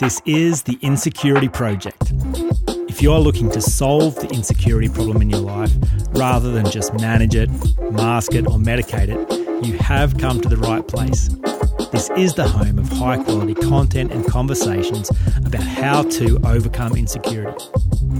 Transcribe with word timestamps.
This 0.00 0.20
is 0.26 0.64
the 0.64 0.76
Insecurity 0.82 1.48
Project. 1.48 2.12
If 2.88 3.00
you're 3.00 3.20
looking 3.20 3.48
to 3.52 3.60
solve 3.60 4.16
the 4.16 4.28
insecurity 4.28 4.88
problem 4.88 5.22
in 5.22 5.30
your 5.30 5.40
life 5.40 5.70
rather 6.10 6.50
than 6.50 6.68
just 6.68 6.92
manage 6.94 7.36
it, 7.36 7.48
mask 7.92 8.34
it, 8.34 8.44
or 8.46 8.58
medicate 8.58 9.08
it, 9.08 9.64
you 9.64 9.74
have 9.78 10.18
come 10.18 10.40
to 10.40 10.48
the 10.48 10.56
right 10.56 10.86
place. 10.86 11.28
This 11.92 12.10
is 12.16 12.34
the 12.34 12.46
home 12.46 12.80
of 12.80 12.88
high 12.88 13.22
quality 13.22 13.54
content 13.54 14.10
and 14.10 14.26
conversations 14.26 15.10
about 15.44 15.62
how 15.62 16.02
to 16.02 16.40
overcome 16.44 16.96
insecurity. 16.96 17.64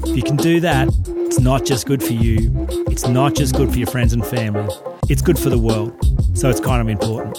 If 0.07 0.17
you 0.17 0.23
can 0.23 0.37
do 0.37 0.61
that, 0.61 0.89
it's 1.27 1.41
not 1.41 1.65
just 1.65 1.87
good 1.87 2.05
for 2.05 2.13
you, 2.13 2.53
it's 2.89 3.09
not 3.09 3.35
just 3.35 3.57
good 3.57 3.73
for 3.73 3.79
your 3.79 3.89
friends 3.89 4.13
and 4.13 4.25
family, 4.25 4.73
it's 5.09 5.23
good 5.23 5.39
for 5.39 5.51
the 5.51 5.59
world. 5.59 5.93
So 6.39 6.49
it's 6.49 6.61
kind 6.61 6.81
of 6.81 6.89
important. 6.89 7.37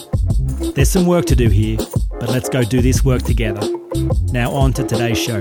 There's 0.74 0.90
some 0.90 1.06
work 1.06 1.24
to 1.26 1.36
do 1.36 1.48
here, 1.48 1.78
but 2.20 2.28
let's 2.28 2.50
go 2.50 2.62
do 2.62 2.82
this 2.82 3.02
work 3.02 3.22
together. 3.22 3.75
Now, 3.96 4.50
on 4.52 4.74
to 4.74 4.84
today's 4.84 5.16
show. 5.16 5.40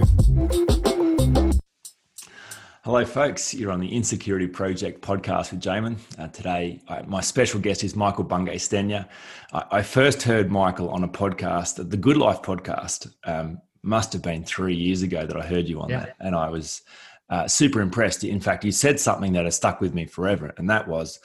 Hello, 2.85 3.03
folks. 3.03 3.53
You're 3.53 3.73
on 3.73 3.81
the 3.81 3.93
Insecurity 3.93 4.47
Project 4.47 5.01
podcast 5.01 5.51
with 5.51 5.59
Jamin. 5.59 5.97
Uh, 6.17 6.27
today, 6.29 6.79
I, 6.87 7.01
my 7.01 7.19
special 7.19 7.59
guest 7.59 7.83
is 7.83 7.97
Michael 7.97 8.23
Bungay 8.23 8.55
Stanier. 8.55 9.07
I, 9.51 9.65
I, 9.71 9.81
first 9.81 10.23
heard 10.23 10.51
Michael 10.51 10.89
on 10.89 11.03
a 11.03 11.07
podcast, 11.07 11.89
the 11.89 11.97
Good 11.97 12.15
Life 12.15 12.43
podcast. 12.43 13.11
Um, 13.25 13.59
must 13.83 14.13
have 14.13 14.21
been 14.21 14.45
three 14.45 14.75
years 14.75 15.01
ago 15.01 15.25
that 15.25 15.35
I 15.35 15.45
heard 15.45 15.67
you 15.67 15.81
on 15.81 15.89
yeah. 15.89 15.99
that, 15.99 16.15
and 16.21 16.33
I 16.33 16.49
was 16.49 16.83
uh, 17.29 17.49
super 17.49 17.81
impressed. 17.81 18.23
In 18.23 18.39
fact, 18.39 18.63
you 18.63 18.71
said 18.71 19.01
something 19.01 19.33
that 19.33 19.43
has 19.43 19.57
stuck 19.57 19.81
with 19.81 19.93
me 19.93 20.05
forever, 20.05 20.53
and 20.57 20.69
that 20.69 20.87
was, 20.87 21.19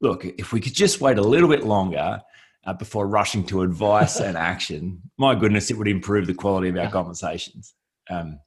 "Look, 0.00 0.24
if 0.24 0.54
we 0.54 0.60
could 0.60 0.74
just 0.74 1.02
wait 1.02 1.18
a 1.18 1.22
little 1.22 1.48
bit 1.50 1.64
longer." 1.64 2.22
Uh, 2.70 2.74
before 2.74 3.06
rushing 3.06 3.44
to 3.44 3.62
advice 3.62 4.20
and 4.20 4.36
action, 4.52 5.02
my 5.18 5.34
goodness, 5.34 5.70
it 5.70 5.78
would 5.78 5.88
improve 5.88 6.26
the 6.26 6.34
quality 6.34 6.68
of 6.68 6.76
our 6.76 6.90
conversations. 6.90 7.74
Um, 8.08 8.38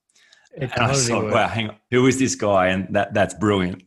and 0.58 0.72
totally 0.72 0.88
I 0.88 1.22
thought, 1.22 1.32
wow, 1.32 1.48
hang 1.48 1.70
on, 1.70 1.78
who 1.92 2.08
is 2.08 2.20
this 2.20 2.36
guy? 2.36 2.68
And 2.68 2.94
that 2.96 3.14
that's 3.14 3.34
brilliant. 3.34 3.84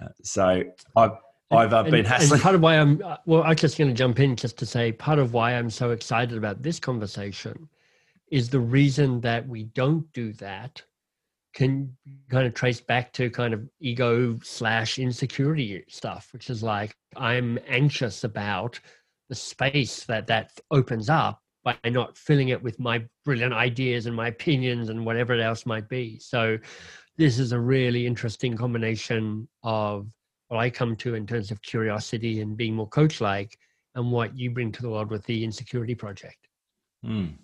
Uh, 0.00 0.08
so 0.22 0.62
I've 0.96 1.12
I've 1.50 1.72
uh, 1.72 1.82
and, 1.82 1.90
been 1.90 2.04
hassling. 2.04 2.40
part 2.40 2.54
of 2.54 2.62
why 2.62 2.78
I'm 2.78 3.02
uh, 3.04 3.16
well, 3.26 3.42
I'm 3.44 3.54
just 3.54 3.78
going 3.78 3.88
to 3.88 3.94
jump 3.94 4.18
in 4.18 4.34
just 4.34 4.58
to 4.58 4.66
say 4.66 4.92
part 4.92 5.18
of 5.18 5.34
why 5.34 5.52
I'm 5.52 5.70
so 5.70 5.90
excited 5.90 6.36
about 6.36 6.62
this 6.62 6.80
conversation 6.80 7.68
is 8.30 8.48
the 8.48 8.60
reason 8.60 9.20
that 9.20 9.46
we 9.46 9.64
don't 9.64 10.10
do 10.12 10.32
that 10.34 10.82
can 11.54 11.96
kind 12.30 12.46
of 12.46 12.54
trace 12.54 12.80
back 12.80 13.12
to 13.12 13.30
kind 13.30 13.54
of 13.54 13.68
ego 13.78 14.38
slash 14.42 14.98
insecurity 14.98 15.84
stuff, 15.88 16.30
which 16.32 16.50
is 16.50 16.62
like 16.62 16.96
I'm 17.16 17.58
anxious 17.68 18.24
about 18.24 18.80
the 19.28 19.34
space 19.34 20.04
that 20.04 20.26
that 20.26 20.50
opens 20.70 21.08
up 21.08 21.40
by 21.64 21.76
not 21.86 22.16
filling 22.16 22.50
it 22.50 22.62
with 22.62 22.78
my 22.78 23.02
brilliant 23.24 23.54
ideas 23.54 24.06
and 24.06 24.14
my 24.14 24.28
opinions 24.28 24.90
and 24.90 25.04
whatever 25.04 25.32
it 25.32 25.40
else 25.40 25.64
might 25.64 25.88
be. 25.88 26.18
So 26.18 26.58
this 27.16 27.38
is 27.38 27.52
a 27.52 27.58
really 27.58 28.06
interesting 28.06 28.56
combination 28.56 29.48
of 29.62 30.08
what 30.48 30.58
I 30.58 30.68
come 30.68 30.94
to 30.96 31.14
in 31.14 31.26
terms 31.26 31.50
of 31.50 31.62
curiosity 31.62 32.40
and 32.40 32.56
being 32.56 32.74
more 32.74 32.88
coach 32.88 33.20
like 33.20 33.56
and 33.94 34.12
what 34.12 34.36
you 34.36 34.50
bring 34.50 34.72
to 34.72 34.82
the 34.82 34.90
world 34.90 35.10
with 35.10 35.24
the 35.24 35.42
insecurity 35.42 35.94
project. 35.94 36.48
Mm. 37.04 37.34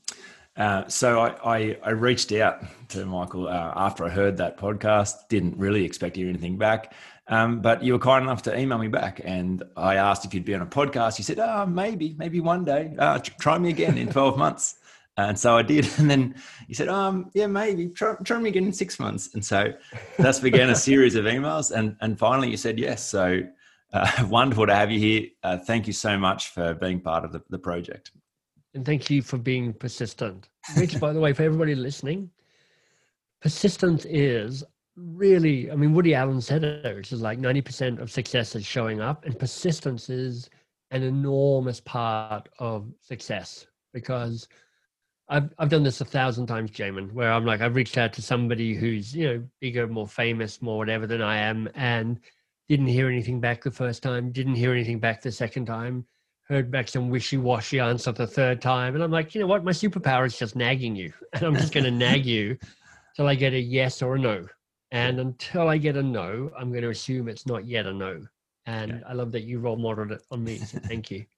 Uh, 0.57 0.87
so 0.89 1.21
I, 1.21 1.59
I, 1.59 1.79
I, 1.85 1.91
reached 1.91 2.33
out 2.33 2.65
to 2.89 3.07
Michael 3.07 3.47
uh, 3.47 3.73
after 3.77 4.05
I 4.05 4.11
heard 4.11 4.37
that 4.39 4.59
podcast. 4.59 5.15
Didn't 5.29 5.57
really 5.57 5.85
expect 5.85 6.15
to 6.15 6.21
hear 6.21 6.29
anything 6.29 6.59
back, 6.59 6.93
um, 7.31 7.61
but 7.61 7.83
you 7.83 7.93
were 7.93 7.99
kind 7.99 8.25
enough 8.25 8.43
to 8.43 8.59
email 8.59 8.77
me 8.79 8.89
back, 8.89 9.21
and 9.25 9.63
I 9.77 9.95
asked 9.95 10.25
if 10.25 10.35
you'd 10.35 10.45
be 10.45 10.55
on 10.55 10.63
a 10.63 10.67
podcast. 10.67 11.17
You 11.17 11.25
said, 11.25 11.39
"Oh, 11.39 11.65
maybe, 11.65 12.15
maybe 12.19 12.41
one 12.41 12.65
day. 12.65 12.93
Uh, 12.99 13.19
try 13.19 13.57
me 13.57 13.71
again 13.71 13.97
in 13.97 14.11
twelve 14.11 14.37
months." 14.45 14.75
And 15.17 15.39
so 15.39 15.57
I 15.57 15.63
did, 15.63 15.89
and 15.99 16.11
then 16.11 16.35
he 16.67 16.75
said, 16.75 16.89
"Um, 16.89 17.31
yeah, 17.33 17.47
maybe 17.47 17.89
try, 17.89 18.17
try 18.25 18.39
me 18.41 18.51
again 18.51 18.65
in 18.65 18.73
six 18.73 18.99
months." 18.99 19.33
And 19.35 19.45
so 19.45 19.73
that's 20.19 20.41
began 20.41 20.71
a 20.71 20.75
series 20.75 21.15
of 21.15 21.25
emails, 21.25 21.71
and 21.71 21.97
and 22.01 22.19
finally 22.19 22.51
you 22.51 22.57
said 22.57 22.79
yes. 22.79 23.07
So 23.07 23.43
uh, 23.93 24.11
wonderful 24.29 24.67
to 24.67 24.75
have 24.75 24.91
you 24.91 24.99
here. 24.99 25.29
Uh, 25.45 25.57
thank 25.57 25.87
you 25.87 25.93
so 25.93 26.19
much 26.19 26.49
for 26.49 26.75
being 26.75 27.01
part 27.01 27.25
of 27.25 27.33
the, 27.33 27.43
the 27.49 27.59
project. 27.59 28.11
And 28.75 28.85
thank 28.85 29.09
you 29.09 29.23
for 29.23 29.39
being 29.39 29.73
persistent. 29.73 30.49
Which, 30.77 30.99
by 31.01 31.13
the 31.13 31.21
way, 31.21 31.33
for 31.33 31.43
everybody 31.43 31.75
listening, 31.75 32.31
persistence 33.41 34.05
is 34.05 34.63
really, 35.01 35.71
I 35.71 35.77
mean, 35.77 35.93
Woody 35.93 36.15
Allen 36.15 36.41
said 36.41 36.65
it, 36.65 36.97
which 36.97 37.13
is 37.13 37.21
like 37.21 37.39
90% 37.39 38.01
of 38.01 38.11
success 38.11 38.55
is 38.55 38.65
showing 38.65 39.01
up, 39.01 39.25
and 39.25 39.39
persistence 39.39 40.09
is 40.09 40.51
an 40.91 41.03
enormous 41.03 41.81
part 41.81 42.49
of 42.59 42.93
success 43.01 43.67
because 43.93 44.49
I've, 45.29 45.53
I've 45.59 45.69
done 45.69 45.85
this 45.85 46.01
a 46.01 46.05
thousand 46.05 46.47
times, 46.47 46.71
Jamin, 46.73 47.13
where 47.13 47.33
I'm 47.33 47.45
like, 47.45 47.61
I've 47.61 47.77
reached 47.77 47.99
out 47.99 48.13
to 48.15 48.23
somebody 48.23 48.75
who's, 48.75 49.15
you 49.15 49.27
know, 49.27 49.43
bigger, 49.61 49.87
more 49.87 50.09
famous, 50.09 50.61
more 50.61 50.79
whatever 50.79 51.07
than 51.07 51.23
I 51.23 51.39
am, 51.39 51.69
and 51.75 52.19
didn't 52.69 52.89
hear 52.89 53.09
anything 53.09 53.41
back 53.41 53.63
the 53.63 53.71
first 53.71 54.03
time, 54.03 54.33
didn't 54.33 54.57
hear 54.57 54.73
anything 54.73 54.99
back 54.99 55.23
the 55.23 55.33
second 55.33 55.67
time, 55.67 56.05
heard 56.49 56.71
back 56.71 56.89
some 56.89 57.11
wishy-washy 57.11 57.79
answer 57.79 58.11
the 58.11 58.27
third 58.27 58.61
time. 58.61 58.95
And 58.95 59.05
I'm 59.05 59.13
like, 59.13 59.35
you 59.35 59.41
know 59.41 59.47
what? 59.47 59.65
My 59.65 59.71
superpower 59.71 60.27
is 60.27 60.39
just 60.39 60.57
nagging 60.57 60.97
you. 60.97 61.13
And 61.33 61.45
I'm 61.45 61.55
just 61.55 61.73
going 61.73 61.85
to 61.85 61.93
nag 61.93 62.27
you 62.27 62.59
till 63.15 63.29
I 63.29 63.37
get 63.37 63.53
a 63.53 63.61
yes 63.61 64.03
or 64.03 64.17
a 64.17 64.19
no. 64.19 64.47
And 64.93 65.21
until 65.21 65.69
I 65.69 65.79
get 65.79 65.97
a 65.97 66.03
no, 66.03 66.51
I'm 66.59 66.71
going 66.71 66.83
to 66.83 66.91
assume 66.91 67.29
it's 67.29 67.47
not 67.47 67.67
yet 67.67 67.87
a 67.87 67.93
no. 67.93 68.27
And 68.67 68.93
okay. 68.93 69.03
I 69.07 69.13
love 69.13 69.33
that 69.33 69.45
you 69.45 69.61
role 69.61 69.77
modeled 69.77 70.13
it 70.13 70.23
on 70.31 70.45
me. 70.45 70.59
So 70.59 70.79
thank 70.79 71.11
you. 71.11 71.25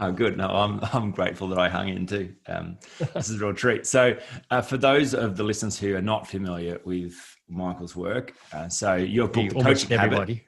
Oh, 0.00 0.12
good. 0.12 0.36
No, 0.36 0.46
I'm 0.46 0.78
I'm 0.92 1.10
grateful 1.10 1.48
that 1.48 1.58
I 1.58 1.68
hung 1.68 1.88
in 1.88 2.06
too. 2.06 2.32
Um, 2.46 2.78
this 3.14 3.28
is 3.30 3.42
a 3.42 3.44
real 3.44 3.52
treat. 3.52 3.84
So, 3.84 4.16
uh, 4.48 4.62
for 4.62 4.76
those 4.76 5.12
of 5.12 5.36
the 5.36 5.42
listeners 5.42 5.76
who 5.76 5.96
are 5.96 6.00
not 6.00 6.28
familiar 6.28 6.78
with 6.84 7.16
Michael's 7.48 7.96
work, 7.96 8.32
uh, 8.52 8.68
so 8.68 8.94
your 8.94 9.26
book, 9.26 9.48
The 9.48 9.60
Coaching 9.60 9.90
everybody. 9.90 10.46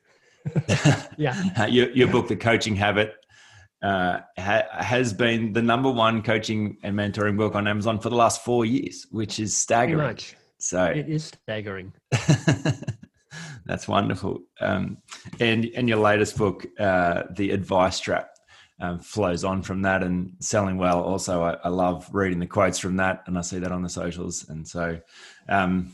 Habit, 0.54 1.09
yeah, 1.19 1.66
your, 1.66 1.91
your 1.91 2.06
book, 2.06 2.28
The 2.28 2.36
Coaching 2.36 2.76
Habit, 2.76 3.14
uh, 3.82 4.20
ha- 4.38 4.69
has 4.70 5.12
been 5.12 5.53
the 5.53 5.62
number 5.62 5.91
one 5.91 6.22
coaching 6.22 6.76
and 6.84 6.97
mentoring 6.97 7.36
book 7.36 7.56
on 7.56 7.66
Amazon 7.66 7.98
for 7.98 8.09
the 8.09 8.14
last 8.14 8.44
four 8.44 8.64
years, 8.64 9.09
which 9.10 9.41
is 9.41 9.56
staggering. 9.56 10.16
So 10.62 10.84
it 10.84 11.09
is 11.09 11.25
staggering. 11.25 11.93
that's 13.66 13.88
wonderful. 13.88 14.41
Um, 14.60 14.98
and 15.41 15.66
and 15.75 15.88
your 15.88 15.98
latest 15.98 16.37
book, 16.37 16.66
uh, 16.78 17.25
The 17.32 17.50
Advice 17.50 18.00
Trap, 18.00 18.31
um, 18.81 18.98
flows 18.98 19.44
on 19.44 19.62
from 19.62 19.82
that 19.82 20.03
and 20.03 20.34
selling 20.41 20.76
well. 20.76 21.03
Also, 21.03 21.43
I, 21.43 21.56
I, 21.65 21.69
love 21.69 22.09
reading 22.12 22.38
the 22.38 22.47
quotes 22.47 22.78
from 22.78 22.97
that, 22.97 23.22
and 23.26 23.37
I 23.38 23.43
see 23.43 23.59
that 23.59 23.72
on 23.72 23.82
the 23.82 23.88
socials. 23.88 24.48
And 24.48 24.66
so, 24.66 24.98
um, 25.48 25.93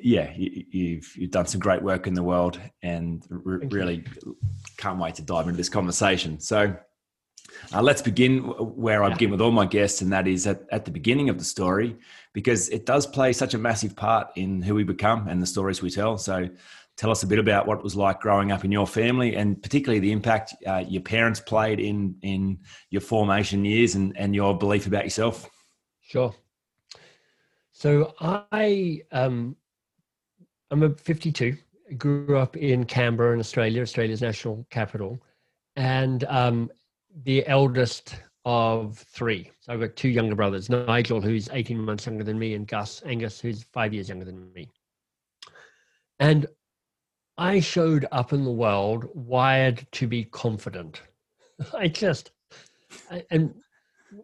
yeah, 0.00 0.32
you, 0.36 0.50
have 0.64 0.74
you've, 0.74 1.16
you've 1.16 1.30
done 1.30 1.46
some 1.46 1.60
great 1.60 1.82
work 1.82 2.06
in 2.06 2.14
the 2.14 2.22
world, 2.22 2.60
and 2.82 3.24
really 3.28 4.04
can't 4.76 4.98
wait 4.98 5.16
to 5.16 5.22
dive 5.22 5.46
into 5.46 5.56
this 5.56 5.68
conversation. 5.68 6.40
So. 6.40 6.76
Uh, 7.72 7.82
let's 7.82 8.02
begin 8.02 8.40
where 8.40 9.02
I 9.02 9.10
begin 9.10 9.30
with 9.30 9.40
all 9.40 9.50
my 9.50 9.66
guests, 9.66 10.02
and 10.02 10.12
that 10.12 10.26
is 10.26 10.46
at, 10.46 10.62
at 10.70 10.84
the 10.84 10.90
beginning 10.90 11.28
of 11.28 11.38
the 11.38 11.44
story 11.44 11.96
because 12.32 12.68
it 12.68 12.86
does 12.86 13.06
play 13.06 13.32
such 13.32 13.54
a 13.54 13.58
massive 13.58 13.96
part 13.96 14.28
in 14.36 14.62
who 14.62 14.74
we 14.74 14.84
become 14.84 15.28
and 15.28 15.42
the 15.42 15.46
stories 15.46 15.82
we 15.82 15.90
tell. 15.90 16.18
So, 16.18 16.48
tell 16.96 17.10
us 17.10 17.22
a 17.22 17.26
bit 17.26 17.38
about 17.38 17.66
what 17.66 17.78
it 17.78 17.84
was 17.84 17.94
like 17.94 18.20
growing 18.20 18.52
up 18.52 18.64
in 18.64 18.72
your 18.72 18.86
family, 18.86 19.36
and 19.36 19.62
particularly 19.62 20.00
the 20.00 20.12
impact 20.12 20.54
uh, 20.66 20.84
your 20.86 21.02
parents 21.02 21.40
played 21.40 21.80
in 21.80 22.16
in 22.22 22.58
your 22.90 23.02
formation 23.02 23.64
years 23.64 23.94
and 23.94 24.16
and 24.16 24.34
your 24.34 24.56
belief 24.56 24.86
about 24.86 25.04
yourself. 25.04 25.48
Sure. 26.00 26.34
So 27.72 28.14
I 28.20 29.02
um, 29.12 29.56
I'm 30.70 30.82
a 30.82 30.90
52. 30.90 31.56
Grew 31.98 32.36
up 32.36 32.56
in 32.56 32.84
Canberra 32.84 33.34
in 33.34 33.40
Australia, 33.40 33.82
Australia's 33.82 34.22
national 34.22 34.66
capital, 34.70 35.20
and 35.76 36.24
um, 36.24 36.70
the 37.24 37.46
eldest 37.46 38.16
of 38.44 38.98
three. 38.98 39.50
So 39.60 39.72
I've 39.72 39.80
got 39.80 39.96
two 39.96 40.08
younger 40.08 40.34
brothers, 40.34 40.70
Nigel, 40.70 41.20
who's 41.20 41.48
18 41.52 41.78
months 41.78 42.06
younger 42.06 42.24
than 42.24 42.38
me, 42.38 42.54
and 42.54 42.66
Gus 42.66 43.02
Angus, 43.04 43.40
who's 43.40 43.64
five 43.64 43.92
years 43.92 44.08
younger 44.08 44.24
than 44.24 44.52
me. 44.52 44.68
And 46.20 46.46
I 47.38 47.60
showed 47.60 48.06
up 48.12 48.32
in 48.32 48.44
the 48.44 48.50
world 48.50 49.08
wired 49.14 49.86
to 49.92 50.06
be 50.06 50.24
confident. 50.24 51.02
I 51.74 51.88
just, 51.88 52.30
I, 53.10 53.24
and 53.30 53.54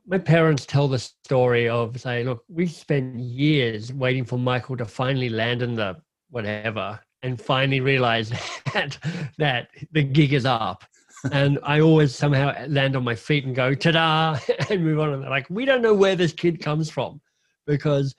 my 0.06 0.18
parents 0.18 0.64
tell 0.64 0.88
the 0.88 0.98
story 0.98 1.68
of 1.68 2.00
saying, 2.00 2.26
look, 2.26 2.44
we 2.48 2.66
spent 2.66 3.18
years 3.18 3.92
waiting 3.92 4.24
for 4.24 4.38
Michael 4.38 4.76
to 4.76 4.84
finally 4.84 5.28
land 5.28 5.62
in 5.62 5.74
the 5.74 5.96
whatever 6.30 6.98
and 7.22 7.40
finally 7.40 7.80
realize 7.80 8.30
that 8.72 8.98
that 9.38 9.68
the 9.92 10.02
gig 10.02 10.32
is 10.32 10.46
up 10.46 10.84
and 11.30 11.58
I 11.62 11.80
always 11.80 12.14
somehow 12.14 12.54
land 12.66 12.96
on 12.96 13.04
my 13.04 13.14
feet 13.14 13.44
and 13.44 13.54
go 13.54 13.74
ta-da 13.74 14.38
and 14.70 14.84
move 14.84 14.98
on. 14.98 15.12
And 15.12 15.22
like, 15.22 15.48
we 15.50 15.64
don't 15.64 15.82
know 15.82 15.94
where 15.94 16.16
this 16.16 16.32
kid 16.32 16.60
comes 16.60 16.90
from, 16.90 17.20
because 17.66 18.14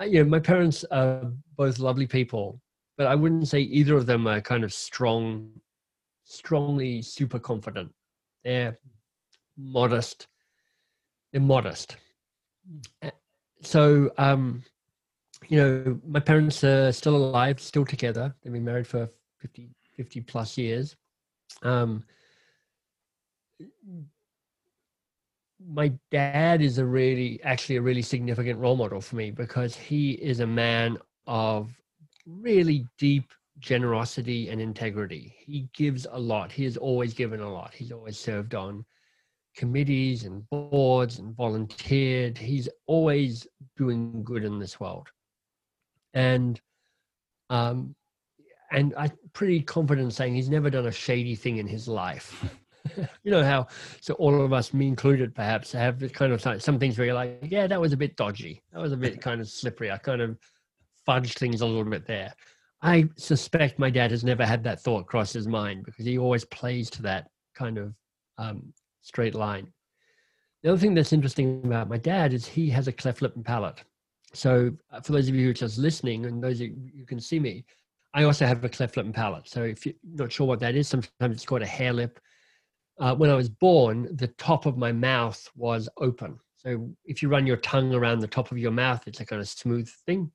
you 0.00 0.22
know 0.22 0.28
my 0.28 0.38
parents 0.38 0.84
are 0.90 1.32
both 1.56 1.78
lovely 1.78 2.06
people, 2.06 2.60
but 2.98 3.06
I 3.06 3.14
wouldn't 3.14 3.48
say 3.48 3.60
either 3.60 3.96
of 3.96 4.06
them 4.06 4.26
are 4.26 4.40
kind 4.40 4.64
of 4.64 4.72
strong, 4.72 5.50
strongly 6.24 7.02
super 7.02 7.38
confident. 7.38 7.92
They're 8.44 8.78
modest. 9.56 10.26
They're 11.32 11.40
modest. 11.40 11.96
so 13.62 14.10
um, 14.18 14.62
you 15.48 15.58
know, 15.58 16.00
my 16.06 16.20
parents 16.20 16.62
are 16.64 16.92
still 16.92 17.16
alive, 17.16 17.60
still 17.60 17.84
together. 17.84 18.34
They've 18.42 18.52
been 18.52 18.64
married 18.64 18.86
for 18.86 19.08
50, 19.38 19.70
50 19.96 20.20
plus 20.22 20.56
years. 20.56 20.96
Um, 21.62 22.04
my 25.68 25.92
dad 26.10 26.62
is 26.62 26.78
a 26.78 26.84
really, 26.84 27.40
actually, 27.42 27.76
a 27.76 27.82
really 27.82 28.02
significant 28.02 28.58
role 28.58 28.76
model 28.76 29.00
for 29.00 29.16
me 29.16 29.30
because 29.30 29.76
he 29.76 30.12
is 30.12 30.40
a 30.40 30.46
man 30.46 30.98
of 31.26 31.70
really 32.26 32.86
deep 32.98 33.32
generosity 33.58 34.48
and 34.48 34.60
integrity. 34.60 35.34
He 35.38 35.68
gives 35.74 36.06
a 36.10 36.18
lot. 36.18 36.50
He 36.50 36.64
has 36.64 36.76
always 36.76 37.14
given 37.14 37.40
a 37.40 37.52
lot. 37.52 37.74
He's 37.74 37.92
always 37.92 38.18
served 38.18 38.54
on 38.54 38.84
committees 39.56 40.24
and 40.24 40.48
boards 40.50 41.18
and 41.18 41.34
volunteered. 41.36 42.38
He's 42.38 42.68
always 42.86 43.46
doing 43.76 44.22
good 44.24 44.44
in 44.44 44.58
this 44.58 44.80
world. 44.80 45.08
And 46.14 46.60
um 47.50 47.94
and 48.70 48.94
I'm 48.96 49.12
pretty 49.34 49.60
confident 49.60 50.14
saying 50.14 50.34
he's 50.34 50.48
never 50.48 50.70
done 50.70 50.86
a 50.86 50.92
shady 50.92 51.34
thing 51.34 51.58
in 51.58 51.66
his 51.66 51.86
life. 51.86 52.44
you 53.22 53.30
know 53.30 53.44
how 53.44 53.66
so 54.00 54.14
all 54.14 54.44
of 54.44 54.52
us, 54.52 54.74
me 54.74 54.88
included, 54.88 55.34
perhaps 55.34 55.72
have 55.72 55.98
this 55.98 56.12
kind 56.12 56.32
of 56.32 56.62
some 56.62 56.78
things 56.78 56.98
where 56.98 57.06
you're 57.06 57.14
like, 57.14 57.38
yeah, 57.42 57.66
that 57.66 57.80
was 57.80 57.92
a 57.92 57.96
bit 57.96 58.16
dodgy. 58.16 58.62
That 58.72 58.80
was 58.80 58.92
a 58.92 58.96
bit 58.96 59.20
kind 59.20 59.40
of 59.40 59.48
slippery. 59.48 59.90
I 59.90 59.98
kind 59.98 60.20
of 60.20 60.38
fudged 61.06 61.38
things 61.38 61.60
a 61.60 61.66
little 61.66 61.84
bit 61.84 62.06
there. 62.06 62.32
I 62.82 63.08
suspect 63.16 63.78
my 63.78 63.90
dad 63.90 64.10
has 64.10 64.24
never 64.24 64.44
had 64.44 64.64
that 64.64 64.80
thought 64.80 65.06
cross 65.06 65.32
his 65.32 65.46
mind 65.46 65.84
because 65.84 66.04
he 66.04 66.18
always 66.18 66.44
plays 66.44 66.90
to 66.90 67.02
that 67.02 67.28
kind 67.54 67.78
of 67.78 67.94
um, 68.38 68.72
straight 69.02 69.34
line. 69.34 69.68
The 70.62 70.70
other 70.70 70.78
thing 70.78 70.94
that's 70.94 71.12
interesting 71.12 71.62
about 71.64 71.88
my 71.88 71.98
dad 71.98 72.32
is 72.32 72.46
he 72.46 72.68
has 72.70 72.88
a 72.88 72.92
cleft 72.92 73.22
lip 73.22 73.36
and 73.36 73.44
palate. 73.44 73.82
So, 74.34 74.72
uh, 74.90 75.00
for 75.00 75.12
those 75.12 75.28
of 75.28 75.34
you 75.34 75.44
who 75.44 75.50
are 75.50 75.54
just 75.54 75.78
listening 75.78 76.26
and 76.26 76.42
those 76.42 76.60
you 76.60 76.74
who 76.96 77.04
can 77.04 77.20
see 77.20 77.38
me, 77.38 77.64
I 78.14 78.24
also 78.24 78.46
have 78.46 78.64
a 78.64 78.68
cleft 78.68 78.96
lip 78.96 79.06
and 79.06 79.14
palate. 79.14 79.48
So, 79.48 79.62
if 79.62 79.84
you're 79.84 79.94
not 80.04 80.32
sure 80.32 80.46
what 80.46 80.60
that 80.60 80.74
is, 80.74 80.88
sometimes 80.88 81.36
it's 81.36 81.44
called 81.44 81.62
a 81.62 81.66
hare 81.66 81.92
lip. 81.92 82.18
Uh, 82.98 83.14
when 83.14 83.30
I 83.30 83.34
was 83.34 83.48
born, 83.48 84.08
the 84.16 84.28
top 84.28 84.66
of 84.66 84.76
my 84.76 84.92
mouth 84.92 85.48
was 85.56 85.88
open. 85.98 86.38
So, 86.56 86.90
if 87.04 87.22
you 87.22 87.28
run 87.28 87.46
your 87.46 87.56
tongue 87.56 87.94
around 87.94 88.20
the 88.20 88.28
top 88.28 88.52
of 88.52 88.58
your 88.58 88.70
mouth, 88.70 89.02
it's 89.06 89.20
a 89.20 89.26
kind 89.26 89.40
of 89.40 89.48
smooth 89.48 89.88
thing. 90.06 90.30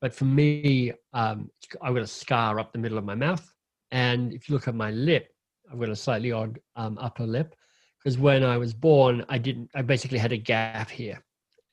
But 0.00 0.14
for 0.14 0.24
me, 0.24 0.92
um, 1.12 1.50
I've 1.82 1.94
got 1.94 2.02
a 2.02 2.06
scar 2.06 2.58
up 2.58 2.72
the 2.72 2.78
middle 2.78 2.98
of 2.98 3.04
my 3.04 3.14
mouth. 3.14 3.52
And 3.90 4.32
if 4.32 4.48
you 4.48 4.54
look 4.54 4.68
at 4.68 4.74
my 4.74 4.90
lip, 4.90 5.32
I've 5.70 5.78
got 5.78 5.88
a 5.88 5.96
slightly 5.96 6.32
odd 6.32 6.58
um, 6.76 6.98
upper 6.98 7.26
lip 7.26 7.54
because 7.98 8.18
when 8.18 8.42
I 8.42 8.56
was 8.56 8.72
born, 8.72 9.24
I 9.28 9.38
didn't, 9.38 9.70
I 9.74 9.82
basically 9.82 10.18
had 10.18 10.32
a 10.32 10.36
gap 10.36 10.90
here. 10.90 11.22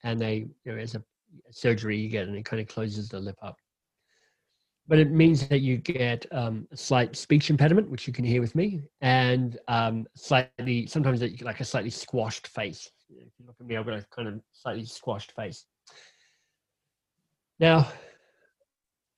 And 0.04 0.20
they, 0.20 0.48
you 0.66 0.72
know, 0.72 0.78
as 0.78 0.96
a 0.96 1.04
surgery 1.52 1.98
you 1.98 2.10
get 2.10 2.28
and 2.28 2.36
it 2.36 2.46
kind 2.46 2.62
of 2.62 2.68
closes 2.68 3.10
the 3.10 3.20
lip 3.20 3.38
up. 3.42 3.58
But 4.88 5.00
it 5.00 5.12
means 5.12 5.48
that 5.48 5.60
you 5.60 5.78
get 5.78 6.26
um, 6.32 6.68
a 6.72 6.78
slight 6.78 7.16
speech 7.16 7.50
impediment, 7.50 7.90
which 7.90 8.08
you 8.08 8.14
can 8.14 8.24
hear 8.24 8.40
with 8.40 8.56
me, 8.56 8.84
and 9.02 9.58
um, 9.68 10.08
slightly, 10.16 10.88
sometimes 10.88 11.22
like 11.42 11.60
a 11.60 11.66
slightly 11.66 11.90
squashed 11.90 12.48
face. 12.48 12.90
If 13.10 13.34
you 13.38 13.46
look 13.46 13.56
at 13.60 13.66
me, 13.66 13.76
I've 13.76 13.86
got 13.86 14.00
a 14.00 14.06
kind 14.16 14.28
of 14.28 14.42
slightly 14.54 14.86
squashed 14.86 15.34
face. 15.34 15.66
Now, 17.60 17.88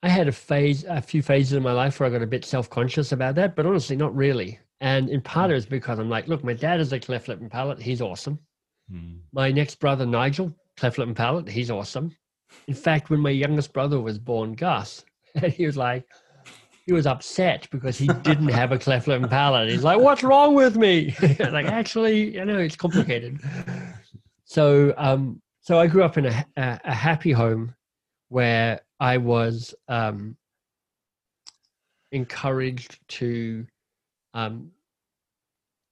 I 0.01 0.10
had 0.10 0.27
a 0.27 0.31
phase, 0.31 0.86
a 0.88 1.01
few 1.01 1.21
phases 1.21 1.54
in 1.54 1.63
my 1.63 1.74
life 1.74 2.00
where 2.00 2.07
I 2.07 2.12
got 2.12 2.21
a 2.21 2.27
bit 2.27 2.45
self-conscious 2.45 3.12
about 3.12 3.36
that, 3.36 3.56
but 3.56 3.66
honestly, 3.66 3.95
not 3.95 4.16
really. 4.16 4.60
And 4.81 5.10
in 5.10 5.21
part, 5.21 5.51
it 5.51 5.56
was 5.56 5.66
because 5.66 6.00
I'm 6.00 6.10
like, 6.10 6.27
look, 6.27 6.44
my 6.44 6.54
dad 6.54 6.80
is 6.80 6.94
a 6.94 7.00
cleft 7.00 7.27
lip 7.27 7.42
and 7.42 7.51
palate. 7.51 7.81
He's 7.81 8.01
awesome. 8.01 8.39
Hmm. 8.89 9.18
My 9.33 9.51
next 9.51 9.80
brother, 9.80 10.06
Nigel, 10.06 10.56
cleft 10.77 10.98
lip 10.98 11.07
and 11.07 11.18
palate. 11.18 11.50
He's 11.50 11.69
awesome. 11.69 12.16
In 12.68 12.74
fact, 12.74 13.10
when 13.10 13.19
my 13.19 13.30
youngest 13.30 13.74
brother 13.74 14.00
was 14.00 14.18
born, 14.18 14.54
Gus, 14.54 15.04
and 15.36 15.52
he 15.52 15.66
was 15.66 15.78
like, 15.78 16.06
he 16.86 16.94
was 16.94 17.06
upset 17.06 17.68
because 17.72 17.98
he 17.98 18.08
didn't 18.08 18.50
have 18.50 18.72
a 18.72 18.80
cleft 18.80 19.08
lip 19.08 19.22
and 19.22 19.30
palate. 19.30 19.70
He's 19.70 19.84
like, 19.84 20.00
what's 20.00 20.24
wrong 20.24 20.56
with 20.56 20.76
me? 20.76 21.16
like, 21.40 21.68
actually, 21.68 22.36
you 22.36 22.46
know, 22.46 22.58
it's 22.58 22.76
complicated. 22.76 23.40
So, 24.46 24.94
um, 24.98 25.42
so 25.62 25.80
I 25.80 25.86
grew 25.86 26.04
up 26.04 26.18
in 26.18 26.26
a, 26.26 26.46
a, 26.58 26.80
a 26.86 26.94
happy 26.94 27.31
home 27.31 27.76
where 28.30 28.80
I 29.00 29.18
was 29.18 29.76
um, 29.88 30.36
encouraged 32.12 33.00
to 33.10 33.68
um, 34.34 34.72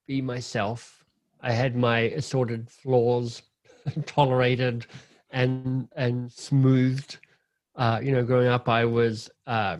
be 0.08 0.22
myself. 0.22 1.04
I 1.42 1.52
had 1.52 1.76
my 1.76 2.00
assorted 2.00 2.70
flaws 2.70 3.44
tolerated 4.06 4.88
and 5.30 5.88
and 5.96 6.32
smoothed. 6.32 7.20
Uh, 7.78 8.00
you 8.02 8.12
know, 8.12 8.24
growing 8.24 8.48
up, 8.48 8.68
I 8.68 8.86
was 8.86 9.30
uh, 9.46 9.78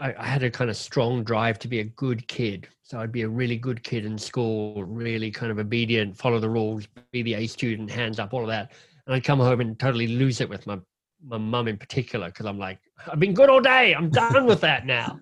I, 0.00 0.14
I, 0.18 0.26
had 0.26 0.42
a 0.42 0.50
kind 0.50 0.70
of 0.70 0.76
strong 0.76 1.22
drive 1.22 1.58
to 1.60 1.68
be 1.68 1.80
a 1.80 1.84
good 1.84 2.26
kid. 2.28 2.66
So 2.82 2.98
I'd 2.98 3.12
be 3.12 3.22
a 3.22 3.28
really 3.28 3.56
good 3.56 3.82
kid 3.82 4.06
in 4.06 4.16
school, 4.16 4.82
really 4.84 5.30
kind 5.30 5.52
of 5.52 5.58
obedient, 5.58 6.16
follow 6.16 6.38
the 6.38 6.48
rules, 6.48 6.88
be 7.12 7.22
the 7.22 7.34
A 7.34 7.46
student, 7.46 7.90
hands 7.90 8.18
up, 8.18 8.32
all 8.32 8.42
of 8.42 8.48
that. 8.48 8.72
And 9.06 9.14
I'd 9.14 9.24
come 9.24 9.38
home 9.38 9.60
and 9.60 9.78
totally 9.78 10.06
lose 10.06 10.40
it 10.40 10.48
with 10.48 10.66
my 10.66 10.78
my 11.24 11.36
mum 11.36 11.66
in 11.66 11.76
particular 11.76 12.28
because 12.28 12.46
I'm 12.46 12.58
like, 12.58 12.78
I've 13.10 13.18
been 13.18 13.34
good 13.34 13.50
all 13.50 13.60
day. 13.60 13.92
I'm 13.92 14.08
done 14.08 14.46
with 14.46 14.60
that 14.60 14.86
now. 14.86 15.18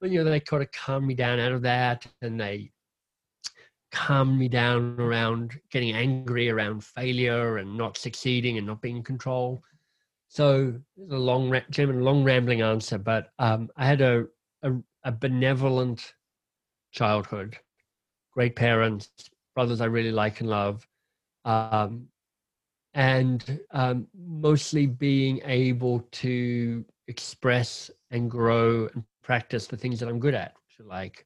But 0.00 0.10
you 0.10 0.22
know, 0.22 0.30
they 0.30 0.40
kind 0.40 0.62
of 0.62 0.70
calm 0.72 1.06
me 1.06 1.14
down 1.14 1.40
out 1.40 1.52
of 1.52 1.62
that, 1.62 2.06
and 2.22 2.40
they 2.40 2.70
calm 3.90 4.38
me 4.38 4.48
down 4.48 4.96
around 4.98 5.58
getting 5.70 5.94
angry 5.94 6.48
around 6.48 6.84
failure 6.84 7.58
and 7.58 7.76
not 7.76 7.98
succeeding 7.98 8.56
and 8.58 8.66
not 8.66 8.80
being 8.80 8.98
in 8.98 9.02
control. 9.02 9.62
So 10.36 10.74
it's 10.98 11.14
a 11.14 11.16
long, 11.16 11.50
Jamin, 11.70 12.02
long 12.02 12.22
rambling 12.22 12.60
answer, 12.60 12.98
but 12.98 13.32
um, 13.38 13.70
I 13.74 13.86
had 13.86 14.02
a, 14.02 14.26
a, 14.62 14.72
a 15.04 15.10
benevolent 15.10 16.12
childhood, 16.92 17.56
great 18.34 18.54
parents, 18.54 19.08
brothers 19.54 19.80
I 19.80 19.86
really 19.86 20.12
like 20.12 20.40
and 20.40 20.50
love. 20.50 20.86
Um, 21.46 22.08
and 22.92 23.60
um, 23.70 24.08
mostly 24.14 24.84
being 24.84 25.40
able 25.46 26.00
to 26.12 26.84
express 27.08 27.90
and 28.10 28.30
grow 28.30 28.90
and 28.92 29.04
practice 29.22 29.66
the 29.66 29.78
things 29.78 29.98
that 30.00 30.08
I'm 30.10 30.20
good 30.20 30.34
at, 30.34 30.52
like 30.84 31.24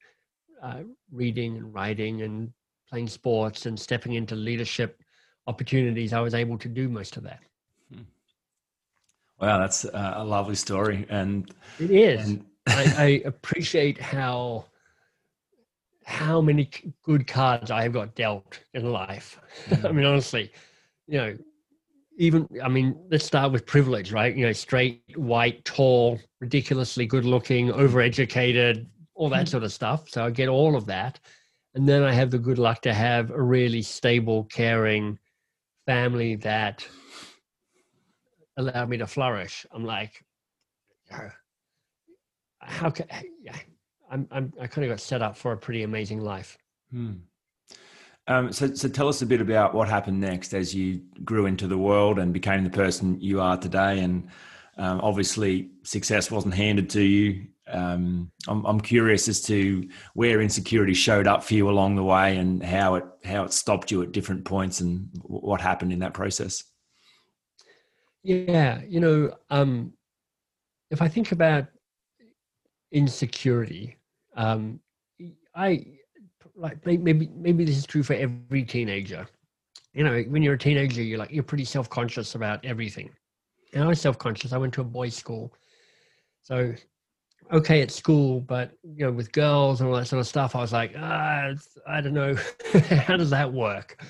uh, 0.63 0.83
reading 1.11 1.56
and 1.56 1.75
writing 1.75 2.23
and 2.23 2.53
playing 2.89 3.09
sports 3.09 3.67
and 3.67 3.77
stepping 3.77 4.13
into 4.13 4.37
leadership 4.37 5.03
opportunities. 5.49 6.13
I 6.13 6.21
was 6.21 6.35
able 6.35 6.59
to 6.59 6.69
do 6.69 6.89
most 6.89 7.17
of 7.17 7.25
that. 7.25 7.41
Wow, 9.41 9.59
that's 9.59 9.85
a 9.85 10.23
lovely 10.25 10.55
story, 10.55 11.06
and 11.09 11.53
it 11.79 11.91
is. 11.91 12.29
And- 12.29 12.44
I, 12.67 12.94
I 12.99 13.23
appreciate 13.25 14.01
how 14.01 14.67
how 16.05 16.41
many 16.41 16.69
good 17.03 17.27
cards 17.27 17.70
I 17.70 17.82
have 17.82 17.93
got 17.93 18.15
dealt 18.15 18.61
in 18.75 18.91
life. 18.91 19.41
Mm. 19.69 19.85
I 19.85 19.93
mean, 19.93 20.06
honestly, 20.06 20.53
you 21.09 21.19
know, 21.19 21.37
even 22.17 22.49
I 22.63 22.69
mean, 22.69 22.97
let's 23.11 23.25
start 23.25 23.51
with 23.51 23.67
privilege, 23.67 24.13
right? 24.13 24.35
You 24.35 24.47
know, 24.47 24.53
straight, 24.53 25.03
white, 25.17 25.65
tall, 25.65 26.20
ridiculously 26.41 27.05
good 27.05 27.25
looking, 27.25 27.69
overeducated, 27.69 28.87
all 29.17 29.29
that 29.31 29.47
mm. 29.47 29.49
sort 29.49 29.65
of 29.65 29.73
stuff. 29.73 30.09
So 30.09 30.25
I 30.25 30.31
get 30.31 30.49
all 30.49 30.77
of 30.77 30.87
that. 30.87 31.19
And 31.75 31.89
then 31.89 32.05
I 32.05 32.13
have 32.13 32.31
the 32.31 32.39
good 32.39 32.59
luck 32.59 32.81
to 32.82 32.94
have 32.94 33.31
a 33.32 33.43
really 33.43 33.82
stable, 33.82 34.44
caring 34.44 35.19
family 35.87 36.37
that 36.37 36.87
allowed 38.57 38.89
me 38.89 38.97
to 38.99 39.07
flourish. 39.07 39.67
I'm 39.73 39.85
like, 39.85 40.25
how 42.61 42.91
can 42.91 43.07
I'm, 44.11 44.27
I'm 44.31 44.53
I 44.61 44.67
kind 44.67 44.85
of 44.85 44.91
got 44.91 45.01
set 45.01 45.23
up 45.23 45.37
for 45.37 45.53
a 45.53 45.57
pretty 45.57 45.83
amazing 45.83 46.21
life. 46.21 46.59
Hmm. 46.91 47.13
Um, 48.27 48.53
so, 48.53 48.73
so 48.75 48.89
tell 48.89 49.09
us 49.09 49.23
a 49.23 49.27
bit 49.27 49.41
about 49.41 49.75
what 49.75 49.89
happened 49.89 50.21
next 50.21 50.53
as 50.55 50.75
you 50.75 51.03
grew 51.25 51.47
into 51.47 51.67
the 51.67 51.79
world 51.79 52.19
and 52.19 52.33
became 52.33 52.63
the 52.65 52.71
person 52.71 53.21
you 53.21 53.41
are 53.41 53.57
today. 53.57 54.01
And 54.01 54.29
um, 54.77 55.01
obviously, 55.01 55.71
success 55.83 56.31
wasn't 56.31 56.55
handed 56.55 56.91
to 56.91 57.03
you. 57.03 57.47
Um, 57.69 58.31
I'm, 58.49 58.65
I'm, 58.67 58.81
curious 58.81 59.29
as 59.29 59.41
to 59.43 59.89
where 60.15 60.41
insecurity 60.41 60.95
showed 60.95 61.29
up 61.29 61.45
for 61.45 61.55
you 61.55 61.71
along 61.71 61.95
the 61.95 62.03
way 62.03 62.37
and 62.37 62.61
how 62.63 62.97
it 62.97 63.05
how 63.25 63.45
it 63.45 63.53
stopped 63.53 63.93
you 63.93 64.03
at 64.03 64.11
different 64.11 64.45
points 64.45 64.81
and 64.81 65.09
what 65.23 65.61
happened 65.61 65.93
in 65.93 66.01
that 66.01 66.13
process. 66.13 66.65
Yeah, 68.22 68.81
you 68.86 69.00
know, 69.00 69.34
um, 69.48 69.93
if 70.91 71.00
I 71.00 71.08
think 71.08 71.32
about 71.32 71.67
insecurity, 72.93 73.96
um, 74.36 74.81
I 75.55 75.86
like 76.56 76.84
maybe 76.84 77.31
maybe 77.34 77.65
this 77.65 77.77
is 77.77 77.86
true 77.86 78.03
for 78.03 78.15
every 78.15 78.62
teenager. 78.65 79.27
You 79.94 80.05
know, 80.05 80.20
when 80.22 80.43
you're 80.43 80.55
a 80.55 80.58
teenager, 80.58 81.03
you're 81.03 81.19
like 81.19 81.31
you're 81.31 81.43
pretty 81.43 81.65
self 81.65 81.89
conscious 81.89 82.34
about 82.34 82.65
everything. 82.65 83.10
And 83.72 83.84
I 83.84 83.86
was 83.86 84.00
self 84.00 84.19
conscious. 84.19 84.53
I 84.53 84.58
went 84.58 84.74
to 84.74 84.82
a 84.82 84.84
boys' 84.84 85.17
school, 85.17 85.53
so 86.43 86.74
okay 87.53 87.82
at 87.82 87.91
school, 87.91 88.41
but 88.41 88.72
you 88.82 89.06
know, 89.06 89.12
with 89.12 89.32
girls 89.32 89.81
and 89.81 89.89
all 89.89 89.96
that 89.96 90.06
sort 90.06 90.20
of 90.20 90.27
stuff, 90.27 90.55
I 90.55 90.60
was 90.60 90.72
like, 90.72 90.94
ah, 90.96 91.50
I 91.86 92.00
don't 92.00 92.15
know, 92.15 92.34
how 92.91 93.17
does 93.17 93.31
that 93.31 93.53
work? 93.53 94.03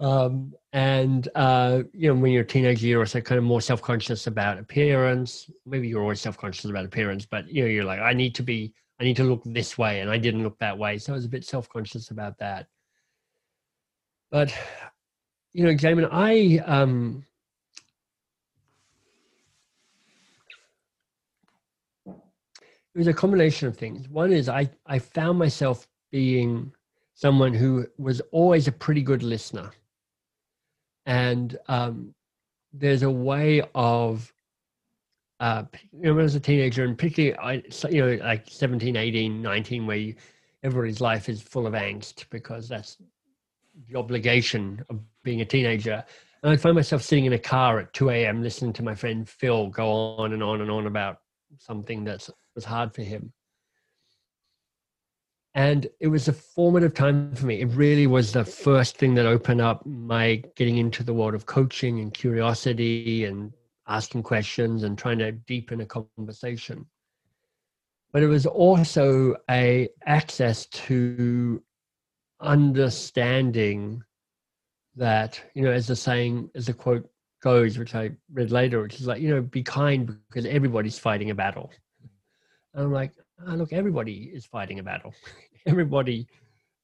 Um, 0.00 0.54
and 0.72 1.28
uh, 1.34 1.82
you 1.92 2.08
know, 2.08 2.20
when 2.20 2.32
you're 2.32 2.42
a 2.42 2.46
teenager, 2.46 2.86
you're 2.86 3.00
also 3.00 3.20
kind 3.20 3.38
of 3.38 3.44
more 3.44 3.60
self-conscious 3.60 4.26
about 4.28 4.58
appearance. 4.58 5.50
Maybe 5.66 5.88
you're 5.88 6.02
always 6.02 6.20
self-conscious 6.20 6.66
about 6.66 6.84
appearance, 6.84 7.26
but 7.26 7.48
you 7.48 7.62
know, 7.62 7.68
you're 7.68 7.84
like, 7.84 8.00
I 8.00 8.12
need 8.12 8.34
to 8.36 8.42
be, 8.42 8.72
I 9.00 9.04
need 9.04 9.16
to 9.16 9.24
look 9.24 9.42
this 9.44 9.76
way, 9.76 10.00
and 10.00 10.10
I 10.10 10.18
didn't 10.18 10.44
look 10.44 10.58
that 10.58 10.78
way, 10.78 10.98
so 10.98 11.12
I 11.12 11.16
was 11.16 11.24
a 11.24 11.28
bit 11.28 11.44
self-conscious 11.44 12.10
about 12.10 12.38
that. 12.38 12.66
But 14.30 14.54
you 15.52 15.64
know, 15.64 15.74
Jamin, 15.74 16.08
I 16.12 16.62
um, 16.64 17.24
it 22.06 22.14
was 22.94 23.06
a 23.06 23.14
combination 23.14 23.66
of 23.66 23.76
things. 23.76 24.08
One 24.08 24.32
is 24.32 24.48
I 24.48 24.70
I 24.86 24.98
found 24.98 25.38
myself 25.38 25.88
being 26.12 26.72
someone 27.14 27.52
who 27.52 27.86
was 27.98 28.20
always 28.30 28.68
a 28.68 28.72
pretty 28.72 29.02
good 29.02 29.22
listener, 29.24 29.72
and 31.08 31.58
um, 31.68 32.14
there's 32.72 33.02
a 33.02 33.10
way 33.10 33.62
of 33.74 34.32
uh, 35.40 35.64
you 35.92 36.02
know, 36.02 36.12
when 36.12 36.20
I 36.20 36.24
was 36.24 36.34
a 36.34 36.40
teenager, 36.40 36.84
and 36.84 36.98
particularly, 36.98 37.36
I, 37.38 37.62
you 37.88 38.04
know, 38.04 38.24
like 38.24 38.44
17, 38.48 38.96
18, 38.96 39.40
19, 39.40 39.86
where 39.86 39.96
you, 39.96 40.14
everybody's 40.62 41.00
life 41.00 41.28
is 41.28 41.40
full 41.40 41.66
of 41.66 41.74
angst 41.74 42.26
because 42.30 42.68
that's 42.68 42.98
the 43.88 43.96
obligation 43.96 44.84
of 44.90 45.00
being 45.22 45.40
a 45.40 45.44
teenager. 45.44 46.04
And 46.42 46.52
I 46.52 46.56
find 46.56 46.74
myself 46.74 47.02
sitting 47.02 47.24
in 47.24 47.32
a 47.32 47.38
car 47.38 47.78
at 47.78 47.92
2 47.94 48.10
a.m. 48.10 48.42
listening 48.42 48.72
to 48.74 48.82
my 48.82 48.94
friend 48.94 49.28
Phil 49.28 49.68
go 49.68 50.16
on 50.16 50.32
and 50.32 50.42
on 50.42 50.60
and 50.60 50.70
on 50.70 50.86
about 50.86 51.18
something 51.58 52.04
that 52.04 52.28
was 52.54 52.64
hard 52.64 52.92
for 52.94 53.02
him. 53.02 53.32
And 55.58 55.88
it 55.98 56.06
was 56.06 56.28
a 56.28 56.32
formative 56.32 56.94
time 56.94 57.34
for 57.34 57.46
me. 57.46 57.60
It 57.60 57.72
really 57.72 58.06
was 58.06 58.30
the 58.30 58.44
first 58.44 58.96
thing 58.96 59.14
that 59.16 59.26
opened 59.26 59.60
up 59.60 59.84
my 59.84 60.40
getting 60.54 60.76
into 60.76 61.02
the 61.02 61.12
world 61.12 61.34
of 61.34 61.46
coaching 61.46 61.98
and 61.98 62.14
curiosity 62.14 63.24
and 63.24 63.52
asking 63.88 64.22
questions 64.22 64.84
and 64.84 64.96
trying 64.96 65.18
to 65.18 65.32
deepen 65.32 65.80
a 65.80 65.84
conversation. 65.84 66.86
But 68.12 68.22
it 68.22 68.28
was 68.28 68.46
also 68.46 69.34
a 69.50 69.88
access 70.06 70.66
to 70.66 71.60
understanding 72.38 74.04
that, 74.94 75.42
you 75.54 75.62
know, 75.62 75.72
as 75.72 75.88
the 75.88 75.96
saying, 75.96 76.50
as 76.54 76.66
the 76.66 76.72
quote 76.72 77.10
goes, 77.42 77.78
which 77.78 77.96
I 77.96 78.12
read 78.32 78.52
later, 78.52 78.80
which 78.80 79.00
is 79.00 79.08
like, 79.08 79.20
you 79.20 79.30
know, 79.30 79.42
be 79.42 79.64
kind 79.64 80.06
because 80.28 80.46
everybody's 80.46 81.00
fighting 81.00 81.30
a 81.30 81.34
battle. 81.34 81.72
And 82.74 82.84
I'm 82.84 82.92
like, 82.92 83.10
oh, 83.46 83.54
look, 83.54 83.72
everybody 83.72 84.30
is 84.32 84.46
fighting 84.46 84.78
a 84.78 84.82
battle. 84.82 85.14
everybody, 85.66 86.26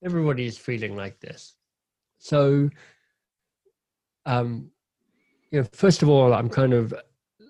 everybody 0.05 0.47
is 0.47 0.59
feeling 0.59 0.97
like 0.97 1.21
this. 1.21 1.55
So, 2.19 2.71
um, 4.27 4.71
you 5.51 5.61
know, 5.61 5.69
first 5.73 6.03
of 6.03 6.09
all, 6.09 6.33
I'm 6.33 6.49
kind 6.49 6.73
of 6.73 6.95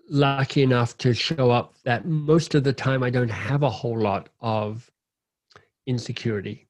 lucky 0.09 0.63
enough 0.63 0.99
to 0.99 1.15
show 1.15 1.51
up 1.51 1.75
that 1.85 2.07
most 2.07 2.55
of 2.55 2.65
the 2.65 2.73
time 2.73 3.03
I 3.03 3.11
don't 3.11 3.31
have 3.31 3.63
a 3.63 3.71
whole 3.71 3.99
lot 3.99 4.29
of 4.41 4.91
insecurity. 5.87 6.67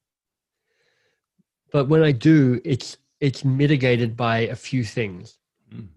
But 1.71 1.89
when 1.89 2.03
I 2.03 2.11
do, 2.11 2.61
it's 2.63 2.97
it's 3.19 3.43
mitigated 3.43 4.15
by 4.15 4.39
a 4.39 4.55
few 4.55 4.83
things. 4.83 5.37
Mm. 5.73 5.87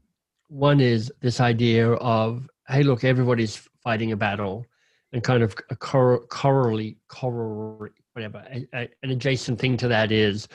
One 0.48 0.80
is 0.80 1.12
this 1.20 1.40
idea 1.40 1.92
of, 1.92 2.48
hey, 2.68 2.82
look, 2.82 3.04
everybody's 3.04 3.56
fighting 3.82 4.12
a 4.12 4.16
battle, 4.16 4.66
and 5.12 5.22
kind 5.22 5.42
of 5.42 5.54
a 5.70 5.76
cor- 5.76 6.26
correlate, 6.26 6.98
correlate, 7.08 7.92
whatever. 8.18 8.44
A, 8.50 8.66
a, 8.74 8.88
an 9.02 9.10
adjacent 9.10 9.60
thing 9.60 9.76
to 9.76 9.88
that 9.88 10.10
is 10.10 10.48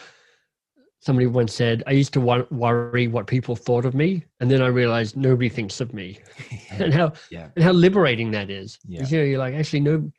somebody 1.00 1.28
once 1.28 1.54
said, 1.54 1.84
I 1.88 1.92
used 1.92 2.14
to 2.14 2.22
worry 2.22 3.08
what 3.08 3.28
people 3.28 3.56
thought 3.56 3.86
of 3.86 3.94
me, 3.94 4.26
and 4.40 4.52
then 4.52 4.62
I 4.62 4.68
realized 4.68 5.16
nobody 5.18 5.50
thinks 5.50 5.82
of 5.82 5.94
me, 5.94 6.20
and 6.72 6.94
how 6.94 7.14
yeah. 7.32 7.50
and 7.56 7.64
how 7.64 7.72
liberating 7.72 8.32
that 8.32 8.50
is. 8.50 8.80
Yeah. 8.88 9.06
You 9.08 9.18
know, 9.18 9.24
you're 9.24 9.40
like 9.40 9.56
actually 9.56 9.82
no. 9.82 10.12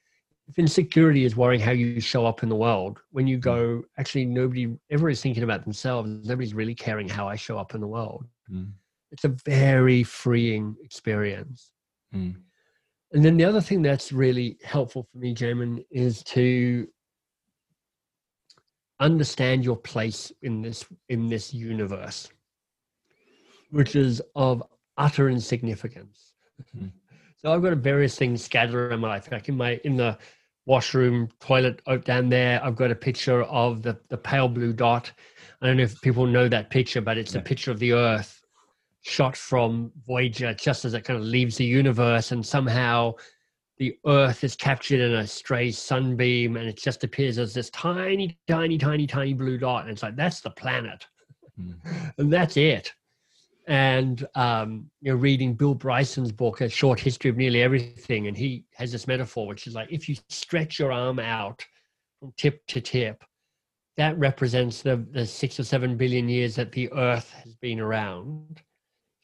If 0.46 0.58
insecurity 0.58 1.24
is 1.24 1.36
worrying 1.36 1.62
how 1.62 1.70
you 1.70 2.00
show 2.00 2.26
up 2.26 2.42
in 2.42 2.50
the 2.50 2.56
world, 2.56 2.98
when 3.12 3.26
you 3.26 3.38
mm. 3.38 3.42
go, 3.42 3.82
actually 3.96 4.26
nobody 4.26 4.76
ever 4.90 5.08
is 5.08 5.22
thinking 5.22 5.42
about 5.42 5.64
themselves. 5.64 6.10
Nobody's 6.26 6.52
really 6.52 6.74
caring 6.74 7.08
how 7.08 7.26
I 7.26 7.34
show 7.34 7.56
up 7.56 7.74
in 7.74 7.80
the 7.80 7.86
world. 7.86 8.26
Mm. 8.52 8.72
It's 9.10 9.24
a 9.24 9.34
very 9.46 10.02
freeing 10.02 10.76
experience. 10.82 11.70
Mm. 12.14 12.34
And 13.14 13.24
then 13.24 13.38
the 13.38 13.44
other 13.44 13.62
thing 13.62 13.80
that's 13.80 14.12
really 14.12 14.58
helpful 14.64 15.06
for 15.10 15.16
me, 15.16 15.34
Jamin, 15.34 15.82
is 15.90 16.22
to 16.24 16.86
understand 19.00 19.64
your 19.64 19.76
place 19.76 20.32
in 20.42 20.62
this 20.62 20.84
in 21.08 21.28
this 21.28 21.52
universe 21.52 22.28
which 23.70 23.96
is 23.96 24.22
of 24.36 24.62
utter 24.98 25.28
insignificance 25.28 26.32
mm-hmm. 26.62 26.86
so 27.36 27.52
i've 27.52 27.62
got 27.62 27.76
various 27.78 28.16
things 28.16 28.44
scattered 28.44 28.90
around 28.90 29.00
my 29.00 29.08
life 29.08 29.28
like 29.32 29.48
in 29.48 29.56
my 29.56 29.80
in 29.84 29.96
the 29.96 30.16
washroom 30.66 31.28
toilet 31.40 31.82
out 31.88 32.04
down 32.04 32.28
there 32.28 32.64
i've 32.64 32.76
got 32.76 32.90
a 32.90 32.94
picture 32.94 33.42
of 33.44 33.82
the 33.82 33.98
the 34.08 34.16
pale 34.16 34.48
blue 34.48 34.72
dot 34.72 35.10
i 35.60 35.66
don't 35.66 35.76
know 35.76 35.82
if 35.82 36.00
people 36.00 36.26
know 36.26 36.48
that 36.48 36.70
picture 36.70 37.00
but 37.00 37.18
it's 37.18 37.34
yeah. 37.34 37.40
a 37.40 37.42
picture 37.42 37.70
of 37.70 37.78
the 37.80 37.92
earth 37.92 38.42
shot 39.02 39.36
from 39.36 39.92
voyager 40.06 40.54
just 40.54 40.84
as 40.84 40.94
it 40.94 41.04
kind 41.04 41.18
of 41.18 41.24
leaves 41.24 41.56
the 41.56 41.64
universe 41.64 42.32
and 42.32 42.46
somehow 42.46 43.12
the 43.78 43.96
earth 44.06 44.44
is 44.44 44.54
captured 44.54 45.00
in 45.00 45.14
a 45.14 45.26
stray 45.26 45.70
sunbeam 45.70 46.56
and 46.56 46.68
it 46.68 46.76
just 46.76 47.04
appears 47.04 47.38
as 47.38 47.54
this 47.54 47.70
tiny 47.70 48.38
tiny 48.48 48.78
tiny 48.78 49.06
tiny 49.06 49.34
blue 49.34 49.58
dot 49.58 49.82
and 49.82 49.90
it's 49.90 50.02
like 50.02 50.16
that's 50.16 50.40
the 50.40 50.50
planet. 50.50 51.06
Mm. 51.60 52.12
and 52.18 52.32
that's 52.32 52.56
it. 52.56 52.92
And 53.66 54.26
um, 54.34 54.90
you're 55.00 55.16
reading 55.16 55.54
bill 55.54 55.74
bryson's 55.74 56.32
book 56.32 56.60
a 56.60 56.68
short 56.68 57.00
history 57.00 57.30
of 57.30 57.36
nearly 57.36 57.62
everything 57.62 58.26
and 58.28 58.36
he 58.36 58.64
has 58.74 58.92
this 58.92 59.06
metaphor 59.06 59.46
which 59.46 59.66
is 59.66 59.74
like 59.74 59.90
if 59.90 60.08
you 60.08 60.16
stretch 60.28 60.78
your 60.78 60.92
arm 60.92 61.18
out 61.18 61.64
from 62.20 62.32
tip 62.36 62.64
to 62.68 62.80
tip 62.80 63.24
that 63.96 64.18
represents 64.18 64.82
the, 64.82 65.06
the 65.12 65.24
six 65.24 65.60
or 65.60 65.64
seven 65.64 65.96
billion 65.96 66.28
years 66.28 66.56
that 66.56 66.72
the 66.72 66.92
earth 66.92 67.30
has 67.30 67.54
been 67.56 67.80
around 67.80 68.60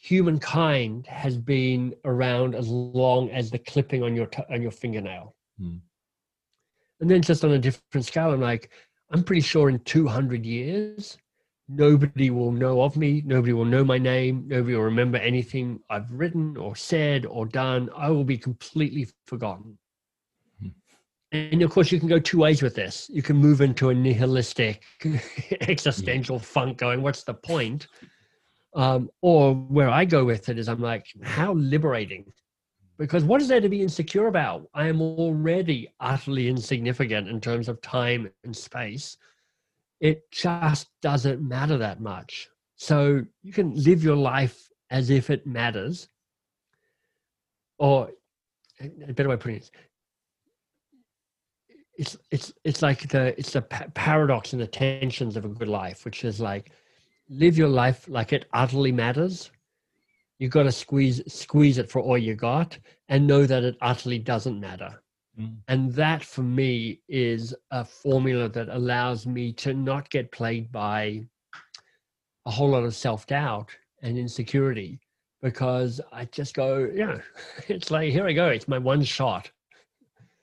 humankind 0.01 1.07
has 1.07 1.37
been 1.37 1.95
around 2.07 2.55
as 2.55 2.69
long 2.69 3.31
as 3.31 3.51
the 3.51 3.59
clipping 3.59 4.03
on 4.03 4.17
your 4.17 4.27
t- 4.27 4.43
on 4.51 4.63
your 4.63 4.71
fingernail. 4.71 5.37
Hmm. 5.59 5.77
And 7.01 7.11
then 7.11 7.23
just 7.23 7.45
on 7.45 7.53
a 7.53 7.59
different 7.59 8.07
scale, 8.07 8.33
I'm 8.33 8.41
like, 8.41 8.71
I'm 9.11 9.23
pretty 9.23 9.43
sure 9.43 9.69
in 9.69 9.79
200 9.81 10.45
years, 10.45 11.19
nobody 11.69 12.31
will 12.31 12.51
know 12.51 12.81
of 12.83 12.97
me. 12.97 13.23
Nobody 13.27 13.53
will 13.53 13.67
know 13.67 13.85
my 13.85 13.99
name. 13.99 14.45
Nobody 14.47 14.75
will 14.75 14.85
remember 14.85 15.19
anything 15.19 15.81
I've 15.91 16.11
written 16.11 16.57
or 16.57 16.77
said 16.77 17.27
or 17.27 17.45
done. 17.47 17.91
I 17.95 18.11
will 18.11 18.25
be 18.25 18.39
completely 18.39 19.07
forgotten. 19.27 19.79
Hmm. 20.61 20.69
And 21.33 21.63
of 21.63 21.71
course, 21.71 21.93
you 21.93 22.01
can 22.01 22.09
go 22.09 22.19
two 22.19 22.39
ways 22.39 22.63
with 22.63 22.75
this. 22.75 23.11
You 23.13 23.23
can 23.23 23.37
move 23.37 23.61
into 23.61 23.91
a 23.91 23.95
nihilistic, 23.95 24.83
existential 25.61 26.39
funk, 26.39 26.79
going, 26.79 27.03
"What's 27.03 27.23
the 27.23 27.35
point?" 27.35 27.87
Um, 28.75 29.11
or 29.21 29.55
where 29.55 29.89
I 29.91 30.05
go 30.05 30.25
with 30.25 30.49
it 30.49 30.59
is 30.59 30.69
I'm 30.69 30.81
like, 30.81 31.07
how 31.23 31.55
liberating. 31.55 32.33
Because 32.99 33.25
what 33.25 33.41
is 33.41 33.49
there 33.49 33.61
to 33.61 33.69
be 33.69 33.83
insecure 33.83 34.27
about? 34.27 34.69
I 34.75 34.87
am 34.87 35.01
already 35.01 35.93
utterly 36.01 36.49
insignificant 36.49 37.29
in 37.29 37.41
terms 37.41 37.69
of 37.69 37.81
time 37.81 38.31
and 38.45 38.55
space. 38.55 39.17
It 40.01 40.31
just 40.31 40.89
doesn't 41.01 41.41
matter 41.43 41.79
that 41.79 42.01
much. 42.01 42.49
So 42.77 43.23
you 43.43 43.53
can 43.53 43.75
live 43.75 44.05
your 44.05 44.17
life 44.17 44.69
as 44.91 45.11
if 45.11 45.31
it 45.31 45.47
matters. 45.47 46.09
Or 47.79 48.11
a 48.81 49.13
better 49.13 49.31
way 49.31 49.35
of 49.35 49.41
putting 49.41 49.59
it, 49.59 49.71
it's 51.97 52.17
it's 52.31 52.53
it's 52.65 52.81
like 52.81 53.09
the 53.09 53.39
it's 53.39 53.53
the 53.53 53.63
paradox 53.63 54.53
and 54.53 54.63
the 54.63 54.67
tensions 54.67 55.37
of 55.37 55.45
a 55.45 55.49
good 55.49 55.69
life, 55.69 56.05
which 56.05 56.25
is 56.25 56.41
like 56.41 56.73
live 57.31 57.57
your 57.57 57.69
life 57.69 58.07
like 58.09 58.33
it 58.33 58.47
utterly 58.53 58.93
matters. 58.93 59.51
You've 60.39 60.51
got 60.51 60.65
to 60.65 60.73
squeeze 60.73 61.23
squeeze 61.33 61.79
it 61.79 61.91
for 61.91 62.01
all 62.01 62.19
you 62.19 62.35
got 62.35 62.79
and 63.09 63.27
know 63.27 63.47
that 63.47 63.63
it 63.63 63.77
utterly 63.81 64.19
doesn't 64.19 64.59
matter. 64.59 65.03
Mm. 65.39 65.57
And 65.69 65.93
that 65.93 66.25
for 66.25 66.43
me 66.43 67.01
is 67.09 67.55
a 67.71 67.85
formula 67.85 68.49
that 68.49 68.69
allows 68.69 69.27
me 69.27 69.53
to 69.55 69.75
not 69.75 70.11
get 70.11 70.33
plagued 70.33 70.73
by 70.73 71.25
a 72.47 72.51
whole 72.51 72.71
lot 72.71 72.85
of 72.85 72.95
self-doubt 72.95 73.71
and 74.03 74.19
insecurity 74.19 74.99
because 75.43 76.01
I 76.13 76.25
just 76.27 76.55
go, 76.55 76.79
you 76.79 77.07
know, 77.07 77.21
it's 77.69 77.91
like, 77.91 78.11
here 78.11 78.27
I 78.27 78.33
go, 78.33 78.49
it's 78.49 78.69
my 78.69 78.79
one 78.79 79.05
shot. 79.05 79.51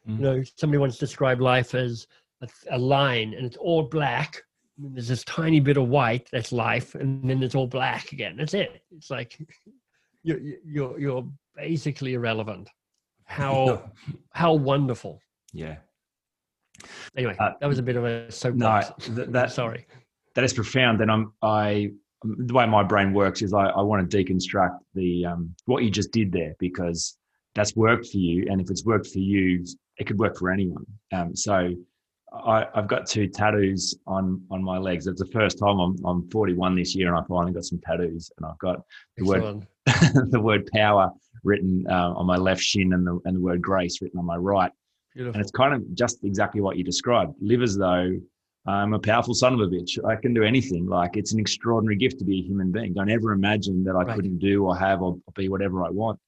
Mm. 0.08 0.18
You 0.18 0.24
know, 0.24 0.44
somebody 0.56 0.78
once 0.78 0.98
described 0.98 1.42
life 1.42 1.76
as 1.76 2.08
a, 2.42 2.48
a 2.72 2.78
line 2.78 3.34
and 3.34 3.46
it's 3.46 3.58
all 3.58 3.84
black 3.84 4.44
there's 4.78 5.08
this 5.08 5.24
tiny 5.24 5.60
bit 5.60 5.78
of 5.78 5.88
white 5.88 6.30
that's 6.32 6.52
life 6.52 6.96
and 6.96 7.30
then 7.30 7.42
it's 7.42 7.56
all 7.56 7.68
black 7.68 8.12
again. 8.12 8.38
That's 8.38 8.54
it. 8.54 8.82
It's 8.92 9.10
like 9.10 9.38
you're 10.24 10.40
you're 10.66 11.00
you're 11.00 11.28
basically 11.56 12.14
irrelevant. 12.14 12.70
How 13.26 13.92
how 14.32 14.54
wonderful. 14.54 15.20
Yeah. 15.54 15.78
Anyway 17.16 17.36
uh, 17.40 17.52
that 17.60 17.68
was 17.68 17.80
a 17.80 17.84
bit 17.84 17.96
of 17.96 18.06
a 18.06 18.32
soapbox. 18.32 19.10
no 19.10 19.16
that, 19.16 19.32
that 19.34 19.52
sorry. 19.52 19.88
that 20.36 20.44
is 20.44 20.54
profound 20.54 21.02
and 21.02 21.10
i'm 21.10 21.34
i 21.42 21.90
the 22.24 22.54
way 22.54 22.66
my 22.66 22.84
brain 22.84 23.14
works 23.14 23.42
is 23.42 23.54
I, 23.54 23.66
I 23.66 23.82
want 23.82 24.10
to 24.10 24.18
deconstruct 24.18 24.80
the 24.94 25.26
um, 25.26 25.56
what 25.66 25.84
you 25.84 25.92
just 25.92 26.12
did 26.12 26.32
there 26.32 26.56
because 26.60 27.18
that's 27.56 27.76
worked 27.76 28.08
for 28.08 28.18
you, 28.18 28.48
and 28.50 28.62
if 28.62 28.70
it's 28.70 28.86
worked 28.86 29.08
for 29.08 29.20
you, 29.20 29.66
it 29.98 30.06
could 30.06 30.20
work 30.20 30.38
for 30.38 30.52
anyone. 30.52 30.86
Um, 31.12 31.36
so 31.36 31.74
I, 32.34 32.68
have 32.76 32.88
got 32.88 33.08
two 33.08 33.28
tattoos 33.28 33.96
on 34.06 34.42
on 34.52 34.64
my 34.64 34.78
legs. 34.78 35.08
It's 35.08 35.22
the 35.22 35.32
first 35.32 35.60
time 35.60 35.80
I'm 35.80 35.96
I'm 36.06 36.30
41 36.30 36.76
this 36.76 36.96
year, 36.96 37.08
and 37.08 37.18
I 37.18 37.28
finally 37.28 37.54
got 37.54 37.64
some 37.64 37.80
tattoos, 37.80 38.32
and 38.38 38.46
I've 38.46 38.60
got 38.60 38.82
the 39.18 39.24
Excellent. 39.24 39.66
word 39.86 40.32
the 40.32 40.40
word 40.40 40.70
power 40.74 41.10
written 41.44 41.86
uh, 41.90 42.12
on 42.14 42.26
my 42.26 42.36
left 42.36 42.62
shin, 42.62 42.94
and 42.94 43.06
the 43.08 43.20
and 43.26 43.38
the 43.38 43.42
word 43.42 43.62
grace 43.62 44.02
written 44.02 44.20
on 44.20 44.26
my 44.26 44.36
right. 44.36 44.72
Beautiful. 45.14 45.36
And 45.36 45.42
it's 45.42 45.52
kind 45.52 45.74
of 45.74 45.96
just 45.96 46.24
exactly 46.24 46.62
what 46.62 46.78
you 46.78 46.84
described. 46.84 47.34
Live 47.42 47.62
as 47.62 47.78
though 47.78 48.20
I'm 48.68 48.94
a 48.94 49.00
powerful 49.00 49.34
son 49.34 49.54
of 49.54 49.62
a 49.62 49.68
bitch. 49.68 50.04
I 50.06 50.16
can 50.16 50.34
do 50.34 50.44
anything. 50.44 50.86
Like 50.86 51.16
it's 51.16 51.34
an 51.34 51.40
extraordinary 51.40 51.96
gift 51.96 52.20
to 52.20 52.26
be 52.26 52.40
a 52.40 52.44
human 52.44 52.72
being. 52.72 52.94
Don't 52.94 53.10
ever 53.10 53.32
imagine 53.32 53.84
that 53.86 53.96
I 53.96 54.04
right. 54.04 54.16
couldn't 54.16 54.40
do 54.40 54.66
or 54.66 54.78
have 54.78 55.02
or 55.02 55.18
be 55.36 55.48
whatever 55.48 55.86
I 55.86 55.90
want. 55.90 56.20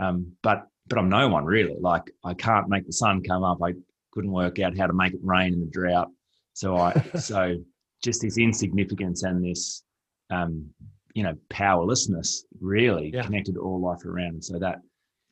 Um, 0.00 0.32
but 0.42 0.66
but 0.88 0.98
I'm 0.98 1.08
no 1.08 1.28
one 1.28 1.44
really. 1.44 1.76
Like 1.80 2.10
I 2.24 2.34
can't 2.34 2.68
make 2.68 2.86
the 2.86 2.92
sun 2.92 3.22
come 3.22 3.44
up. 3.44 3.62
I 3.62 3.74
couldn't 4.14 4.32
work 4.32 4.60
out 4.60 4.78
how 4.78 4.86
to 4.86 4.92
make 4.92 5.12
it 5.12 5.20
rain 5.22 5.52
in 5.52 5.60
the 5.60 5.66
drought. 5.66 6.08
So 6.52 6.76
I 6.76 6.92
so 7.18 7.56
just 8.02 8.22
this 8.22 8.38
insignificance 8.38 9.24
and 9.24 9.44
this 9.44 9.82
um, 10.30 10.70
you 11.14 11.22
know 11.22 11.34
powerlessness 11.50 12.44
really 12.60 13.10
yeah. 13.12 13.22
connected 13.22 13.56
all 13.56 13.80
life 13.80 14.04
around. 14.06 14.42
So 14.42 14.58
that 14.58 14.76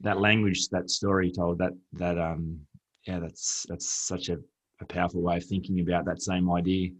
that 0.00 0.20
language, 0.20 0.68
that 0.70 0.90
story 0.90 1.32
told, 1.32 1.58
that 1.58 1.72
that 1.94 2.18
um 2.18 2.58
yeah, 3.06 3.20
that's 3.20 3.64
that's 3.68 3.88
such 3.88 4.28
a, 4.28 4.38
a 4.80 4.84
powerful 4.86 5.22
way 5.22 5.36
of 5.36 5.44
thinking 5.44 5.80
about 5.80 6.04
that 6.04 6.22
same 6.22 6.50
idea. 6.50 6.90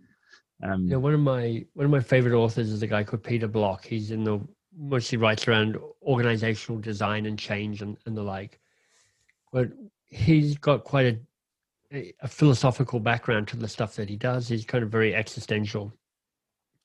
Um, 0.62 0.86
yeah, 0.86 0.96
one 0.96 1.14
of 1.14 1.20
my 1.20 1.64
one 1.74 1.86
of 1.86 1.90
my 1.90 2.00
favorite 2.00 2.36
authors 2.36 2.70
is 2.70 2.82
a 2.82 2.86
guy 2.86 3.02
called 3.02 3.24
Peter 3.24 3.48
Block. 3.48 3.84
He's 3.84 4.10
in 4.10 4.24
the 4.24 4.40
mostly 4.76 5.18
writes 5.18 5.46
around 5.46 5.76
organizational 6.02 6.80
design 6.80 7.26
and 7.26 7.38
change 7.38 7.82
and, 7.82 7.96
and 8.06 8.16
the 8.16 8.22
like. 8.22 8.58
But 9.52 9.68
he's 10.06 10.56
got 10.56 10.84
quite 10.84 11.06
a 11.06 11.18
a 11.92 12.28
philosophical 12.28 13.00
background 13.00 13.48
to 13.48 13.56
the 13.56 13.68
stuff 13.68 13.94
that 13.96 14.08
he 14.08 14.16
does. 14.16 14.48
He's 14.48 14.64
kind 14.64 14.82
of 14.82 14.90
very 14.90 15.14
existential. 15.14 15.92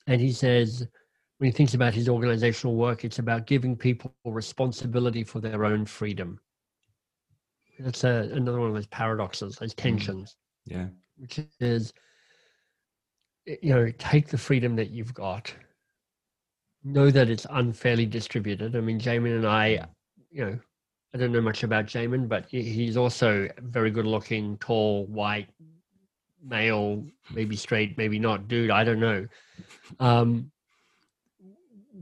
And 0.07 0.19
he 0.19 0.31
says, 0.31 0.87
when 1.37 1.49
he 1.49 1.55
thinks 1.55 1.73
about 1.73 1.93
his 1.93 2.09
organizational 2.09 2.75
work, 2.75 3.05
it's 3.05 3.19
about 3.19 3.47
giving 3.47 3.75
people 3.75 4.13
responsibility 4.25 5.23
for 5.23 5.39
their 5.39 5.65
own 5.65 5.85
freedom. 5.85 6.39
That's 7.79 8.03
a, 8.03 8.29
another 8.33 8.59
one 8.59 8.69
of 8.69 8.75
those 8.75 8.87
paradoxes, 8.87 9.55
those 9.55 9.73
mm. 9.73 9.77
tensions. 9.77 10.35
Yeah. 10.65 10.87
Which 11.17 11.39
is, 11.59 11.93
you 13.45 13.73
know, 13.73 13.91
take 13.97 14.27
the 14.27 14.37
freedom 14.37 14.75
that 14.75 14.89
you've 14.89 15.13
got, 15.13 15.53
know 16.83 17.11
that 17.11 17.29
it's 17.29 17.45
unfairly 17.49 18.05
distributed. 18.05 18.75
I 18.75 18.81
mean, 18.81 18.99
Jamin 18.99 19.35
and 19.35 19.47
I, 19.47 19.87
you 20.29 20.45
know, 20.45 20.59
I 21.13 21.17
don't 21.17 21.31
know 21.31 21.41
much 21.41 21.63
about 21.63 21.85
Jamin, 21.85 22.27
but 22.27 22.45
he's 22.49 22.97
also 22.97 23.47
very 23.61 23.91
good 23.91 24.05
looking, 24.05 24.57
tall, 24.57 25.05
white, 25.05 25.49
male, 26.43 27.05
maybe 27.33 27.55
straight, 27.55 27.97
maybe 27.97 28.19
not, 28.19 28.47
dude. 28.47 28.71
I 28.71 28.83
don't 28.83 28.99
know. 28.99 29.27
Um, 29.99 30.51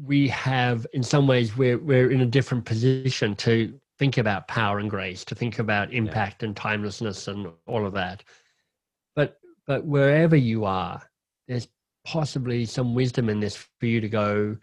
we 0.04 0.28
have, 0.30 0.86
in 0.94 1.04
some 1.04 1.28
ways, 1.28 1.56
we're 1.56 1.78
we're 1.78 2.12
in 2.12 2.22
a 2.22 2.26
different 2.26 2.66
position 2.66 3.36
to 3.38 3.80
think 3.98 4.18
about 4.18 4.48
power 4.48 4.80
and 4.80 4.90
grace, 4.90 5.24
to 5.26 5.36
think 5.36 5.60
about 5.60 5.94
impact 5.94 6.42
yeah. 6.42 6.48
and 6.48 6.56
timelessness 6.56 7.28
and 7.28 7.48
all 7.68 7.86
of 7.86 7.94
that. 7.94 8.24
But 9.16 9.40
but 9.68 9.86
wherever 9.86 10.36
you 10.36 10.66
are, 10.66 11.02
there's 11.48 11.68
possibly 12.06 12.66
some 12.66 12.94
wisdom 12.94 13.30
in 13.30 13.40
this 13.40 13.56
for 13.80 13.86
you 13.86 14.02
to 14.02 14.10
go. 14.10 14.58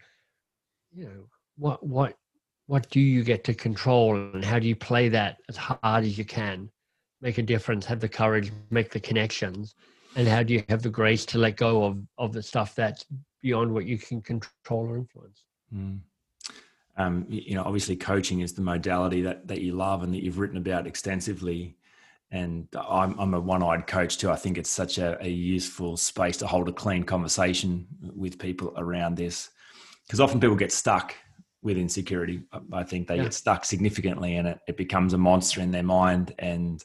You 0.93 1.05
know 1.05 1.27
what 1.57 1.83
what 1.83 2.17
what 2.67 2.89
do 2.89 2.99
you 2.99 3.23
get 3.23 3.43
to 3.43 3.53
control 3.53 4.15
and 4.15 4.43
how 4.43 4.59
do 4.59 4.67
you 4.67 4.75
play 4.75 5.09
that 5.09 5.37
as 5.49 5.57
hard 5.57 6.03
as 6.03 6.17
you 6.17 6.25
can 6.25 6.69
make 7.21 7.37
a 7.37 7.41
difference 7.41 7.85
have 7.85 7.99
the 7.99 8.09
courage 8.09 8.51
make 8.69 8.91
the 8.91 8.99
connections 8.99 9.75
and 10.15 10.27
how 10.27 10.43
do 10.43 10.53
you 10.53 10.63
have 10.69 10.81
the 10.81 10.89
grace 10.89 11.25
to 11.25 11.37
let 11.37 11.57
go 11.57 11.83
of 11.83 11.97
of 12.17 12.33
the 12.33 12.43
stuff 12.43 12.75
that's 12.75 13.05
beyond 13.41 13.73
what 13.73 13.85
you 13.85 13.97
can 13.97 14.21
control 14.21 14.87
or 14.87 14.97
influence 14.97 15.43
mm. 15.73 15.99
um, 16.97 17.25
you 17.27 17.55
know 17.55 17.63
obviously 17.63 17.95
coaching 17.95 18.41
is 18.41 18.53
the 18.53 18.61
modality 18.61 19.21
that 19.21 19.47
that 19.47 19.61
you 19.61 19.73
love 19.73 20.03
and 20.03 20.13
that 20.13 20.23
you've 20.23 20.39
written 20.39 20.57
about 20.57 20.87
extensively 20.87 21.75
and 22.31 22.67
I'm, 22.75 23.17
I'm 23.19 23.35
a 23.35 23.39
one-eyed 23.39 23.85
coach 23.85 24.17
too. 24.17 24.31
I 24.31 24.35
think 24.35 24.57
it's 24.57 24.69
such 24.69 24.97
a, 24.97 25.23
a 25.23 25.29
useful 25.29 25.95
space 25.97 26.35
to 26.37 26.47
hold 26.47 26.67
a 26.67 26.73
clean 26.73 27.03
conversation 27.03 27.85
with 28.15 28.39
people 28.39 28.73
around 28.75 29.15
this, 29.15 29.51
because 30.07 30.19
often 30.19 30.39
people 30.39 30.55
get 30.55 30.71
stuck 30.71 31.13
with 31.63 31.77
insecurity. 31.77 32.43
I 32.71 32.83
think 32.83 33.07
they 33.07 33.15
yeah. 33.15 33.23
get 33.23 33.33
stuck 33.33 33.65
significantly 33.65 34.35
in 34.35 34.45
it. 34.45 34.59
It 34.67 34.77
becomes 34.77 35.13
a 35.13 35.17
monster 35.17 35.61
in 35.61 35.71
their 35.71 35.83
mind, 35.83 36.35
and 36.37 36.83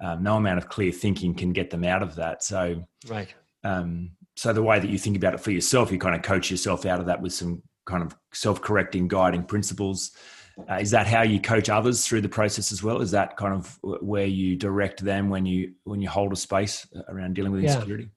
um, 0.00 0.22
no 0.22 0.36
amount 0.36 0.58
of 0.58 0.68
clear 0.68 0.92
thinking 0.92 1.34
can 1.34 1.52
get 1.52 1.70
them 1.70 1.84
out 1.84 2.02
of 2.02 2.14
that. 2.16 2.42
So, 2.42 2.86
right. 3.08 3.34
Um, 3.64 4.12
so 4.36 4.52
the 4.52 4.62
way 4.62 4.78
that 4.78 4.90
you 4.90 4.98
think 4.98 5.16
about 5.16 5.34
it 5.34 5.40
for 5.40 5.50
yourself, 5.50 5.92
you 5.92 5.98
kind 5.98 6.14
of 6.14 6.22
coach 6.22 6.50
yourself 6.50 6.86
out 6.86 7.00
of 7.00 7.06
that 7.06 7.20
with 7.20 7.32
some 7.32 7.62
kind 7.86 8.02
of 8.02 8.16
self-correcting, 8.32 9.08
guiding 9.08 9.44
principles. 9.44 10.12
Uh, 10.70 10.74
is 10.74 10.90
that 10.92 11.06
how 11.06 11.22
you 11.22 11.40
coach 11.40 11.68
others 11.68 12.06
through 12.06 12.20
the 12.20 12.28
process 12.28 12.70
as 12.70 12.82
well? 12.82 13.00
Is 13.00 13.10
that 13.10 13.36
kind 13.36 13.54
of 13.54 13.78
where 13.82 14.26
you 14.26 14.56
direct 14.56 15.04
them 15.04 15.28
when 15.28 15.44
you 15.46 15.74
when 15.82 16.00
you 16.00 16.08
hold 16.08 16.32
a 16.32 16.36
space 16.36 16.86
around 17.08 17.34
dealing 17.34 17.52
with 17.52 17.64
insecurity? 17.64 18.10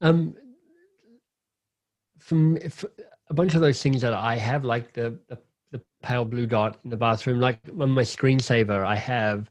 Um, 0.00 0.34
from 2.18 2.58
a 3.28 3.34
bunch 3.34 3.54
of 3.54 3.60
those 3.60 3.82
things 3.82 4.00
that 4.02 4.12
I 4.12 4.36
have, 4.36 4.64
like 4.64 4.92
the, 4.92 5.18
the, 5.28 5.38
the 5.72 5.82
pale 6.02 6.24
blue 6.24 6.46
dot 6.46 6.78
in 6.84 6.90
the 6.90 6.96
bathroom, 6.96 7.40
like 7.40 7.60
on 7.80 7.90
my 7.90 8.02
screensaver, 8.02 8.84
I 8.84 8.96
have 8.96 9.50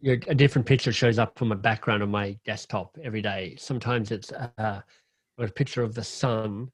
you 0.00 0.16
know, 0.16 0.22
a 0.28 0.34
different 0.34 0.66
picture 0.66 0.92
shows 0.92 1.18
up 1.18 1.38
from 1.38 1.48
my 1.48 1.56
background 1.56 2.02
on 2.02 2.10
my 2.10 2.38
desktop 2.44 2.96
every 3.02 3.22
day. 3.22 3.56
Sometimes 3.58 4.10
it's 4.10 4.32
uh, 4.32 4.80
a 5.38 5.48
picture 5.48 5.82
of 5.82 5.94
the 5.94 6.04
sun 6.04 6.70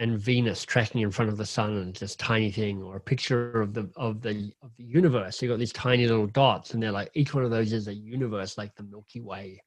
and 0.00 0.18
Venus 0.18 0.64
tracking 0.64 1.00
in 1.00 1.10
front 1.10 1.30
of 1.30 1.36
the 1.36 1.46
sun 1.46 1.76
and 1.76 1.96
this 1.96 2.14
tiny 2.14 2.52
thing, 2.52 2.82
or 2.82 2.96
a 2.96 3.00
picture 3.00 3.60
of 3.60 3.74
the 3.74 3.90
of 3.96 4.20
the 4.20 4.52
of 4.62 4.70
the 4.76 4.84
universe. 4.84 5.42
You 5.42 5.48
got 5.48 5.58
these 5.58 5.72
tiny 5.72 6.06
little 6.06 6.28
dots, 6.28 6.72
and 6.72 6.82
they're 6.82 6.92
like 6.92 7.10
each 7.14 7.34
one 7.34 7.44
of 7.44 7.50
those 7.50 7.72
is 7.72 7.88
a 7.88 7.94
universe, 7.94 8.56
like 8.56 8.74
the 8.76 8.84
Milky 8.84 9.20
Way 9.20 9.60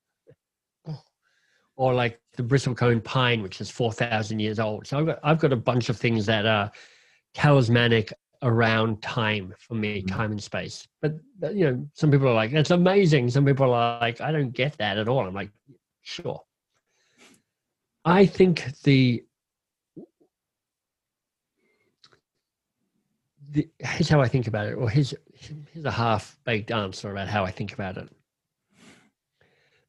or 1.81 1.95
like 1.95 2.21
the 2.37 2.43
bristlecone 2.43 3.03
pine, 3.03 3.41
which 3.41 3.59
is 3.59 3.71
4,000 3.71 4.37
years 4.37 4.59
old. 4.59 4.85
So 4.85 4.99
I've 4.99 5.05
got, 5.07 5.19
I've 5.23 5.39
got 5.39 5.51
a 5.51 5.55
bunch 5.55 5.89
of 5.89 5.97
things 5.97 6.27
that 6.27 6.45
are 6.45 6.71
talismanic 7.33 8.13
around 8.43 9.01
time 9.01 9.51
for 9.57 9.73
me, 9.73 9.97
mm-hmm. 9.97 10.15
time 10.15 10.29
and 10.29 10.43
space. 10.43 10.87
But, 11.01 11.15
you 11.41 11.65
know, 11.65 11.87
some 11.95 12.11
people 12.11 12.27
are 12.27 12.35
like, 12.35 12.51
that's 12.51 12.69
amazing. 12.69 13.31
Some 13.31 13.45
people 13.45 13.73
are 13.73 13.99
like, 13.99 14.21
I 14.21 14.31
don't 14.31 14.51
get 14.51 14.77
that 14.77 14.99
at 14.99 15.07
all. 15.07 15.25
I'm 15.25 15.33
like, 15.33 15.49
sure. 16.03 16.39
I 18.05 18.27
think 18.27 18.63
the, 18.83 19.23
the 23.49 23.67
here's 23.79 24.07
how 24.07 24.21
I 24.21 24.27
think 24.27 24.45
about 24.45 24.67
it, 24.67 24.73
or 24.73 24.87
here's, 24.87 25.15
here's 25.33 25.85
a 25.85 25.89
half 25.89 26.37
baked 26.45 26.69
answer 26.69 27.11
about 27.11 27.27
how 27.27 27.43
I 27.43 27.49
think 27.49 27.73
about 27.73 27.97
it 27.97 28.07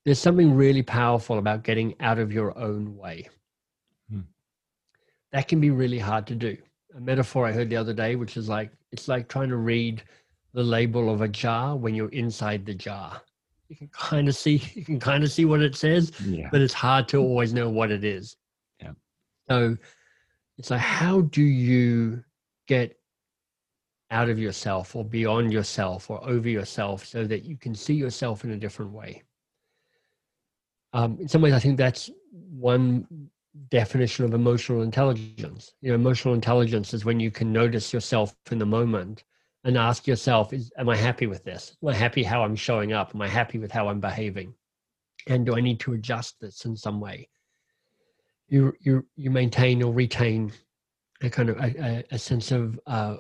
there's 0.04 0.18
something 0.18 0.54
really 0.54 0.82
powerful 0.82 1.38
about 1.38 1.62
getting 1.62 1.94
out 2.00 2.18
of 2.18 2.32
your 2.32 2.56
own 2.58 2.96
way. 2.96 3.28
Hmm. 4.10 4.20
That 5.32 5.48
can 5.48 5.60
be 5.60 5.70
really 5.70 5.98
hard 5.98 6.26
to 6.28 6.34
do. 6.34 6.56
A 6.96 7.00
metaphor 7.00 7.46
I 7.46 7.52
heard 7.52 7.70
the 7.70 7.76
other 7.76 7.94
day, 7.94 8.16
which 8.16 8.36
is 8.36 8.48
like 8.48 8.70
it's 8.90 9.08
like 9.08 9.28
trying 9.28 9.48
to 9.48 9.56
read 9.56 10.02
the 10.52 10.62
label 10.62 11.12
of 11.12 11.22
a 11.22 11.28
jar 11.28 11.76
when 11.76 11.94
you're 11.94 12.10
inside 12.10 12.66
the 12.66 12.74
jar. 12.74 13.20
You 13.68 13.76
can 13.76 13.88
kind 13.88 14.28
of 14.28 14.36
see 14.36 14.62
you 14.74 14.84
can 14.84 15.00
kind 15.00 15.24
of 15.24 15.30
see 15.30 15.44
what 15.44 15.62
it 15.62 15.76
says, 15.76 16.12
yeah. 16.20 16.48
but 16.50 16.60
it's 16.60 16.74
hard 16.74 17.08
to 17.08 17.18
always 17.18 17.54
know 17.54 17.70
what 17.70 17.90
it 17.90 18.04
is. 18.04 18.36
Yeah. 18.80 18.92
So 19.48 19.76
it's 20.58 20.70
like 20.70 20.80
how 20.80 21.22
do 21.22 21.42
you 21.42 22.22
get 22.66 22.98
out 24.10 24.28
of 24.28 24.38
yourself 24.38 24.94
or 24.94 25.04
beyond 25.04 25.52
yourself 25.52 26.10
or 26.10 26.22
over 26.28 26.48
yourself 26.48 27.06
so 27.06 27.24
that 27.24 27.44
you 27.44 27.56
can 27.56 27.74
see 27.74 27.94
yourself 27.94 28.44
in 28.44 28.50
a 28.50 28.56
different 28.56 28.92
way? 28.92 29.22
Um, 30.92 31.18
in 31.20 31.28
some 31.28 31.42
ways, 31.42 31.54
I 31.54 31.58
think 31.58 31.76
that's 31.76 32.10
one 32.50 33.30
definition 33.68 34.24
of 34.24 34.34
emotional 34.34 34.82
intelligence. 34.82 35.72
You 35.80 35.90
know, 35.90 35.94
emotional 35.94 36.34
intelligence 36.34 36.94
is 36.94 37.04
when 37.04 37.20
you 37.20 37.30
can 37.30 37.52
notice 37.52 37.92
yourself 37.92 38.34
in 38.50 38.58
the 38.58 38.66
moment 38.66 39.24
and 39.64 39.76
ask 39.76 40.06
yourself, 40.06 40.52
is, 40.52 40.72
am 40.76 40.88
I 40.88 40.96
happy 40.96 41.26
with 41.26 41.44
this? 41.44 41.76
Am 41.82 41.88
I 41.88 41.94
happy 41.94 42.22
how 42.22 42.42
I'm 42.42 42.56
showing 42.56 42.92
up? 42.92 43.14
Am 43.14 43.22
I 43.22 43.28
happy 43.28 43.58
with 43.58 43.70
how 43.70 43.88
I'm 43.88 44.00
behaving? 44.00 44.54
And 45.28 45.46
do 45.46 45.56
I 45.56 45.60
need 45.60 45.80
to 45.80 45.92
adjust 45.92 46.40
this 46.40 46.64
in 46.64 46.76
some 46.76 47.00
way? 47.00 47.28
You, 48.48 48.74
you, 48.80 49.06
you 49.16 49.30
maintain 49.30 49.82
or 49.82 49.92
retain 49.92 50.52
a 51.22 51.30
kind 51.30 51.48
of 51.48 51.58
a, 51.58 52.04
a 52.10 52.18
sense 52.18 52.50
of 52.50 52.78
uh, 52.86 53.16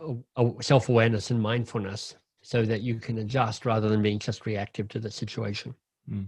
self-awareness 0.60 1.30
and 1.30 1.40
mindfulness 1.40 2.16
so 2.42 2.64
that 2.64 2.80
you 2.80 2.96
can 2.96 3.18
adjust 3.18 3.64
rather 3.64 3.88
than 3.88 4.02
being 4.02 4.18
just 4.18 4.44
reactive 4.44 4.88
to 4.88 4.98
the 4.98 5.10
situation. 5.10 5.74
Mm. 6.10 6.26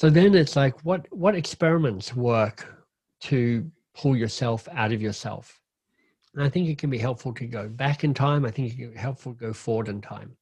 So 0.00 0.08
then 0.08 0.34
it's 0.34 0.56
like, 0.56 0.82
what 0.82 1.06
what 1.10 1.34
experiments 1.34 2.16
work 2.16 2.74
to 3.24 3.70
pull 3.94 4.16
yourself 4.16 4.66
out 4.72 4.92
of 4.92 5.02
yourself. 5.02 5.60
And 6.32 6.42
I 6.42 6.48
think 6.48 6.70
it 6.70 6.78
can 6.78 6.88
be 6.88 6.96
helpful 6.96 7.34
to 7.34 7.44
go 7.44 7.68
back 7.68 8.02
in 8.02 8.14
time. 8.14 8.46
I 8.46 8.50
think 8.50 8.72
it 8.72 8.78
can 8.78 8.92
be 8.92 8.98
helpful 8.98 9.34
to 9.34 9.38
go 9.38 9.52
forward 9.52 9.88
in 9.88 10.00
time. 10.00 10.34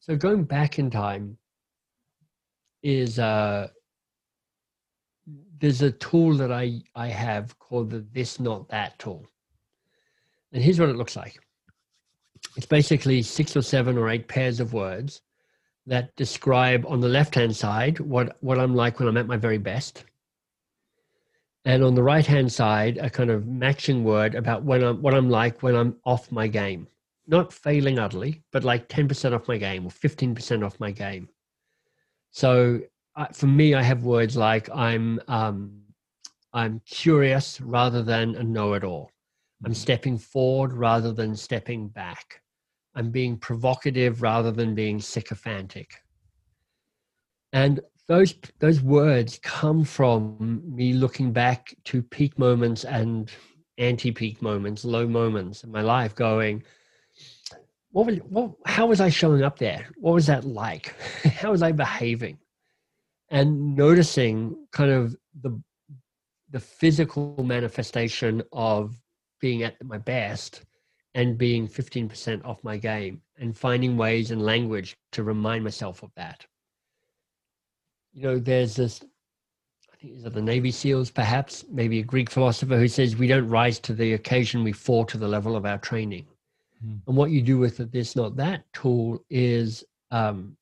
So 0.00 0.16
going 0.16 0.42
back 0.42 0.80
in 0.80 0.90
time 0.90 1.38
is 2.82 3.20
uh, 3.20 3.68
there's 5.60 5.82
a 5.82 5.92
tool 5.92 6.36
that 6.38 6.50
I, 6.50 6.82
I 6.96 7.06
have 7.06 7.56
called 7.60 7.90
the 7.90 8.04
this 8.12 8.40
not 8.40 8.68
that 8.70 8.98
tool. 8.98 9.24
And 10.52 10.60
here's 10.60 10.80
what 10.80 10.88
it 10.88 10.96
looks 10.96 11.14
like. 11.14 11.38
It's 12.56 12.66
basically 12.66 13.22
six 13.22 13.56
or 13.56 13.62
seven 13.62 13.96
or 13.96 14.08
eight 14.08 14.26
pairs 14.26 14.58
of 14.58 14.72
words 14.72 15.20
that 15.86 16.14
describe 16.16 16.84
on 16.86 17.00
the 17.00 17.08
left 17.08 17.34
hand 17.34 17.54
side 17.54 18.00
what, 18.00 18.36
what 18.40 18.58
I'm 18.58 18.74
like 18.74 18.98
when 18.98 19.08
I'm 19.08 19.16
at 19.16 19.26
my 19.26 19.36
very 19.36 19.58
best. 19.58 20.04
And 21.66 21.82
on 21.82 21.94
the 21.94 22.02
right 22.02 22.26
hand 22.26 22.52
side, 22.52 22.98
a 22.98 23.08
kind 23.08 23.30
of 23.30 23.46
matching 23.46 24.04
word 24.04 24.34
about 24.34 24.64
when 24.64 24.82
I'm 24.82 25.00
what 25.00 25.14
I'm 25.14 25.30
like 25.30 25.62
when 25.62 25.74
I'm 25.74 25.96
off 26.04 26.30
my 26.30 26.46
game. 26.46 26.86
Not 27.26 27.54
failing 27.54 27.98
utterly, 27.98 28.42
but 28.52 28.64
like 28.64 28.86
10% 28.88 29.34
off 29.34 29.48
my 29.48 29.56
game 29.56 29.86
or 29.86 29.90
15% 29.90 30.64
off 30.64 30.78
my 30.78 30.90
game. 30.90 31.28
So 32.30 32.80
uh, 33.16 33.26
for 33.32 33.46
me, 33.46 33.74
I 33.74 33.82
have 33.82 34.04
words 34.04 34.36
like 34.36 34.68
I'm 34.74 35.20
um, 35.28 35.80
I'm 36.52 36.80
curious 36.86 37.60
rather 37.60 38.02
than 38.02 38.34
a 38.36 38.42
know-it-all. 38.42 39.10
I'm 39.64 39.72
mm-hmm. 39.72 39.80
stepping 39.80 40.18
forward 40.18 40.72
rather 40.72 41.12
than 41.12 41.34
stepping 41.34 41.88
back. 41.88 42.40
I'm 42.94 43.10
being 43.10 43.36
provocative 43.36 44.22
rather 44.22 44.50
than 44.50 44.74
being 44.74 45.00
sycophantic. 45.00 45.94
And 47.52 47.80
those 48.06 48.34
those 48.58 48.80
words 48.80 49.38
come 49.42 49.84
from 49.84 50.62
me 50.64 50.92
looking 50.92 51.32
back 51.32 51.74
to 51.84 52.02
peak 52.02 52.38
moments 52.38 52.84
and 52.84 53.30
anti-peak 53.78 54.42
moments, 54.42 54.84
low 54.84 55.06
moments 55.06 55.64
in 55.64 55.70
my 55.70 55.80
life, 55.80 56.14
going, 56.14 56.62
what 57.90 58.06
was 58.06 58.18
what 58.28 58.52
how 58.66 58.86
was 58.86 59.00
I 59.00 59.08
showing 59.08 59.42
up 59.42 59.58
there? 59.58 59.86
What 59.96 60.14
was 60.14 60.26
that 60.26 60.44
like? 60.44 60.94
how 61.24 61.52
was 61.52 61.62
I 61.62 61.72
behaving? 61.72 62.38
And 63.30 63.74
noticing 63.74 64.66
kind 64.72 64.90
of 64.90 65.16
the 65.40 65.60
the 66.50 66.60
physical 66.60 67.42
manifestation 67.42 68.42
of 68.52 68.96
being 69.40 69.62
at 69.62 69.82
my 69.82 69.98
best 69.98 70.62
and 71.14 71.38
being 71.38 71.68
15% 71.68 72.44
off 72.44 72.62
my 72.64 72.76
game 72.76 73.20
and 73.38 73.56
finding 73.56 73.96
ways 73.96 74.30
and 74.30 74.42
language 74.42 74.96
to 75.12 75.22
remind 75.22 75.62
myself 75.62 76.02
of 76.02 76.10
that. 76.16 76.44
You 78.12 78.22
know, 78.22 78.38
there's 78.38 78.76
this, 78.76 79.02
I 79.92 79.96
think 79.96 80.14
these 80.14 80.26
are 80.26 80.30
the 80.30 80.42
Navy 80.42 80.70
SEALs, 80.70 81.10
perhaps, 81.10 81.64
maybe 81.70 82.00
a 82.00 82.04
Greek 82.04 82.30
philosopher 82.30 82.76
who 82.76 82.88
says, 82.88 83.16
we 83.16 83.26
don't 83.26 83.48
rise 83.48 83.78
to 83.80 83.94
the 83.94 84.14
occasion, 84.14 84.64
we 84.64 84.72
fall 84.72 85.04
to 85.06 85.18
the 85.18 85.28
level 85.28 85.56
of 85.56 85.66
our 85.66 85.78
training. 85.78 86.26
Mm. 86.84 87.00
And 87.06 87.16
what 87.16 87.30
you 87.30 87.42
do 87.42 87.58
with 87.58 87.76
the 87.76 87.84
this, 87.86 88.16
not 88.16 88.36
that 88.36 88.64
tool 88.72 89.24
is 89.30 89.84
um, 90.10 90.56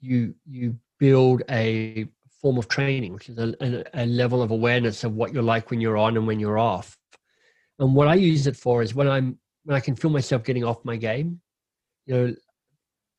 you, 0.00 0.34
you 0.46 0.76
build 0.98 1.42
a 1.50 2.06
form 2.40 2.58
of 2.58 2.68
training, 2.68 3.12
which 3.12 3.28
is 3.28 3.38
a, 3.38 3.54
a, 3.60 4.04
a 4.04 4.06
level 4.06 4.42
of 4.42 4.50
awareness 4.50 5.04
of 5.04 5.14
what 5.14 5.32
you're 5.32 5.42
like 5.42 5.70
when 5.70 5.80
you're 5.80 5.98
on 5.98 6.16
and 6.16 6.26
when 6.26 6.40
you're 6.40 6.58
off. 6.58 6.98
And 7.78 7.94
what 7.94 8.08
I 8.08 8.14
use 8.14 8.46
it 8.46 8.56
for 8.56 8.82
is 8.82 8.94
when 8.94 9.08
I'm 9.08 9.38
when 9.64 9.76
I 9.76 9.80
can 9.80 9.94
feel 9.94 10.10
myself 10.10 10.44
getting 10.44 10.64
off 10.64 10.84
my 10.84 10.96
game, 10.96 11.40
you 12.06 12.14
know, 12.14 12.34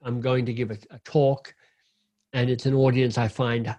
I'm 0.04 0.20
going 0.20 0.46
to 0.46 0.54
give 0.54 0.72
a, 0.72 0.78
a 0.90 1.00
talk 1.00 1.54
and 2.34 2.50
it's 2.50 2.66
an 2.66 2.74
audience 2.74 3.18
I 3.18 3.28
find 3.28 3.76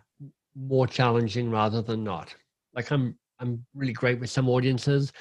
more 0.55 0.87
challenging 0.87 1.51
rather 1.51 1.83
than 1.83 2.05
not. 2.05 2.35
Like 2.75 2.91
I'm 2.91 3.19
I'm 3.39 3.65
really 3.75 3.93
great 3.93 4.21
with 4.21 4.31
some 4.31 4.49
audiences, 4.49 5.13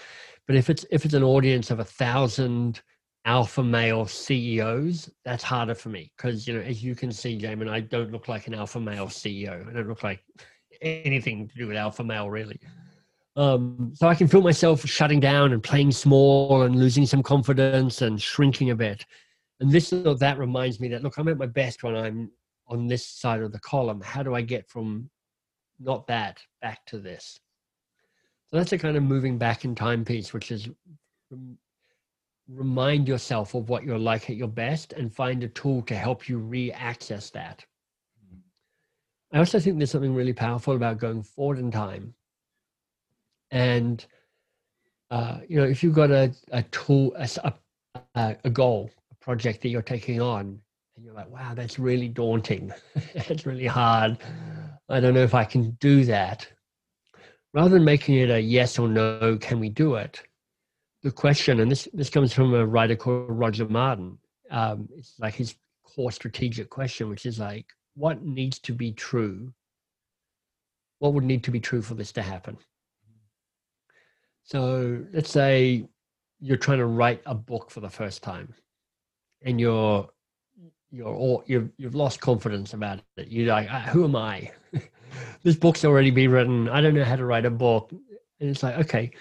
but 0.47 0.55
if 0.55 0.69
it's 0.69 0.85
if 0.91 1.05
it's 1.05 1.13
an 1.13 1.23
audience 1.23 1.71
of 1.71 1.79
a 1.79 1.85
thousand 1.85 2.81
alpha 3.25 3.63
male 3.63 4.05
CEOs, 4.05 5.09
that's 5.25 5.43
harder 5.43 5.75
for 5.75 5.89
me 5.89 6.11
because 6.15 6.47
you 6.47 6.53
know, 6.53 6.61
as 6.61 6.83
you 6.83 6.95
can 6.95 7.11
see, 7.11 7.39
Jamin, 7.39 7.69
I 7.69 7.79
don't 7.79 8.11
look 8.11 8.27
like 8.27 8.47
an 8.47 8.53
alpha 8.53 8.79
male 8.79 9.07
CEO. 9.07 9.67
I 9.67 9.73
don't 9.73 9.87
look 9.87 10.03
like 10.03 10.23
anything 10.81 11.47
to 11.47 11.55
do 11.55 11.67
with 11.67 11.77
alpha 11.77 12.03
male 12.03 12.29
really. 12.29 12.59
Um, 13.35 13.93
so 13.95 14.07
I 14.07 14.15
can 14.15 14.27
feel 14.27 14.41
myself 14.41 14.85
shutting 14.85 15.19
down 15.19 15.53
and 15.53 15.63
playing 15.63 15.91
small 15.91 16.63
and 16.63 16.75
losing 16.75 17.05
some 17.05 17.23
confidence 17.23 18.01
and 18.01 18.21
shrinking 18.21 18.71
a 18.71 18.75
bit. 18.75 19.05
And 19.59 19.71
this 19.71 19.93
or 19.93 20.15
that 20.15 20.37
reminds 20.37 20.79
me 20.79 20.89
that 20.89 21.03
look, 21.03 21.17
I'm 21.17 21.27
at 21.27 21.37
my 21.37 21.45
best 21.45 21.83
when 21.83 21.95
I'm 21.95 22.31
on 22.67 22.87
this 22.87 23.07
side 23.07 23.41
of 23.41 23.51
the 23.51 23.59
column. 23.59 24.01
How 24.01 24.23
do 24.23 24.35
I 24.35 24.41
get 24.41 24.67
from 24.69 25.09
not 25.79 26.07
that 26.07 26.39
back 26.61 26.85
to 26.87 26.99
this? 26.99 27.39
So 28.49 28.57
that's 28.57 28.73
a 28.73 28.77
kind 28.77 28.97
of 28.97 29.03
moving 29.03 29.37
back 29.37 29.63
in 29.63 29.75
time 29.75 30.03
piece, 30.03 30.33
which 30.33 30.51
is 30.51 30.67
remind 32.49 33.07
yourself 33.07 33.55
of 33.55 33.69
what 33.69 33.83
you're 33.83 33.97
like 33.97 34.29
at 34.29 34.35
your 34.35 34.49
best 34.49 34.91
and 34.93 35.13
find 35.13 35.41
a 35.43 35.47
tool 35.47 35.81
to 35.83 35.95
help 35.95 36.27
you 36.27 36.37
re-access 36.37 37.29
that. 37.29 37.63
I 39.31 39.37
also 39.37 39.57
think 39.59 39.77
there's 39.77 39.91
something 39.91 40.13
really 40.13 40.33
powerful 40.33 40.75
about 40.75 40.97
going 40.97 41.23
forward 41.23 41.59
in 41.59 41.71
time 41.71 42.13
and 43.51 44.05
uh, 45.11 45.39
you 45.47 45.57
know 45.57 45.65
if 45.65 45.83
you've 45.83 45.93
got 45.93 46.09
a, 46.09 46.33
a 46.51 46.63
tool 46.63 47.13
a, 47.17 47.53
a, 48.15 48.35
a 48.43 48.49
goal 48.49 48.89
a 49.11 49.15
project 49.15 49.61
that 49.61 49.69
you're 49.69 49.81
taking 49.81 50.21
on 50.21 50.59
and 50.95 51.05
you're 51.05 51.13
like 51.13 51.29
wow 51.29 51.53
that's 51.53 51.77
really 51.77 52.07
daunting. 52.07 52.71
It's 53.13 53.45
really 53.45 53.67
hard. 53.67 54.17
I 54.89 54.99
don't 54.99 55.13
know 55.13 55.23
if 55.23 55.33
i 55.33 55.45
can 55.45 55.71
do 55.79 56.03
that. 56.05 56.47
Rather 57.53 57.69
than 57.69 57.85
making 57.85 58.15
it 58.15 58.29
a 58.29 58.39
yes 58.39 58.79
or 58.79 58.87
no 58.87 59.37
can 59.39 59.59
we 59.59 59.69
do 59.69 59.95
it? 59.95 60.21
The 61.03 61.11
question 61.11 61.59
and 61.59 61.69
this 61.69 61.87
this 61.93 62.09
comes 62.09 62.33
from 62.33 62.53
a 62.53 62.65
writer 62.65 62.95
called 62.95 63.29
roger 63.29 63.67
martin 63.67 64.17
um, 64.49 64.87
it's 64.97 65.15
like 65.19 65.33
his 65.33 65.55
core 65.83 66.11
strategic 66.11 66.69
question 66.69 67.09
which 67.09 67.25
is 67.25 67.39
like 67.39 67.65
what 67.95 68.23
needs 68.23 68.59
to 68.59 68.73
be 68.73 68.93
true? 68.93 69.51
What 70.99 71.13
would 71.13 71.25
need 71.25 71.43
to 71.45 71.51
be 71.51 71.59
true 71.59 71.81
for 71.81 71.95
this 71.95 72.11
to 72.13 72.21
happen 72.21 72.57
so 74.43 75.03
let's 75.13 75.29
say 75.29 75.85
you're 76.39 76.57
trying 76.57 76.79
to 76.79 76.85
write 76.85 77.21
a 77.25 77.35
book 77.35 77.69
for 77.69 77.79
the 77.79 77.89
first 77.89 78.23
time, 78.23 78.53
and 79.43 79.59
you're 79.59 80.09
you're 80.91 81.13
all 81.13 81.43
you've 81.45 81.69
you've 81.77 81.95
lost 81.95 82.19
confidence 82.19 82.73
about 82.73 82.99
it. 83.17 83.27
You're 83.29 83.53
like, 83.53 83.67
ah, 83.71 83.89
who 83.91 84.03
am 84.03 84.15
I? 84.15 84.51
this 85.43 85.55
book's 85.55 85.85
already 85.85 86.11
been 86.11 86.31
written. 86.31 86.69
I 86.69 86.81
don't 86.81 86.93
know 86.93 87.03
how 87.03 87.15
to 87.15 87.25
write 87.25 87.45
a 87.45 87.51
book. 87.51 87.91
And 88.39 88.49
it's 88.49 88.63
like, 88.63 88.75
okay, 88.77 89.11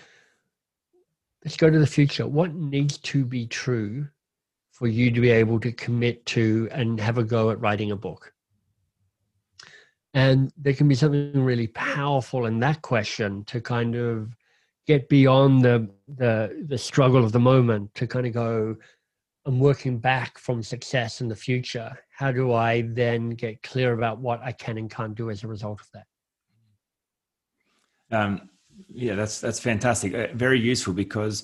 let's 1.45 1.57
go 1.57 1.71
to 1.71 1.79
the 1.79 1.87
future. 1.87 2.27
What 2.27 2.55
needs 2.55 2.99
to 2.99 3.25
be 3.25 3.47
true 3.47 4.09
for 4.73 4.89
you 4.89 5.11
to 5.11 5.21
be 5.21 5.31
able 5.31 5.61
to 5.61 5.73
commit 5.73 6.25
to 6.27 6.69
and 6.73 6.99
have 6.99 7.19
a 7.19 7.25
go 7.25 7.51
at 7.51 7.61
writing 7.61 7.91
a 7.91 7.97
book? 7.97 8.33
And 10.13 10.53
there 10.57 10.73
can 10.73 10.89
be 10.89 10.97
something 10.97 11.45
really 11.45 11.69
powerful 11.69 12.47
in 12.47 12.59
that 12.61 12.83
question 12.83 13.45
to 13.45 13.61
kind 13.61 13.95
of 13.95 14.35
get 14.91 15.09
beyond 15.09 15.63
the 15.63 15.89
the 16.17 16.65
the 16.67 16.77
struggle 16.77 17.23
of 17.25 17.31
the 17.31 17.39
moment 17.39 17.95
to 17.95 18.09
kind 18.09 18.27
of 18.27 18.33
go 18.33 18.75
i'm 19.47 19.61
working 19.61 19.99
back 19.99 20.37
from 20.37 20.63
success 20.63 21.21
in 21.21 21.29
the 21.29 21.41
future. 21.49 21.91
How 22.21 22.33
do 22.33 22.53
i 22.53 22.83
then 23.03 23.31
get 23.31 23.63
clear 23.63 23.93
about 23.93 24.19
what 24.19 24.41
i 24.43 24.53
can 24.53 24.77
and 24.79 24.91
can't 24.91 25.15
do 25.15 25.31
as 25.31 25.45
a 25.45 25.49
result 25.49 25.81
of 25.81 25.89
that? 25.95 26.07
Um, 28.19 28.51
yeah 28.89 29.15
that's 29.15 29.41
that's 29.41 29.61
fantastic. 29.61 30.13
Uh, 30.13 30.27
very 30.35 30.59
useful 30.59 30.93
because 30.93 31.37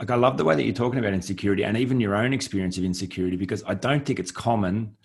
like 0.00 0.10
i 0.10 0.14
love 0.14 0.38
the 0.38 0.46
way 0.48 0.54
that 0.56 0.64
you're 0.64 0.82
talking 0.84 1.00
about 1.02 1.12
insecurity 1.12 1.64
and 1.64 1.76
even 1.76 2.00
your 2.00 2.14
own 2.22 2.32
experience 2.32 2.78
of 2.78 2.84
insecurity 2.84 3.36
because 3.44 3.62
i 3.72 3.74
don't 3.74 4.04
think 4.06 4.18
it's 4.22 4.34
common 4.48 4.96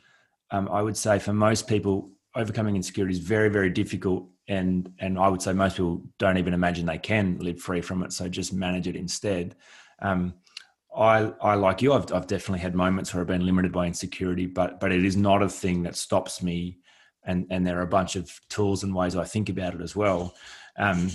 um, 0.51 0.65
i 0.79 0.81
would 0.81 0.97
say 1.05 1.19
for 1.19 1.33
most 1.33 1.67
people 1.67 1.95
overcoming 2.41 2.75
insecurity 2.81 3.13
is 3.17 3.23
very 3.35 3.49
very 3.57 3.71
difficult 3.81 4.21
and 4.47 4.91
and 4.99 5.17
I 5.17 5.27
would 5.27 5.41
say 5.41 5.53
most 5.53 5.77
people 5.77 6.03
don't 6.17 6.37
even 6.37 6.53
imagine 6.53 6.85
they 6.85 6.97
can 6.97 7.37
live 7.39 7.59
free 7.59 7.81
from 7.81 8.03
it. 8.03 8.11
So 8.13 8.27
just 8.27 8.53
manage 8.53 8.87
it 8.87 8.95
instead. 8.95 9.55
Um, 9.99 10.33
I 10.95 11.31
I 11.41 11.55
like 11.55 11.81
you. 11.81 11.93
I've 11.93 12.11
I've 12.11 12.27
definitely 12.27 12.59
had 12.59 12.75
moments 12.75 13.13
where 13.13 13.21
I've 13.21 13.27
been 13.27 13.45
limited 13.45 13.71
by 13.71 13.87
insecurity, 13.87 14.45
but 14.45 14.79
but 14.79 14.91
it 14.91 15.05
is 15.05 15.15
not 15.15 15.41
a 15.41 15.49
thing 15.49 15.83
that 15.83 15.95
stops 15.95 16.41
me. 16.41 16.79
And 17.23 17.45
and 17.51 17.65
there 17.65 17.77
are 17.79 17.83
a 17.83 17.87
bunch 17.87 18.15
of 18.15 18.31
tools 18.49 18.83
and 18.83 18.95
ways 18.95 19.15
I 19.15 19.23
think 19.23 19.49
about 19.49 19.75
it 19.75 19.81
as 19.81 19.95
well. 19.95 20.35
Um, 20.77 21.11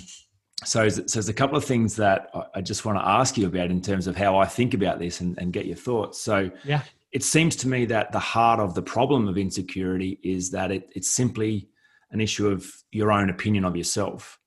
so, 0.65 0.89
so 0.89 1.03
there's 1.03 1.29
a 1.29 1.35
couple 1.35 1.57
of 1.57 1.65
things 1.65 1.97
that 1.97 2.31
I 2.55 2.63
just 2.63 2.85
want 2.85 2.99
to 2.99 3.07
ask 3.07 3.37
you 3.37 3.47
about 3.47 3.71
in 3.71 3.83
terms 3.83 4.07
of 4.07 4.17
how 4.17 4.39
I 4.39 4.47
think 4.47 4.73
about 4.73 4.99
this 4.99 5.21
and, 5.21 5.37
and 5.39 5.53
get 5.53 5.67
your 5.67 5.77
thoughts. 5.77 6.19
So, 6.21 6.51
yeah, 6.65 6.83
it 7.13 7.23
seems 7.23 7.57
to 7.57 7.69
me 7.69 7.85
that 7.87 8.13
the 8.13 8.19
heart 8.19 8.59
of 8.59 8.75
the 8.75 8.83
problem 8.83 9.29
of 9.29 9.37
insecurity 9.37 10.19
is 10.23 10.51
that 10.53 10.71
it, 10.71 10.91
it's 10.95 11.11
simply 11.11 11.69
an 12.11 12.21
issue 12.21 12.49
of 12.49 12.71
your 12.91 13.13
own 13.13 13.31
opinion 13.31 13.65
of 13.65 13.77
yourself. 13.77 14.39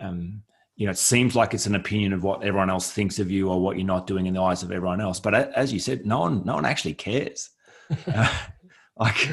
Um, 0.00 0.42
you 0.76 0.86
know, 0.86 0.92
it 0.92 0.98
seems 0.98 1.36
like 1.36 1.52
it's 1.52 1.66
an 1.66 1.74
opinion 1.74 2.12
of 2.12 2.22
what 2.22 2.42
everyone 2.42 2.70
else 2.70 2.90
thinks 2.90 3.18
of 3.18 3.30
you 3.30 3.50
or 3.50 3.60
what 3.60 3.76
you're 3.76 3.86
not 3.86 4.06
doing 4.06 4.26
in 4.26 4.34
the 4.34 4.40
eyes 4.40 4.62
of 4.62 4.72
everyone 4.72 5.00
else. 5.00 5.20
But 5.20 5.34
as 5.34 5.72
you 5.72 5.78
said, 5.78 6.06
no 6.06 6.20
one, 6.20 6.42
no 6.44 6.54
one 6.54 6.64
actually 6.64 6.94
cares. 6.94 7.50
uh, 8.14 8.32
like, 8.96 9.28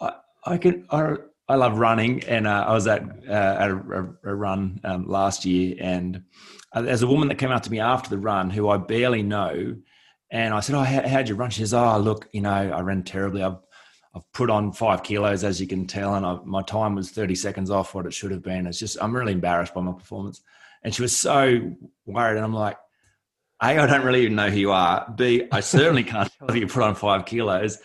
I, 0.00 0.12
I 0.44 0.58
can, 0.58 0.86
I, 0.90 1.16
I 1.48 1.54
love 1.54 1.78
running, 1.78 2.24
and 2.24 2.46
uh, 2.46 2.64
I 2.66 2.72
was 2.72 2.86
at 2.88 3.02
uh, 3.28 3.32
at 3.32 3.70
a, 3.70 4.08
a 4.24 4.34
run 4.34 4.80
um, 4.82 5.06
last 5.06 5.44
year, 5.44 5.76
and 5.80 6.24
uh, 6.72 6.82
there's 6.82 7.02
a 7.02 7.06
woman 7.06 7.28
that 7.28 7.36
came 7.36 7.52
up 7.52 7.62
to 7.62 7.70
me 7.70 7.78
after 7.78 8.10
the 8.10 8.18
run 8.18 8.50
who 8.50 8.68
I 8.68 8.78
barely 8.78 9.22
know, 9.22 9.76
and 10.30 10.52
I 10.52 10.60
said, 10.60 10.74
"Oh, 10.74 10.82
how, 10.82 11.06
how'd 11.06 11.28
you 11.28 11.36
run?" 11.36 11.50
She 11.50 11.60
says, 11.60 11.72
"Oh, 11.72 11.98
look, 11.98 12.28
you 12.32 12.40
know, 12.40 12.50
I 12.50 12.80
ran 12.80 13.04
terribly. 13.04 13.44
I've 13.44 13.58
I've 14.16 14.32
put 14.32 14.48
on 14.48 14.72
five 14.72 15.02
kilos, 15.02 15.44
as 15.44 15.60
you 15.60 15.66
can 15.66 15.86
tell, 15.86 16.14
and 16.14 16.24
I, 16.24 16.38
my 16.44 16.62
time 16.62 16.94
was 16.94 17.10
30 17.10 17.34
seconds 17.34 17.70
off 17.70 17.94
what 17.94 18.06
it 18.06 18.14
should 18.14 18.30
have 18.30 18.42
been. 18.42 18.66
It's 18.66 18.78
just 18.78 18.96
I'm 19.00 19.14
really 19.14 19.34
embarrassed 19.34 19.74
by 19.74 19.82
my 19.82 19.92
performance." 19.92 20.40
And 20.82 20.94
she 20.94 21.02
was 21.02 21.14
so 21.14 21.76
worried, 22.06 22.36
and 22.36 22.44
I'm 22.44 22.54
like, 22.54 22.78
A, 23.62 23.66
I 23.66 23.86
don't 23.86 24.04
really 24.04 24.22
even 24.22 24.36
know 24.36 24.48
who 24.48 24.58
you 24.58 24.72
are. 24.72 25.12
B, 25.14 25.46
I 25.52 25.60
certainly 25.60 26.02
can't 26.12 26.32
tell 26.38 26.48
if 26.48 26.56
you 26.56 26.66
put 26.66 26.82
on 26.82 26.94
five 26.94 27.26
kilos." 27.26 27.78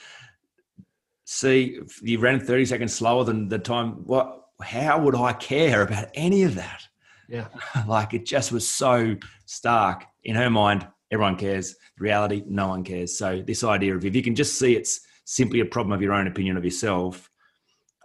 see 1.32 1.80
you 2.02 2.20
ran 2.20 2.42
30 2.42 2.66
seconds 2.66 2.94
slower 2.94 3.24
than 3.24 3.48
the 3.48 3.58
time 3.58 3.92
what 4.04 4.48
how 4.62 5.00
would 5.00 5.16
i 5.16 5.32
care 5.32 5.82
about 5.82 6.10
any 6.14 6.44
of 6.44 6.56
that 6.56 6.82
yeah 7.30 7.48
like 7.88 8.14
it 8.14 8.26
just 8.26 8.52
was 8.52 8.68
so 8.68 9.16
stark 9.46 10.04
in 10.26 10.36
her 10.36 10.50
mind 10.50 10.86
everyone 11.10 11.38
cares 11.38 11.78
reality 12.00 12.44
no 12.48 12.68
one 12.68 12.84
cares 12.84 13.18
so 13.18 13.42
this 13.48 13.64
idea 13.64 13.96
of 13.96 14.04
if 14.04 14.14
you 14.14 14.22
can 14.22 14.36
just 14.36 14.60
see 14.60 14.76
it's 14.76 15.08
simply 15.32 15.62
a 15.62 15.66
problem 15.66 15.94
of 15.94 16.02
your 16.02 16.14
own 16.14 16.28
opinion 16.28 16.58
of 16.58 16.66
yourself 16.66 17.30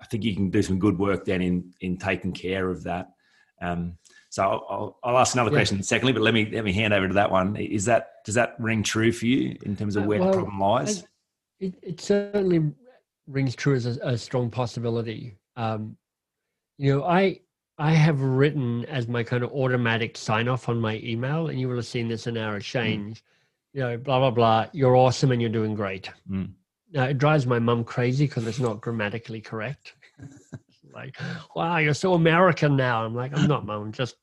i 0.00 0.04
think 0.06 0.22
you 0.24 0.34
can 0.34 0.50
do 0.50 0.62
some 0.62 0.78
good 0.78 0.98
work 0.98 1.24
then 1.24 1.42
in 1.42 1.72
in 1.80 1.96
taking 1.96 2.32
care 2.32 2.68
of 2.70 2.84
that 2.84 3.08
um, 3.62 3.96
so 4.28 4.42
I'll, 4.42 4.98
I'll, 5.02 5.18
ask 5.18 5.34
another 5.34 5.50
yeah. 5.50 5.56
question 5.56 5.82
secondly, 5.82 6.12
but 6.12 6.20
let 6.20 6.34
me 6.34 6.50
let 6.52 6.62
me 6.62 6.72
hand 6.72 6.92
over 6.92 7.08
to 7.08 7.14
that 7.14 7.30
one. 7.30 7.56
Is 7.56 7.86
that 7.86 8.16
does 8.24 8.34
that 8.34 8.54
ring 8.58 8.82
true 8.82 9.10
for 9.10 9.24
you 9.24 9.56
in 9.62 9.76
terms 9.76 9.96
of 9.96 10.02
uh, 10.02 10.06
where 10.06 10.18
well, 10.18 10.30
the 10.30 10.36
problem 10.36 10.60
lies? 10.60 11.04
It, 11.58 11.74
it, 11.82 12.00
certainly 12.02 12.70
rings 13.26 13.56
true 13.56 13.74
as 13.74 13.86
a, 13.86 13.98
a 14.02 14.18
strong 14.18 14.50
possibility. 14.50 15.38
Um, 15.56 15.96
you 16.76 16.94
know, 16.94 17.04
I 17.04 17.40
I 17.78 17.92
have 17.92 18.20
written 18.20 18.84
as 18.86 19.08
my 19.08 19.22
kind 19.22 19.42
of 19.42 19.52
automatic 19.52 20.18
sign 20.18 20.48
off 20.48 20.68
on 20.68 20.78
my 20.80 20.96
email, 21.02 21.48
and 21.48 21.58
you 21.58 21.68
will 21.68 21.76
have 21.76 21.86
seen 21.86 22.08
this 22.08 22.26
in 22.26 22.36
our 22.36 22.54
mm. 22.54 22.58
exchange. 22.58 23.20
Mm. 23.20 23.22
You 23.72 23.80
know, 23.80 23.96
blah 23.96 24.18
blah 24.18 24.30
blah. 24.30 24.66
You're 24.72 24.96
awesome 24.96 25.32
and 25.32 25.40
you're 25.40 25.50
doing 25.50 25.74
great. 25.74 26.10
Mm. 26.30 26.50
It 27.04 27.18
drives 27.18 27.46
my 27.46 27.58
mum 27.58 27.84
crazy 27.84 28.26
because 28.26 28.46
it's 28.46 28.58
not 28.58 28.80
grammatically 28.80 29.40
correct. 29.40 29.94
like, 30.94 31.16
wow, 31.54 31.78
you're 31.78 31.94
so 31.94 32.14
American 32.14 32.76
now. 32.76 33.04
I'm 33.04 33.14
like, 33.14 33.36
I'm 33.36 33.48
not, 33.48 33.66
mum. 33.66 33.92
Just, 33.92 34.16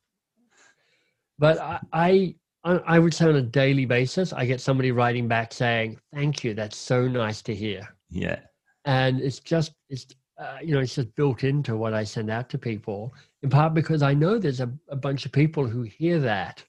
but 1.38 1.60
I, 1.60 1.80
I 1.94 2.36
I 2.64 2.98
would 2.98 3.14
say 3.14 3.26
on 3.26 3.36
a 3.36 3.42
daily 3.42 3.86
basis, 3.86 4.32
I 4.34 4.46
get 4.46 4.62
somebody 4.62 4.92
writing 4.92 5.28
back 5.28 5.54
saying, 5.54 6.00
"Thank 6.14 6.44
you. 6.44 6.54
That's 6.54 6.78
so 6.78 7.08
nice 7.08 7.42
to 7.44 7.54
hear." 7.54 7.88
Yeah 8.10 8.40
and 8.86 9.22
it's 9.22 9.40
just 9.40 9.74
it's 9.90 10.08
uh, 10.40 10.58
you 10.62 10.74
know 10.74 10.80
it's 10.80 10.96
just 10.96 11.14
built 11.16 11.44
into 11.44 11.78
what 11.78 11.94
I 11.94 12.04
send 12.04 12.30
out 12.30 12.50
to 12.50 12.58
people. 12.58 13.14
In 13.44 13.50
part 13.50 13.74
because 13.74 14.02
I 14.02 14.14
know 14.14 14.38
there's 14.38 14.62
a, 14.62 14.72
a 14.90 14.96
bunch 14.96 15.26
of 15.26 15.32
people 15.32 15.68
who 15.68 15.84
hear 15.84 16.20
that 16.20 16.64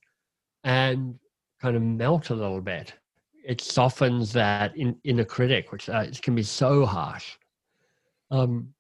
and 0.64 1.19
kind 1.61 1.77
of 1.77 1.83
melt 1.83 2.31
a 2.31 2.35
little 2.35 2.61
bit. 2.61 2.93
It 3.45 3.61
softens 3.61 4.33
that 4.33 4.77
in 4.77 4.97
inner 5.05 5.25
critic, 5.25 5.71
which 5.73 5.89
uh, 5.89 6.07
can 6.23 6.35
be 6.35 6.43
so 6.43 6.87
harsh. 6.87 7.37
Um, 8.31 8.73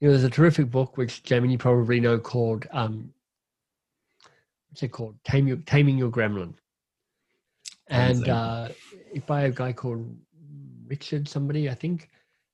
you 0.00 0.08
know, 0.08 0.12
there's 0.12 0.24
a 0.24 0.30
terrific 0.30 0.70
book 0.70 0.96
which 0.96 1.22
Jamie 1.22 1.52
you 1.52 1.58
probably 1.58 2.00
know 2.00 2.18
called 2.18 2.66
um, 2.72 3.12
what's 4.68 4.82
it 4.82 4.88
called? 4.88 5.16
Tame 5.24 5.46
your, 5.46 5.58
Taming 5.58 5.96
Your 5.96 6.10
Gremlin, 6.10 6.54
and 7.88 8.28
uh, 8.28 8.68
by 9.26 9.42
a 9.42 9.50
guy 9.50 9.72
called 9.72 10.04
Richard 10.86 11.28
somebody, 11.28 11.70
I 11.70 11.74
think. 11.74 12.10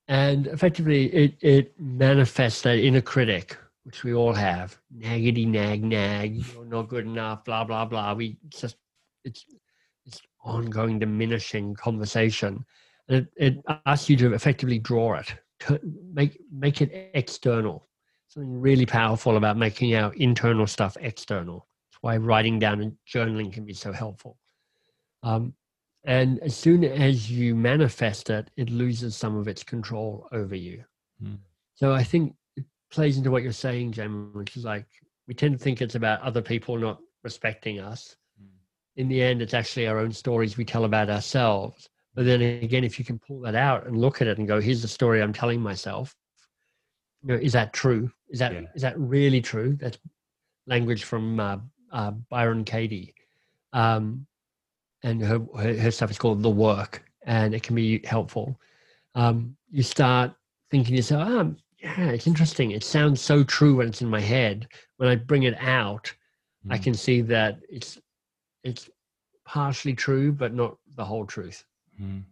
And 0.08 0.48
effectively 0.48 1.06
it, 1.06 1.34
it 1.40 1.80
manifests 1.80 2.62
that 2.62 2.78
inner 2.78 3.00
critic 3.00 3.56
which 3.84 4.04
we 4.04 4.14
all 4.14 4.32
have. 4.32 4.78
Naggity 4.96 5.46
nag 5.46 5.82
nag 5.82 6.36
you're 6.52 6.64
not 6.64 6.88
good 6.88 7.06
enough 7.06 7.44
blah 7.44 7.64
blah 7.64 7.84
blah. 7.84 8.14
We 8.14 8.36
just 8.48 8.76
it's 9.24 9.44
it's 9.48 9.59
ongoing 10.42 10.98
diminishing 10.98 11.74
conversation 11.74 12.64
and 13.08 13.26
it, 13.36 13.56
it 13.56 13.80
asks 13.86 14.08
you 14.08 14.16
to 14.16 14.32
effectively 14.32 14.78
draw 14.78 15.14
it 15.14 15.34
to 15.60 15.78
make 16.12 16.40
make 16.52 16.80
it 16.80 17.10
external 17.14 17.86
something 18.28 18.60
really 18.60 18.86
powerful 18.86 19.36
about 19.36 19.56
making 19.56 19.94
our 19.94 20.12
internal 20.14 20.66
stuff 20.66 20.96
external 21.00 21.66
that's 21.90 22.02
why 22.02 22.16
writing 22.16 22.58
down 22.58 22.80
and 22.80 22.96
journaling 23.06 23.52
can 23.52 23.64
be 23.64 23.74
so 23.74 23.92
helpful 23.92 24.38
um, 25.22 25.54
and 26.04 26.38
as 26.40 26.56
soon 26.56 26.84
as 26.84 27.30
you 27.30 27.54
manifest 27.54 28.30
it, 28.30 28.50
it 28.56 28.70
loses 28.70 29.16
some 29.16 29.36
of 29.36 29.48
its 29.48 29.62
control 29.62 30.28
over 30.32 30.54
you. 30.54 30.82
Mm. 31.22 31.38
So 31.74 31.92
I 31.92 32.02
think 32.02 32.34
it 32.56 32.64
plays 32.90 33.18
into 33.18 33.30
what 33.30 33.42
you're 33.42 33.52
saying, 33.52 33.92
Jamie, 33.92 34.30
which 34.32 34.56
is 34.56 34.64
like 34.64 34.86
we 35.28 35.34
tend 35.34 35.58
to 35.58 35.62
think 35.62 35.82
it's 35.82 35.94
about 35.94 36.22
other 36.22 36.42
people 36.42 36.78
not 36.78 36.98
respecting 37.22 37.80
us. 37.80 38.16
In 38.96 39.08
the 39.08 39.22
end, 39.22 39.40
it's 39.40 39.54
actually 39.54 39.86
our 39.86 39.98
own 39.98 40.12
stories 40.12 40.56
we 40.56 40.64
tell 40.64 40.84
about 40.84 41.10
ourselves. 41.10 41.88
But 42.14 42.26
then 42.26 42.42
again, 42.42 42.84
if 42.84 42.98
you 42.98 43.04
can 43.04 43.18
pull 43.18 43.40
that 43.42 43.54
out 43.54 43.86
and 43.86 43.96
look 43.96 44.20
at 44.20 44.26
it 44.28 44.38
and 44.38 44.48
go, 44.48 44.60
here's 44.60 44.82
the 44.82 44.88
story 44.88 45.22
I'm 45.22 45.32
telling 45.32 45.60
myself. 45.60 46.14
You 47.22 47.28
know, 47.28 47.40
is 47.40 47.52
that 47.52 47.72
true? 47.72 48.10
Is 48.28 48.38
that 48.40 48.52
yeah. 48.52 48.62
is 48.74 48.82
that 48.82 48.98
really 48.98 49.40
true? 49.40 49.76
That's 49.80 49.98
language 50.66 51.04
from 51.04 51.38
uh, 51.38 51.58
uh, 51.92 52.12
Byron 52.30 52.64
Katie. 52.64 53.14
Um, 53.72 54.26
and 55.02 55.22
her, 55.22 55.40
her, 55.56 55.74
her 55.76 55.90
stuff 55.90 56.10
is 56.10 56.18
called 56.18 56.42
the 56.42 56.50
work 56.50 57.04
and 57.24 57.54
it 57.54 57.62
can 57.62 57.74
be 57.74 58.00
helpful 58.04 58.58
um, 59.14 59.56
you 59.70 59.82
start 59.82 60.32
thinking 60.70 60.92
to 60.92 60.96
yourself 60.96 61.28
oh, 61.28 61.54
yeah 61.78 62.06
it's 62.06 62.26
interesting 62.26 62.70
it 62.70 62.84
sounds 62.84 63.20
so 63.20 63.42
true 63.44 63.76
when 63.76 63.88
it's 63.88 64.02
in 64.02 64.08
my 64.08 64.20
head 64.20 64.66
when 64.98 65.08
i 65.08 65.14
bring 65.14 65.44
it 65.44 65.56
out 65.60 66.12
mm. 66.66 66.72
i 66.72 66.78
can 66.78 66.94
see 66.94 67.20
that 67.20 67.58
it's 67.68 67.98
it's 68.64 68.90
partially 69.44 69.94
true 69.94 70.32
but 70.32 70.54
not 70.54 70.76
the 70.96 71.04
whole 71.04 71.26
truth 71.26 71.64
mm. 72.00 72.22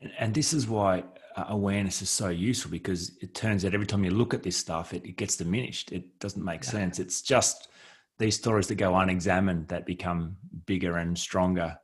and, 0.00 0.12
and, 0.18 0.34
this 0.34 0.52
is 0.52 0.66
why 0.66 1.04
uh, 1.36 1.44
awareness 1.48 2.02
is 2.02 2.10
so 2.10 2.28
useful 2.28 2.70
because 2.70 3.16
it 3.20 3.34
turns 3.34 3.64
out 3.64 3.74
every 3.74 3.86
time 3.86 4.04
you 4.04 4.10
look 4.10 4.34
at 4.34 4.42
this 4.42 4.56
stuff 4.56 4.92
it, 4.92 5.04
it 5.04 5.16
gets 5.16 5.36
diminished 5.36 5.92
it 5.92 6.18
doesn't 6.18 6.44
make 6.44 6.64
yeah. 6.64 6.70
sense 6.70 6.98
it's 6.98 7.22
just 7.22 7.68
these 8.18 8.34
stories 8.36 8.66
that 8.66 8.76
go 8.76 8.94
unexamined 8.94 9.68
that 9.68 9.86
become 9.86 10.36
bigger 10.66 10.98
and 10.98 11.18
stronger 11.18 11.78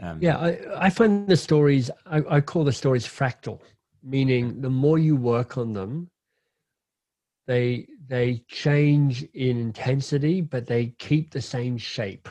um, 0.00 0.18
yeah, 0.20 0.38
I, 0.38 0.86
I 0.86 0.90
find 0.90 1.28
the 1.28 1.36
stories, 1.36 1.90
I, 2.06 2.22
I 2.28 2.40
call 2.40 2.64
the 2.64 2.72
stories 2.72 3.06
fractal, 3.06 3.60
meaning 4.02 4.60
the 4.60 4.70
more 4.70 4.98
you 4.98 5.16
work 5.16 5.58
on 5.58 5.72
them, 5.72 6.08
they 7.46 7.86
they 8.06 8.44
change 8.48 9.22
in 9.34 9.58
intensity, 9.58 10.40
but 10.40 10.66
they 10.66 10.94
keep 10.98 11.30
the 11.30 11.40
same 11.40 11.76
shape. 11.76 12.28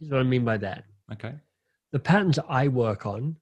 Here's 0.00 0.10
what 0.10 0.20
I 0.20 0.24
mean 0.24 0.44
by 0.44 0.56
that. 0.56 0.84
Okay. 1.12 1.34
The 1.92 1.98
patterns 1.98 2.38
I 2.48 2.68
work 2.68 3.04
on, 3.04 3.36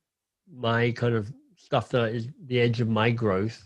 my 0.52 0.90
kind 0.92 1.14
of 1.14 1.32
stuff 1.56 1.88
that 1.90 2.12
is 2.12 2.28
the 2.46 2.60
edge 2.60 2.80
of 2.80 2.88
my 2.88 3.10
growth, 3.10 3.64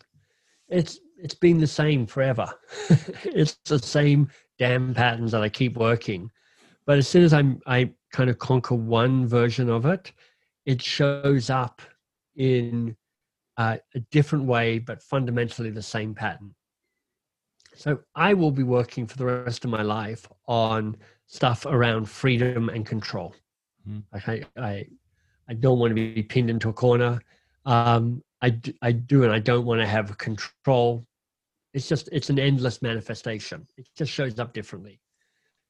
it's 0.69 1.01
it's 1.19 1.35
been 1.35 1.59
the 1.59 1.67
same 1.67 2.07
forever. 2.07 2.53
it's 3.25 3.55
the 3.65 3.79
same 3.79 4.29
damn 4.59 4.93
patterns 4.93 5.33
that 5.33 5.43
I 5.43 5.49
keep 5.49 5.77
working. 5.77 6.31
But 6.85 6.99
as 6.99 7.09
soon 7.09 7.23
as 7.23 7.33
I'm 7.33 7.61
I 7.67 7.93
kind 8.13 8.29
of 8.29 8.39
conquer 8.39 8.75
one 8.75 9.27
version 9.27 9.71
of 9.71 9.87
it, 9.87 10.13
it 10.67 10.83
shows 10.83 11.49
up 11.49 11.81
in 12.37 12.97
uh, 13.57 13.79
a 13.95 14.01
different 14.11 14.45
way, 14.45 14.79
but 14.79 15.03
fundamentally 15.03 15.71
the 15.71 15.83
same 15.83 16.15
pattern. 16.15 16.55
So 17.75 18.01
I 18.15 18.35
will 18.35 18.51
be 18.51 18.63
working 18.63 19.07
for 19.07 19.17
the 19.17 19.25
rest 19.25 19.65
of 19.65 19.71
my 19.71 19.83
life 19.83 20.27
on 20.47 20.97
stuff 21.33 21.65
around 21.65 22.05
freedom 22.05 22.69
and 22.69 22.85
control. 22.85 23.35
Mm. 23.89 24.03
I, 24.13 24.43
I, 24.59 24.87
I 25.49 25.55
don't 25.55 25.79
want 25.79 25.91
to 25.91 25.95
be 25.95 26.23
pinned 26.23 26.51
into 26.51 26.69
a 26.69 26.75
corner. 26.75 27.23
Um, 27.65 28.23
I, 28.43 28.61
I 28.83 28.93
do, 28.93 29.23
and 29.25 29.33
I 29.33 29.39
don't 29.39 29.65
want 29.65 29.81
to 29.81 29.87
have 29.87 30.19
control. 30.19 31.07
It's 31.73 31.89
just, 31.89 32.11
it's 32.13 32.29
an 32.29 32.39
endless 32.39 32.83
manifestation. 32.83 33.67
It 33.79 33.89
just 33.97 34.13
shows 34.13 34.39
up 34.39 34.53
differently. 34.53 35.01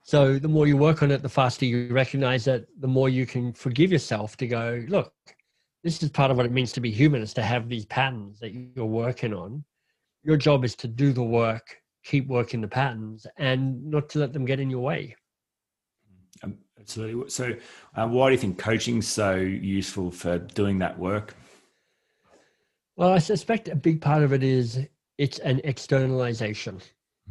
So 0.02 0.36
the 0.40 0.48
more 0.48 0.66
you 0.66 0.76
work 0.76 1.00
on 1.04 1.12
it, 1.12 1.22
the 1.22 1.28
faster 1.28 1.64
you 1.64 1.92
recognize 1.92 2.48
it, 2.48 2.66
the 2.80 2.88
more 2.88 3.08
you 3.08 3.24
can 3.24 3.52
forgive 3.52 3.92
yourself 3.92 4.36
to 4.38 4.48
go, 4.48 4.84
look, 4.88 5.12
this 5.84 6.02
is 6.02 6.10
part 6.10 6.32
of 6.32 6.36
what 6.36 6.46
it 6.46 6.50
means 6.50 6.72
to 6.72 6.80
be 6.80 6.90
human 6.90 7.22
is 7.22 7.32
to 7.34 7.42
have 7.42 7.68
these 7.68 7.86
patterns 7.86 8.40
that 8.40 8.52
you're 8.52 8.84
working 8.84 9.32
on. 9.32 9.62
Your 10.24 10.36
job 10.36 10.64
is 10.64 10.74
to 10.76 10.88
do 10.88 11.12
the 11.12 11.22
work, 11.22 11.76
keep 12.02 12.26
working 12.26 12.60
the 12.60 12.66
patterns, 12.66 13.28
and 13.36 13.84
not 13.88 14.08
to 14.08 14.18
let 14.18 14.32
them 14.32 14.44
get 14.44 14.58
in 14.58 14.68
your 14.68 14.80
way. 14.80 15.14
Absolutely. 16.82 17.30
So, 17.30 17.54
uh, 17.96 18.08
why 18.08 18.28
do 18.28 18.32
you 18.32 18.38
think 18.38 18.58
coaching 18.58 18.98
is 18.98 19.08
so 19.08 19.36
useful 19.36 20.10
for 20.10 20.38
doing 20.38 20.78
that 20.78 20.98
work? 20.98 21.34
Well, 22.96 23.10
I 23.10 23.18
suspect 23.18 23.68
a 23.68 23.76
big 23.76 24.00
part 24.00 24.22
of 24.22 24.32
it 24.32 24.42
is 24.42 24.80
it's 25.18 25.38
an 25.40 25.60
externalization. 25.64 26.80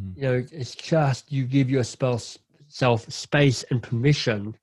Mm. 0.01 0.17
You 0.17 0.21
know, 0.23 0.45
it's 0.51 0.75
just 0.75 1.31
you 1.31 1.45
give 1.45 1.69
your 1.69 1.83
spouse 1.83 2.37
self 2.67 3.11
space 3.11 3.63
and 3.69 3.83
permission 3.83 4.55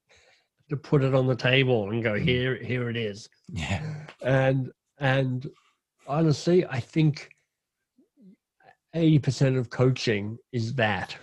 to 0.70 0.76
put 0.76 1.02
it 1.02 1.14
on 1.14 1.26
the 1.26 1.36
table 1.36 1.90
and 1.90 2.02
go 2.02 2.12
mm. 2.12 2.22
here 2.22 2.56
here 2.56 2.90
it 2.90 2.96
is 2.96 3.28
yeah 3.48 3.82
and 4.22 4.70
and 4.98 5.50
honestly 6.06 6.66
i 6.66 6.78
think 6.78 7.30
80% 8.94 9.58
of 9.58 9.70
coaching 9.70 10.38
is 10.52 10.74
that. 10.74 11.16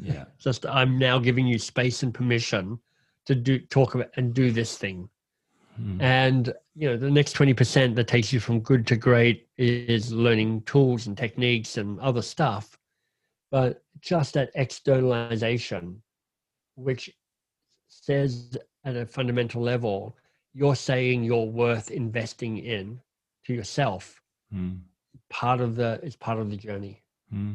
Yeah. 0.00 0.24
Just 0.38 0.66
I'm 0.66 0.98
now 0.98 1.18
giving 1.18 1.46
you 1.46 1.58
space 1.58 2.02
and 2.02 2.12
permission 2.12 2.78
to 3.26 3.34
do 3.34 3.58
talk 3.58 3.94
about 3.94 4.10
and 4.16 4.34
do 4.34 4.50
this 4.50 4.76
thing. 4.76 5.08
Hmm. 5.76 6.00
And 6.00 6.54
you 6.74 6.88
know, 6.88 6.96
the 6.96 7.10
next 7.10 7.36
20% 7.36 7.94
that 7.94 8.08
takes 8.08 8.32
you 8.32 8.40
from 8.40 8.60
good 8.60 8.86
to 8.88 8.96
great 8.96 9.48
is 9.56 10.12
learning 10.12 10.62
tools 10.62 11.06
and 11.06 11.16
techniques 11.16 11.76
and 11.76 11.98
other 12.00 12.22
stuff. 12.22 12.78
But 13.50 13.82
just 14.00 14.34
that 14.34 14.50
externalization, 14.54 16.02
which 16.74 17.10
says 17.88 18.56
at 18.84 18.96
a 18.96 19.06
fundamental 19.06 19.62
level, 19.62 20.16
you're 20.52 20.76
saying 20.76 21.24
you're 21.24 21.46
worth 21.46 21.90
investing 21.90 22.58
in 22.58 23.00
to 23.46 23.54
yourself. 23.54 24.20
Hmm. 24.52 24.74
Part 25.30 25.60
of 25.60 25.76
the 25.76 26.00
is 26.02 26.16
part 26.16 26.38
of 26.38 26.50
the 26.50 26.56
journey. 26.56 27.02
Hmm. 27.30 27.54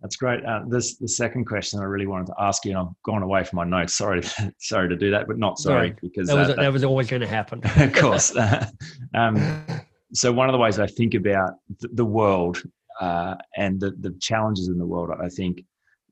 That's 0.00 0.16
great. 0.16 0.44
Uh, 0.44 0.60
this 0.68 0.96
the 0.96 1.08
second 1.08 1.46
question 1.46 1.80
I 1.80 1.84
really 1.84 2.06
wanted 2.06 2.26
to 2.28 2.34
ask 2.38 2.64
you, 2.64 2.70
and 2.70 2.80
I've 2.80 3.02
gone 3.04 3.22
away 3.22 3.42
from 3.44 3.56
my 3.56 3.64
notes. 3.64 3.94
Sorry, 3.98 4.22
sorry 4.58 4.88
to 4.88 4.96
do 4.96 5.10
that, 5.10 5.26
but 5.26 5.38
not 5.38 5.58
sorry, 5.58 5.88
Sorry. 5.88 5.98
because 6.00 6.28
That 6.28 6.36
was 6.36 6.50
uh, 6.50 6.54
that 6.54 6.72
was 6.72 6.84
always 6.84 7.08
going 7.08 7.22
to 7.22 7.28
happen. 7.28 7.60
of 7.76 7.92
course. 7.92 8.34
um, 9.14 9.64
so 10.12 10.32
one 10.32 10.48
of 10.48 10.52
the 10.52 10.58
ways 10.58 10.78
I 10.78 10.86
think 10.86 11.14
about 11.14 11.54
th- 11.80 11.92
the 11.94 12.04
world 12.04 12.62
uh, 13.00 13.34
and 13.56 13.80
the, 13.80 13.90
the 14.00 14.14
challenges 14.20 14.68
in 14.68 14.78
the 14.78 14.86
world, 14.86 15.10
I 15.20 15.28
think 15.28 15.64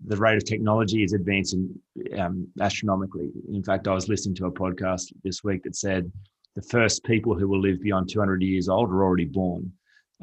the 0.04 0.16
rate 0.16 0.36
of 0.36 0.44
technology 0.44 1.02
is 1.02 1.12
advancing 1.12 1.74
um, 2.18 2.46
astronomically. 2.60 3.30
In 3.52 3.62
fact, 3.62 3.88
I 3.88 3.94
was 3.94 4.08
listening 4.08 4.34
to 4.36 4.46
a 4.46 4.52
podcast 4.52 5.12
this 5.24 5.42
week 5.42 5.62
that 5.62 5.76
said 5.76 6.10
the 6.54 6.62
first 6.62 7.04
people 7.04 7.34
who 7.38 7.48
will 7.48 7.60
live 7.60 7.80
beyond 7.80 8.10
200 8.10 8.42
years 8.42 8.68
old 8.68 8.90
are 8.90 9.02
already 9.04 9.24
born. 9.24 9.72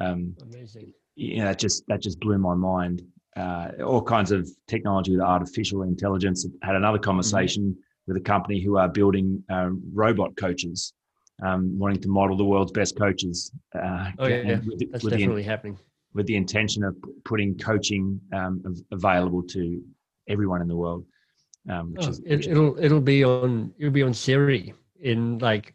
Um, 0.00 0.36
Amazing. 0.42 0.92
you 1.16 1.38
know, 1.38 1.46
that 1.46 1.58
just 1.58 1.84
that 1.88 2.02
just 2.02 2.20
blew 2.20 2.38
my 2.38 2.54
mind. 2.54 3.02
Uh, 3.36 3.68
all 3.84 4.00
kinds 4.00 4.30
of 4.30 4.48
technology 4.68 5.10
with 5.10 5.20
artificial 5.20 5.82
intelligence. 5.82 6.46
Had 6.62 6.76
another 6.76 6.98
conversation 7.00 7.76
with 8.06 8.16
a 8.16 8.20
company 8.20 8.60
who 8.60 8.76
are 8.76 8.88
building 8.88 9.42
uh, 9.50 9.70
robot 9.92 10.36
coaches, 10.36 10.92
um, 11.42 11.76
wanting 11.76 12.00
to 12.02 12.08
model 12.08 12.36
the 12.36 12.44
world's 12.44 12.70
best 12.70 12.96
coaches. 12.96 13.50
Uh, 13.74 14.10
Oh 14.18 14.26
yeah, 14.26 14.36
yeah. 14.42 14.58
with, 14.64 14.78
the, 14.78 14.86
that's 14.92 15.02
with, 15.02 15.12
the, 15.14 15.18
definitely 15.18 15.42
happening. 15.42 15.76
with 16.12 16.26
the 16.26 16.36
intention 16.36 16.84
of 16.84 16.96
putting 17.24 17.58
coaching 17.58 18.20
um, 18.32 18.62
available 18.92 19.42
to 19.42 19.82
everyone 20.28 20.62
in 20.62 20.68
the 20.68 20.76
world. 20.76 21.04
Um, 21.68 21.94
which 21.94 22.06
Oh, 22.06 22.10
is, 22.10 22.18
it, 22.20 22.40
is- 22.40 22.46
it'll 22.46 22.78
it'll 22.78 23.00
be 23.00 23.24
on 23.24 23.74
it'll 23.78 23.90
be 23.90 24.02
on 24.04 24.14
Siri 24.14 24.74
in 25.00 25.38
like 25.38 25.74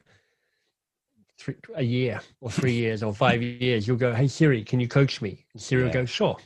three, 1.37 1.55
a 1.75 1.83
year 1.83 2.21
or 2.39 2.51
three 2.51 2.73
years 2.73 3.03
or 3.03 3.13
five 3.13 3.41
years. 3.41 3.85
You'll 3.85 3.97
go, 3.97 4.13
hey 4.13 4.27
Siri, 4.27 4.63
can 4.63 4.79
you 4.79 4.87
coach 4.87 5.21
me? 5.21 5.45
And 5.53 5.61
Siri 5.61 5.83
will 5.83 5.91
go, 5.91 6.05
sure. 6.05 6.37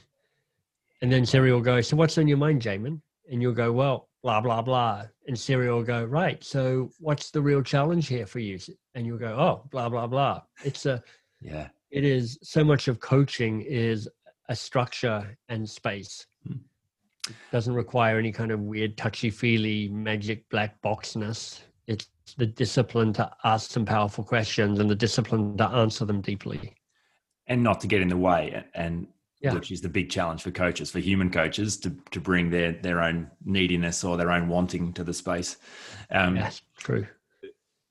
And 1.04 1.12
then 1.12 1.26
Siri 1.26 1.52
will 1.52 1.60
go, 1.60 1.82
so 1.82 1.98
what's 1.98 2.18
on 2.18 2.30
your 2.30 2.38
mind, 2.38 2.62
Jamin? 2.62 3.02
And 3.30 3.42
you'll 3.42 3.54
go, 3.54 3.74
well, 3.74 4.08
blah 4.24 4.40
blah 4.40 4.62
blah. 4.62 5.04
And 5.28 5.38
Siri 5.38 5.70
will 5.70 5.84
go, 5.84 6.06
right. 6.06 6.42
So 6.42 6.90
what's 7.00 7.30
the 7.30 7.42
real 7.42 7.62
challenge 7.62 8.08
here 8.08 8.26
for 8.26 8.40
you? 8.40 8.58
And 8.96 9.06
you'll 9.06 9.20
go, 9.20 9.36
oh, 9.38 9.68
blah 9.70 9.90
blah 9.90 10.08
blah. 10.08 10.42
It's 10.64 10.86
a 10.86 11.04
yeah, 11.42 11.68
it 11.92 12.06
is 12.06 12.40
so 12.42 12.64
much 12.64 12.88
of 12.88 13.02
coaching 13.02 13.62
is 13.62 14.08
a 14.48 14.56
structure 14.56 15.38
and 15.50 15.70
space. 15.70 16.26
Hmm. 16.48 16.60
It 17.28 17.36
doesn't 17.52 17.74
require 17.74 18.18
any 18.18 18.32
kind 18.32 18.52
of 18.52 18.62
weird 18.62 18.98
touchy 18.98 19.30
feely 19.30 19.90
magic 19.90 20.50
black 20.50 20.82
boxness. 20.82 21.64
It's 21.88 22.08
the 22.38 22.46
discipline 22.46 23.12
to 23.14 23.30
ask 23.44 23.72
some 23.72 23.84
powerful 23.86 24.24
questions 24.24 24.80
and 24.80 24.90
the 24.90 24.96
discipline 24.96 25.58
to 25.58 25.66
answer 25.68 26.06
them 26.06 26.22
deeply. 26.22 26.74
and 27.48 27.62
not 27.62 27.82
to 27.82 27.88
get 27.88 28.02
in 28.02 28.08
the 28.08 28.16
way, 28.18 28.64
and 28.74 29.08
Yeah. 29.44 29.54
which 29.56 29.72
is 29.72 29.82
the 29.82 29.90
big 29.90 30.10
challenge 30.10 30.42
for 30.42 30.52
coaches, 30.52 30.90
for 30.90 31.00
human 31.00 31.30
coaches, 31.30 31.78
to 31.80 31.92
to 32.12 32.22
bring 32.22 32.50
their 32.50 32.72
their 32.72 33.02
own 33.02 33.30
neediness 33.44 34.04
or 34.04 34.16
their 34.16 34.32
own 34.32 34.48
wanting 34.48 34.94
to 34.94 35.04
the 35.04 35.14
space. 35.14 35.58
Um, 36.10 36.38
Yes, 36.38 36.62
true. 36.78 37.06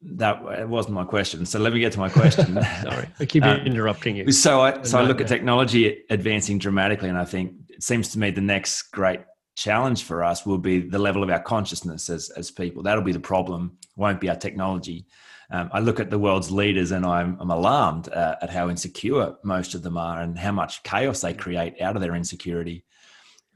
That 0.04 0.68
wasn't 0.68 0.94
my 0.94 1.04
question. 1.04 1.46
So 1.46 1.60
let 1.60 1.72
me 1.72 1.78
get 1.78 1.92
to 1.92 2.00
my 2.00 2.08
question. 2.08 2.54
Sorry, 2.82 3.06
I 3.20 3.24
keep 3.26 3.44
Um, 3.44 3.60
interrupting 3.60 4.16
you. 4.16 4.32
So 4.32 4.60
I 4.62 4.82
so 4.82 4.98
I 4.98 5.02
look 5.02 5.20
at 5.20 5.28
technology 5.28 6.02
advancing 6.10 6.58
dramatically, 6.58 7.08
and 7.10 7.18
I 7.18 7.24
think 7.26 7.52
it 7.68 7.82
seems 7.82 8.08
to 8.12 8.18
me 8.18 8.30
the 8.30 8.40
next 8.40 8.90
great 8.90 9.20
challenge 9.54 10.02
for 10.04 10.24
us 10.24 10.46
will 10.46 10.58
be 10.58 10.80
the 10.80 10.98
level 10.98 11.22
of 11.22 11.28
our 11.30 11.38
consciousness 11.42 12.08
as 12.08 12.30
as 12.30 12.50
people. 12.50 12.82
That'll 12.82 13.04
be 13.04 13.12
the 13.12 13.20
problem. 13.20 13.76
Won't 13.96 14.20
be 14.20 14.30
our 14.30 14.36
technology. 14.36 15.04
Um, 15.52 15.68
I 15.70 15.80
look 15.80 16.00
at 16.00 16.08
the 16.08 16.18
world's 16.18 16.50
leaders, 16.50 16.90
and 16.92 17.04
I'm 17.04 17.36
I'm 17.38 17.50
alarmed 17.50 18.08
uh, 18.08 18.36
at 18.40 18.50
how 18.50 18.70
insecure 18.70 19.36
most 19.44 19.74
of 19.74 19.82
them 19.82 19.98
are, 19.98 20.20
and 20.20 20.38
how 20.38 20.52
much 20.52 20.82
chaos 20.82 21.20
they 21.20 21.34
create 21.34 21.80
out 21.80 21.94
of 21.94 22.00
their 22.02 22.14
insecurity. 22.14 22.84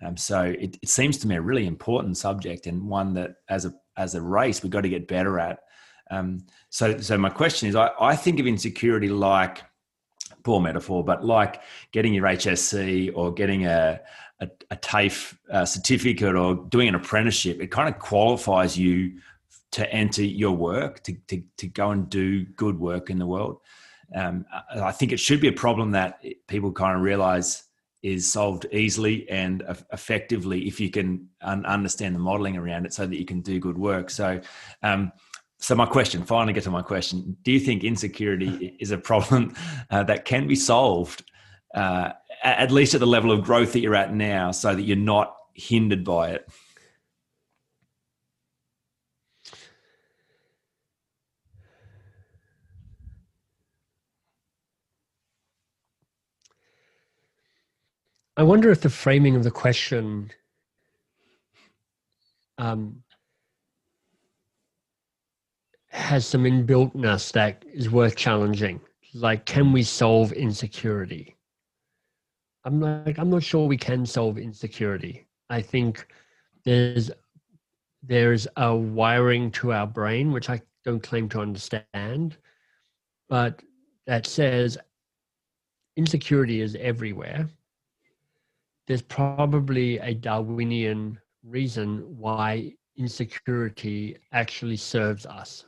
Um, 0.03 0.19
so 0.19 0.43
it, 0.43 0.79
it 0.83 0.89
seems 0.91 1.17
to 1.19 1.27
me 1.27 1.37
a 1.37 1.41
really 1.41 1.67
important 1.67 2.19
subject, 2.19 2.67
and 2.67 2.87
one 2.87 3.15
that 3.15 3.37
as 3.49 3.65
a 3.65 3.73
as 3.97 4.15
a 4.15 4.21
race 4.21 4.63
we've 4.63 4.71
got 4.71 4.83
to 4.83 4.91
get 4.91 5.09
better 5.09 5.41
at. 5.41 5.61
Um, 6.11 6.45
so 6.69 6.99
so 6.99 7.17
my 7.17 7.31
question 7.31 7.69
is, 7.69 7.75
I, 7.75 7.91
I 7.99 8.15
think 8.15 8.39
of 8.41 8.47
insecurity 8.47 9.09
like 9.09 9.63
poor 10.43 10.61
metaphor, 10.61 11.03
but 11.03 11.25
like 11.25 11.63
getting 11.93 12.13
your 12.13 12.25
HSC 12.25 13.11
or 13.15 13.33
getting 13.33 13.67
a, 13.67 14.01
a, 14.41 14.49
a 14.71 14.77
TAFE 14.77 15.37
uh, 15.51 15.65
certificate 15.65 16.37
or 16.37 16.55
doing 16.55 16.89
an 16.89 16.95
apprenticeship, 16.95 17.61
it 17.61 17.71
kind 17.71 17.89
of 17.89 17.99
qualifies 17.99 18.79
you 18.79 19.21
to 19.77 19.93
enter 19.93 20.25
your 20.25 20.57
work, 20.57 21.03
to, 21.03 21.15
to, 21.29 21.43
to 21.59 21.67
go 21.67 21.91
and 21.91 22.09
do 22.09 22.47
good 22.47 22.81
work 22.81 23.11
in 23.11 23.19
the 23.19 23.27
world. 23.27 23.59
Um, 24.15 24.47
I 24.75 24.91
think 24.91 25.13
it 25.13 25.21
should 25.21 25.39
be 25.39 25.49
a 25.49 25.53
problem 25.53 25.91
that 25.91 26.25
people 26.49 26.73
kind 26.73 26.97
of 26.97 27.03
realize 27.03 27.65
is 28.03 28.33
solved 28.33 28.65
easily 28.73 29.29
and 29.29 29.63
effectively 29.93 30.67
if 30.67 30.81
you 30.81 30.91
can 30.91 31.29
un- 31.43 31.67
understand 31.67 32.15
the 32.15 32.19
modeling 32.19 32.57
around 32.57 32.87
it 32.87 32.95
so 32.95 33.05
that 33.07 33.19
you 33.19 33.27
can 33.27 33.43
do 33.43 33.59
good 33.59 33.77
work. 33.77 34.09
So, 34.09 34.41
um, 34.83 35.13
so 35.59 35.75
my 35.75 35.85
question, 35.85 36.25
finally 36.25 36.55
get 36.55 36.65
to 36.65 36.71
my 36.71 36.83
question. 36.83 37.37
Do 37.43 37.53
you 37.53 37.61
think 37.61 37.85
insecurity 37.85 38.77
is 38.81 38.93
a 38.93 38.99
problem 38.99 39.55
uh, 39.91 40.05
that 40.05 40.25
can 40.25 40.47
be 40.47 40.57
solved, 40.57 41.23
uh, 41.75 42.13
at 42.43 42.71
least 42.71 42.95
at 42.95 43.01
the 43.01 43.07
level 43.07 43.31
of 43.31 43.45
growth 43.45 43.75
that 43.75 43.81
you're 43.81 43.95
at 43.95 44.15
now, 44.15 44.53
so 44.53 44.75
that 44.75 44.83
you're 44.83 44.97
not 44.97 45.37
hindered 45.53 46.03
by 46.03 46.31
it? 46.31 46.49
I 58.39 58.43
wonder 58.43 58.71
if 58.71 58.83
the 58.83 58.91
framing 58.91 59.35
of 59.35 59.45
the 59.45 59.51
question 59.51 60.31
um, 62.59 63.03
has 65.89 66.27
some 66.27 66.45
inbuiltness 66.45 67.33
that 67.33 67.65
is 67.73 67.91
worth 67.91 68.15
challenging. 68.15 68.81
Like, 69.15 69.47
can 69.47 69.73
we 69.73 69.83
solve 69.83 70.33
insecurity? 70.33 71.35
I'm 72.65 72.79
like, 72.79 73.19
I'm 73.19 73.31
not 73.31 73.43
sure 73.43 73.67
we 73.67 73.79
can 73.79 74.05
solve 74.05 74.37
insecurity. 74.37 75.27
I 75.49 75.63
think 75.63 76.07
there's 76.65 77.11
there's 78.03 78.47
a 78.57 78.75
wiring 78.75 79.51
to 79.51 79.73
our 79.73 79.87
brain 79.87 80.31
which 80.31 80.51
I 80.51 80.61
don't 80.85 81.03
claim 81.03 81.29
to 81.31 81.41
understand, 81.41 82.37
but 83.29 83.63
that 84.07 84.27
says 84.27 84.77
insecurity 85.97 86.61
is 86.61 86.77
everywhere 86.77 87.49
there's 88.87 89.03
probably 89.03 89.99
a 89.99 90.15
Darwinian 90.15 91.19
reason 91.45 92.03
why 92.19 92.73
insecurity 92.97 94.17
actually 94.33 94.77
serves 94.77 95.27
us. 95.27 95.65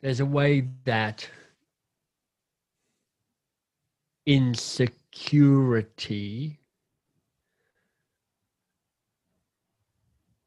There's 0.00 0.20
a 0.20 0.26
way 0.26 0.68
that 0.84 1.28
insecurity. 4.26 6.60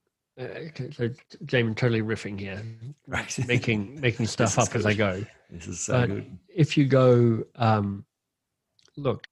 Uh, 0.01 0.28
okay, 0.28 0.28
so 0.39 1.09
James, 1.45 1.75
totally 1.75 2.01
riffing 2.01 2.39
here, 2.39 2.61
Right. 3.07 3.47
making 3.47 3.99
making 3.99 4.25
stuff 4.35 4.57
up 4.57 4.73
as 4.75 4.85
I 4.85 4.93
go. 4.93 5.25
This 5.49 5.67
is 5.67 5.79
so 5.79 5.99
But- 6.01 6.07
good. 6.09 6.37
if 6.53 6.77
you 6.77 6.85
go 6.85 7.43
um, 7.55 8.05
look 8.95 9.27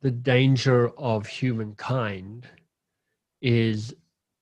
the 0.00 0.10
danger 0.10 0.90
of 0.96 1.26
humankind 1.26 2.46
is 3.42 3.94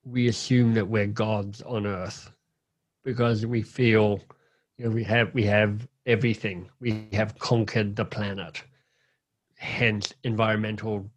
we 0.05 0.29
assume 0.29 0.75
that 0.75 0.87
we're 0.87 1.07
gods 1.07 1.63
on 1.63 1.87
earth 1.87 2.31
because 3.05 3.47
we 3.47 3.63
feel 3.63 4.21
you 4.77 4.85
know 4.85 4.91
we 4.91 5.03
have 5.05 5.33
we 5.35 5.45
have 5.45 5.89
everything. 6.05 6.69
We 6.81 7.09
have 7.13 7.37
conquered 7.39 7.97
the 7.97 8.05
planet. 8.05 8.63
Hence 9.59 10.13
environmental 10.25 11.11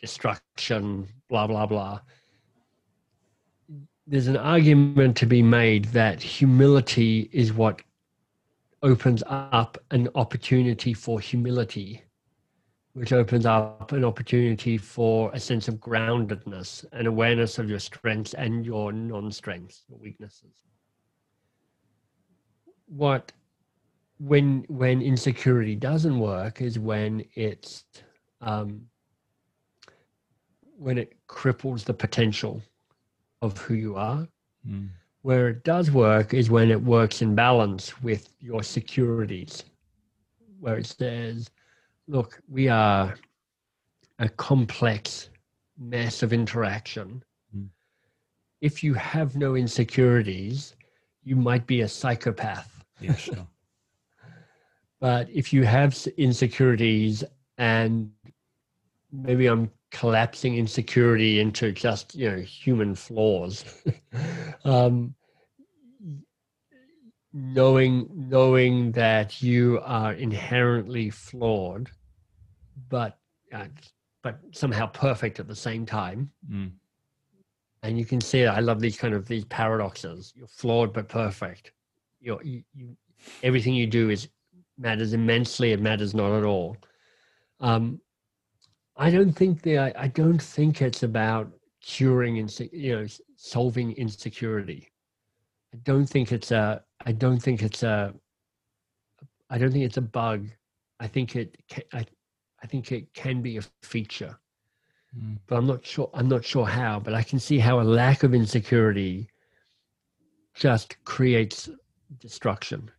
destruction 0.00 1.08
blah 1.28 1.46
blah 1.46 1.64
blah 1.66 2.00
there's 4.06 4.28
an 4.28 4.36
argument 4.36 5.16
to 5.16 5.26
be 5.26 5.42
made 5.42 5.86
that 5.86 6.22
humility 6.22 7.28
is 7.32 7.52
what 7.52 7.82
opens 8.82 9.22
up 9.26 9.78
an 9.90 10.08
opportunity 10.14 10.94
for 10.94 11.18
humility, 11.18 12.02
which 12.92 13.12
opens 13.12 13.46
up 13.46 13.90
an 13.90 14.04
opportunity 14.04 14.78
for 14.78 15.30
a 15.32 15.40
sense 15.40 15.66
of 15.66 15.76
groundedness 15.76 16.84
and 16.92 17.08
awareness 17.08 17.58
of 17.58 17.68
your 17.68 17.80
strengths 17.80 18.34
and 18.34 18.64
your 18.64 18.92
non 18.92 19.32
strengths, 19.32 19.82
your 19.88 19.98
weaknesses. 19.98 20.54
What 22.86 23.32
when 24.18 24.64
when 24.68 25.02
insecurity 25.02 25.74
doesn't 25.74 26.18
work 26.18 26.60
is 26.60 26.78
when 26.78 27.24
it's 27.34 27.84
um, 28.40 28.82
when 30.78 30.96
it 30.96 31.14
cripples 31.26 31.82
the 31.84 31.94
potential 31.94 32.62
of 33.46 33.58
who 33.58 33.74
you 33.74 33.96
are. 33.96 34.28
Mm. 34.68 34.88
Where 35.22 35.48
it 35.48 35.64
does 35.64 35.90
work 35.90 36.34
is 36.34 36.50
when 36.50 36.70
it 36.70 36.80
works 36.80 37.22
in 37.22 37.34
balance 37.34 38.00
with 38.02 38.28
your 38.38 38.62
securities, 38.62 39.64
where 40.60 40.76
it 40.76 40.86
says, 40.86 41.50
look, 42.06 42.40
we 42.48 42.68
are 42.68 43.16
a 44.18 44.28
complex 44.28 45.30
mess 45.78 46.22
of 46.22 46.32
interaction. 46.32 47.22
Mm. 47.56 47.68
If 48.60 48.84
you 48.84 48.94
have 48.94 49.36
no 49.36 49.56
insecurities, 49.56 50.74
you 51.24 51.36
might 51.36 51.66
be 51.66 51.80
a 51.80 51.88
psychopath. 51.88 52.84
Yeah, 53.00 53.14
sure. 53.14 53.46
but 55.00 55.28
if 55.30 55.52
you 55.52 55.64
have 55.64 55.96
insecurities 56.16 57.24
and 57.58 58.10
maybe 59.12 59.46
I'm 59.46 59.70
collapsing 59.90 60.56
insecurity 60.56 61.40
into 61.40 61.72
just 61.72 62.14
you 62.14 62.30
know 62.30 62.38
human 62.38 62.94
flaws. 62.94 63.64
Um, 64.64 65.14
knowing 67.32 68.08
knowing 68.12 68.90
that 68.92 69.42
you 69.42 69.78
are 69.84 70.14
inherently 70.14 71.10
flawed 71.10 71.90
but 72.88 73.18
uh, 73.52 73.66
but 74.22 74.40
somehow 74.52 74.86
perfect 74.86 75.38
at 75.38 75.46
the 75.46 75.54
same 75.54 75.86
time. 75.86 76.30
Mm. 76.50 76.72
and 77.82 77.98
you 77.98 78.04
can 78.04 78.20
see 78.20 78.46
i 78.46 78.58
love 78.58 78.80
these 78.80 78.96
kind 78.96 79.14
of 79.14 79.26
these 79.26 79.44
paradoxes. 79.44 80.32
You're 80.34 80.48
flawed 80.48 80.92
but 80.92 81.08
perfect. 81.08 81.72
You're, 82.20 82.42
you, 82.42 82.62
you 82.74 82.96
everything 83.42 83.74
you 83.74 83.86
do 83.86 84.10
is 84.10 84.28
matters 84.78 85.12
immensely. 85.12 85.72
It 85.72 85.80
matters 85.80 86.14
not 86.14 86.36
at 86.36 86.44
all. 86.44 86.76
Um, 87.60 88.00
I 88.96 89.10
don't 89.10 89.32
think 89.32 89.62
the 89.62 89.78
I, 89.78 89.92
I 89.96 90.08
don't 90.08 90.40
think 90.40 90.80
it's 90.80 91.02
about 91.02 91.50
curing 91.82 92.38
and 92.38 92.60
you 92.72 92.96
know 92.96 93.06
solving 93.36 93.92
insecurity. 93.92 94.88
I 95.74 95.78
don't 95.84 96.06
think 96.06 96.32
it's 96.32 96.50
a 96.50 96.82
I 97.04 97.12
don't 97.12 97.38
think 97.38 97.62
it's 97.62 97.82
a 97.82 98.14
I 99.50 99.58
don't 99.58 99.70
think 99.70 99.84
it's 99.84 99.98
a 99.98 100.02
bug. 100.02 100.48
I 100.98 101.06
think 101.06 101.36
it 101.36 101.56
I 101.92 102.06
I 102.62 102.66
think 102.66 102.90
it 102.90 103.12
can 103.12 103.42
be 103.42 103.58
a 103.58 103.62
feature. 103.82 104.38
Mm. 105.16 105.38
But 105.46 105.56
I'm 105.56 105.66
not 105.66 105.84
sure 105.84 106.10
I'm 106.14 106.28
not 106.28 106.44
sure 106.44 106.66
how, 106.66 106.98
but 106.98 107.12
I 107.14 107.22
can 107.22 107.38
see 107.38 107.58
how 107.58 107.80
a 107.80 107.82
lack 107.82 108.22
of 108.22 108.34
insecurity 108.34 109.28
just 110.54 110.96
creates 111.04 111.68
destruction. 112.18 112.90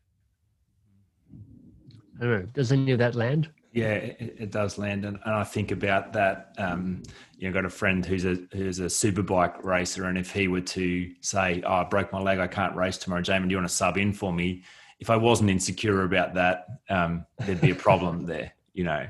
I 2.20 2.24
don't 2.24 2.32
know. 2.32 2.48
Does 2.54 2.72
any 2.72 2.92
of 2.92 3.00
that 3.00 3.16
land? 3.16 3.50
Yeah, 3.72 3.94
it, 3.94 4.36
it 4.40 4.52
does 4.52 4.78
land, 4.78 5.06
and, 5.06 5.20
and, 5.26 5.36
I 5.36 5.44
think 5.44 5.72
about 5.72 6.14
that. 6.14 6.54
Um, 6.58 7.04
you 7.38 7.48
know, 7.48 7.54
got 7.54 7.66
a 7.66 7.70
friend 7.70 8.06
who's 8.06 8.26
a 8.26 8.38
who's 8.54 8.80
a 8.80 8.86
superbike 8.86 9.64
racer, 9.64 10.06
and 10.06 10.18
if 10.18 10.32
he 10.32 10.48
were 10.48 10.62
to 10.62 11.12
say, 11.22 11.62
"Oh, 11.66 11.74
I 11.74 11.84
broke 11.84 12.12
my 12.12 12.20
leg, 12.20 12.40
I 12.40 12.48
can't 12.48 12.76
race 12.76 12.98
tomorrow," 12.98 13.22
Jamin, 13.22 13.44
do 13.44 13.50
you 13.52 13.58
want 13.58 13.70
to 13.70 13.76
sub 13.76 13.98
in 13.98 14.14
for 14.14 14.34
me? 14.34 14.64
If 15.00 15.10
I 15.10 15.18
wasn't 15.18 15.50
insecure 15.50 16.04
about 16.04 16.34
that, 16.36 16.66
um, 16.90 17.26
there'd 17.40 17.62
be 17.62 17.72
a 17.72 17.76
problem 17.76 18.26
there. 18.26 18.54
You 18.74 18.86
know, 18.86 19.06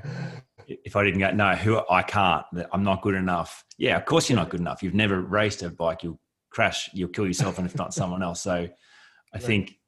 if 0.66 0.96
I 0.96 1.04
didn't 1.04 1.20
go, 1.20 1.30
no, 1.30 1.54
who 1.54 1.80
I 1.88 2.02
can't, 2.02 2.44
I'm 2.72 2.82
not 2.82 3.00
good 3.00 3.14
enough. 3.14 3.64
Yeah, 3.78 3.96
of 3.96 4.04
course 4.04 4.28
you're 4.28 4.36
not 4.38 4.50
good 4.50 4.60
enough. 4.60 4.82
You've 4.82 4.94
never 4.94 5.20
raced 5.20 5.62
a 5.62 5.70
bike. 5.70 6.02
You'll 6.02 6.20
crash. 6.50 6.90
You'll 6.92 7.08
kill 7.08 7.26
yourself, 7.26 7.58
and 7.58 7.66
if 7.66 7.76
not 7.76 7.94
someone 7.94 8.22
else. 8.22 8.40
So, 8.40 8.52
I 8.52 8.68
right. 9.32 9.42
think 9.42 9.78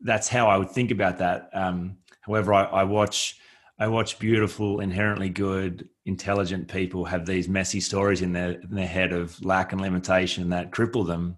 that's 0.00 0.28
how 0.28 0.48
I 0.48 0.56
would 0.56 0.70
think 0.70 0.90
about 0.90 1.18
that. 1.18 1.50
Um, 1.52 1.98
however, 2.20 2.54
I, 2.54 2.64
I 2.64 2.84
watch 2.84 3.36
I 3.80 3.86
watch 3.86 4.18
beautiful, 4.18 4.80
inherently 4.80 5.28
good, 5.28 5.88
intelligent 6.04 6.66
people 6.68 7.04
have 7.04 7.26
these 7.26 7.48
messy 7.48 7.80
stories 7.80 8.22
in 8.22 8.32
their 8.32 8.52
in 8.52 8.74
their 8.74 8.86
head 8.86 9.12
of 9.12 9.42
lack 9.44 9.72
and 9.72 9.80
limitation 9.80 10.48
that 10.50 10.72
cripple 10.72 11.06
them, 11.06 11.36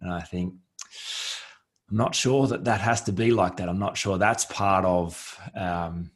and 0.00 0.12
I 0.12 0.20
think 0.20 0.54
I'm 1.92 1.98
not 1.98 2.14
sure 2.14 2.46
that 2.46 2.64
that 2.64 2.80
has 2.80 3.02
to 3.02 3.12
be 3.12 3.32
like 3.32 3.56
that. 3.58 3.68
I'm 3.68 3.78
not 3.78 3.98
sure 3.98 4.16
that's 4.16 4.46
part 4.46 4.86
of, 4.86 5.38
um, 5.54 6.10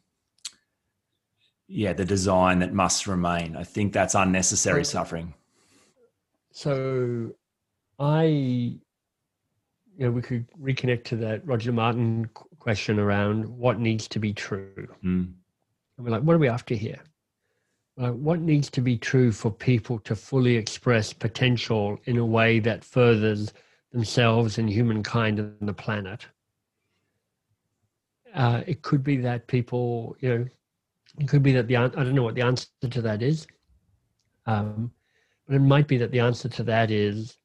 yeah, 1.67 1.93
the 1.93 2.03
design 2.03 2.59
that 2.59 2.73
must 2.73 3.05
remain. 3.05 3.55
I 3.55 3.63
think 3.63 3.93
that's 3.93 4.15
unnecessary 4.15 4.83
suffering. 4.83 5.35
So, 6.51 7.31
I, 7.99 8.23
you 8.23 8.79
know, 9.99 10.09
we 10.09 10.23
could 10.23 10.47
reconnect 10.59 11.03
to 11.05 11.15
that 11.17 11.45
Roger 11.45 11.71
Martin 11.71 12.27
question 12.57 12.97
around 12.97 13.47
what 13.47 13.79
needs 13.79 14.07
to 14.07 14.19
be 14.19 14.33
true. 14.33 14.87
Mm. 15.03 15.33
And 15.97 16.05
we're 16.05 16.11
like, 16.11 16.23
what 16.23 16.35
are 16.35 16.39
we 16.39 16.47
after 16.47 16.75
here? 16.75 16.99
Like, 17.97 18.13
what 18.13 18.39
needs 18.39 18.69
to 18.71 18.81
be 18.81 18.97
true 18.97 19.31
for 19.31 19.49
people 19.49 19.99
to 19.99 20.15
fully 20.15 20.55
express 20.55 21.11
potential 21.13 21.99
in 22.05 22.17
a 22.17 22.25
way 22.25 22.59
that 22.59 22.83
furthers 22.83 23.53
themselves 23.91 24.59
and 24.59 24.69
humankind 24.69 25.39
and 25.39 25.67
the 25.67 25.73
planet? 25.73 26.27
Uh, 28.33 28.61
it 28.67 28.83
could 28.83 29.03
be 29.03 29.17
that 29.17 29.47
people, 29.47 30.15
you 30.19 30.29
know, 30.29 30.45
it 31.19 31.27
could 31.27 31.41
be 31.41 31.53
that 31.53 31.67
the 31.67 31.77
I 31.77 31.87
don't 31.87 32.13
know 32.13 32.23
what 32.23 32.35
the 32.35 32.43
answer 32.43 32.67
to 32.91 33.01
that 33.01 33.23
is, 33.23 33.47
um, 34.45 34.91
but 35.47 35.55
it 35.55 35.59
might 35.59 35.87
be 35.87 35.97
that 35.97 36.11
the 36.11 36.19
answer 36.19 36.47
to 36.49 36.63
that 36.63 36.91
is 36.91 37.37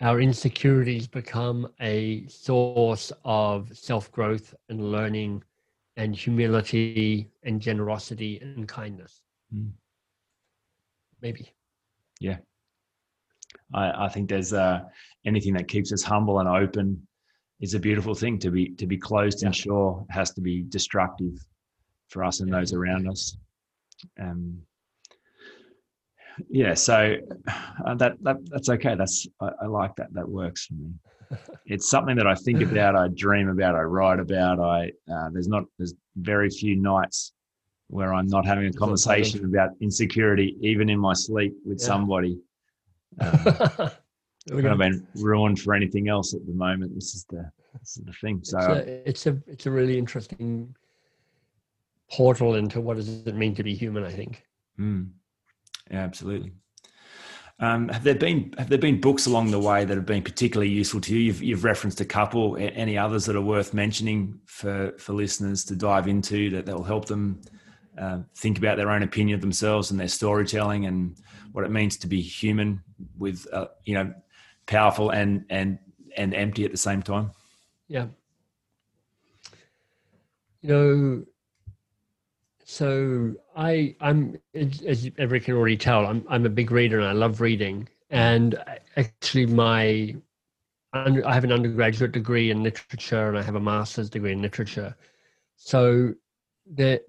our 0.00 0.20
insecurities 0.20 1.06
become 1.06 1.70
a 1.80 2.26
source 2.28 3.12
of 3.24 3.76
self 3.76 4.10
growth 4.10 4.54
and 4.70 4.90
learning 4.90 5.42
and 6.00 6.16
humility 6.16 7.28
and 7.42 7.60
generosity 7.60 8.38
and 8.40 8.66
kindness. 8.66 9.20
Mm. 9.54 9.72
Maybe. 11.20 11.52
Yeah. 12.20 12.38
I, 13.74 14.06
I 14.06 14.08
think 14.08 14.30
there's 14.30 14.54
uh, 14.54 14.80
anything 15.26 15.52
that 15.54 15.68
keeps 15.68 15.92
us 15.92 16.02
humble 16.02 16.40
and 16.40 16.48
open 16.48 17.06
is 17.60 17.74
a 17.74 17.78
beautiful 17.78 18.14
thing 18.14 18.38
to 18.38 18.50
be 18.50 18.70
to 18.76 18.86
be 18.86 18.96
closed 18.96 19.42
yeah. 19.42 19.48
and 19.48 19.56
sure 19.56 20.06
has 20.08 20.30
to 20.32 20.40
be 20.40 20.62
destructive 20.62 21.34
for 22.08 22.24
us 22.24 22.40
and 22.40 22.48
yeah. 22.48 22.60
those 22.60 22.72
around 22.72 23.06
us. 23.06 23.36
Um, 24.18 24.62
yeah, 26.48 26.74
so 26.74 27.16
uh, 27.84 27.94
that, 27.94 28.22
that 28.22 28.36
that's 28.50 28.68
okay. 28.68 28.94
That's 28.94 29.26
I, 29.40 29.50
I 29.62 29.66
like 29.66 29.96
that. 29.96 30.12
That 30.14 30.28
works 30.28 30.66
for 30.66 30.74
me 30.74 30.92
it's 31.66 31.88
something 31.88 32.16
that 32.16 32.26
I 32.26 32.34
think 32.34 32.62
about, 32.62 32.96
I 32.96 33.08
dream 33.08 33.48
about, 33.48 33.74
I 33.74 33.82
write 33.82 34.20
about. 34.20 34.60
I 34.60 34.90
uh, 35.12 35.30
there's 35.32 35.48
not 35.48 35.64
there's 35.78 35.94
very 36.16 36.50
few 36.50 36.76
nights 36.76 37.32
where 37.88 38.14
I'm 38.14 38.26
not 38.26 38.46
having 38.46 38.66
a 38.66 38.72
conversation 38.72 39.44
about 39.44 39.70
insecurity, 39.80 40.56
even 40.60 40.88
in 40.88 40.98
my 40.98 41.12
sleep 41.12 41.54
with 41.64 41.80
yeah. 41.80 41.86
somebody. 41.86 42.38
Um, 43.20 44.56
I've 44.56 44.62
kind 44.62 44.66
of 44.68 44.78
been 44.78 45.06
ruined 45.16 45.60
for 45.60 45.74
anything 45.74 46.08
else 46.08 46.32
at 46.32 46.46
the 46.46 46.54
moment. 46.54 46.94
This 46.94 47.14
is 47.14 47.26
the 47.28 47.50
this 47.78 47.98
is 47.98 48.04
the 48.04 48.12
thing. 48.12 48.40
So 48.42 48.58
it's 48.58 48.66
a, 48.68 49.08
it's 49.08 49.26
a 49.26 49.38
it's 49.46 49.66
a 49.66 49.70
really 49.70 49.98
interesting 49.98 50.74
portal 52.10 52.54
into 52.54 52.80
what 52.80 52.96
does 52.96 53.08
it 53.08 53.34
mean 53.34 53.54
to 53.56 53.62
be 53.62 53.74
human. 53.74 54.04
I 54.04 54.12
think. 54.12 54.44
Mm. 54.78 55.10
Yeah, 55.90 56.00
absolutely. 56.00 56.52
Um, 57.58 57.88
have 57.90 58.04
there 58.04 58.14
been 58.14 58.54
have 58.56 58.70
there 58.70 58.78
been 58.78 59.00
books 59.00 59.26
along 59.26 59.50
the 59.50 59.60
way 59.60 59.84
that 59.84 59.94
have 59.94 60.06
been 60.06 60.22
particularly 60.22 60.72
useful 60.72 61.00
to 61.02 61.14
you? 61.14 61.20
You've, 61.20 61.42
you've 61.42 61.64
referenced 61.64 62.00
a 62.00 62.06
couple. 62.06 62.56
Any 62.58 62.96
others 62.96 63.26
that 63.26 63.36
are 63.36 63.42
worth 63.42 63.74
mentioning 63.74 64.40
for 64.46 64.92
for 64.98 65.12
listeners 65.12 65.64
to 65.66 65.76
dive 65.76 66.08
into 66.08 66.48
that 66.50 66.64
that 66.64 66.74
will 66.74 66.84
help 66.84 67.04
them 67.04 67.42
uh, 67.98 68.20
think 68.34 68.56
about 68.56 68.78
their 68.78 68.90
own 68.90 69.02
opinion 69.02 69.34
of 69.34 69.42
themselves 69.42 69.90
and 69.90 70.00
their 70.00 70.08
storytelling 70.08 70.86
and 70.86 71.16
what 71.52 71.64
it 71.64 71.70
means 71.70 71.98
to 71.98 72.06
be 72.06 72.22
human 72.22 72.82
with 73.18 73.46
uh, 73.52 73.66
you 73.84 73.92
know 73.92 74.14
powerful 74.66 75.10
and 75.10 75.44
and 75.50 75.78
and 76.16 76.32
empty 76.32 76.64
at 76.64 76.70
the 76.70 76.78
same 76.78 77.02
time. 77.02 77.30
Yeah. 77.88 78.06
You 80.62 80.68
know, 80.68 81.24
so 82.70 83.34
I, 83.56 83.96
I'm, 84.00 84.38
as 84.54 85.10
everyone 85.18 85.44
can 85.44 85.54
already 85.56 85.76
tell, 85.76 86.06
I'm, 86.06 86.24
I'm 86.28 86.46
a 86.46 86.48
big 86.48 86.70
reader 86.70 87.00
and 87.00 87.08
I 87.08 87.12
love 87.12 87.40
reading. 87.40 87.88
And 88.10 88.56
actually, 88.96 89.46
my, 89.46 90.14
I 90.92 91.34
have 91.34 91.42
an 91.42 91.50
undergraduate 91.50 92.12
degree 92.12 92.52
in 92.52 92.62
literature 92.62 93.28
and 93.28 93.36
I 93.36 93.42
have 93.42 93.56
a 93.56 93.60
master's 93.60 94.08
degree 94.08 94.30
in 94.30 94.40
literature. 94.40 94.94
So 95.56 96.14
there, 96.64 97.00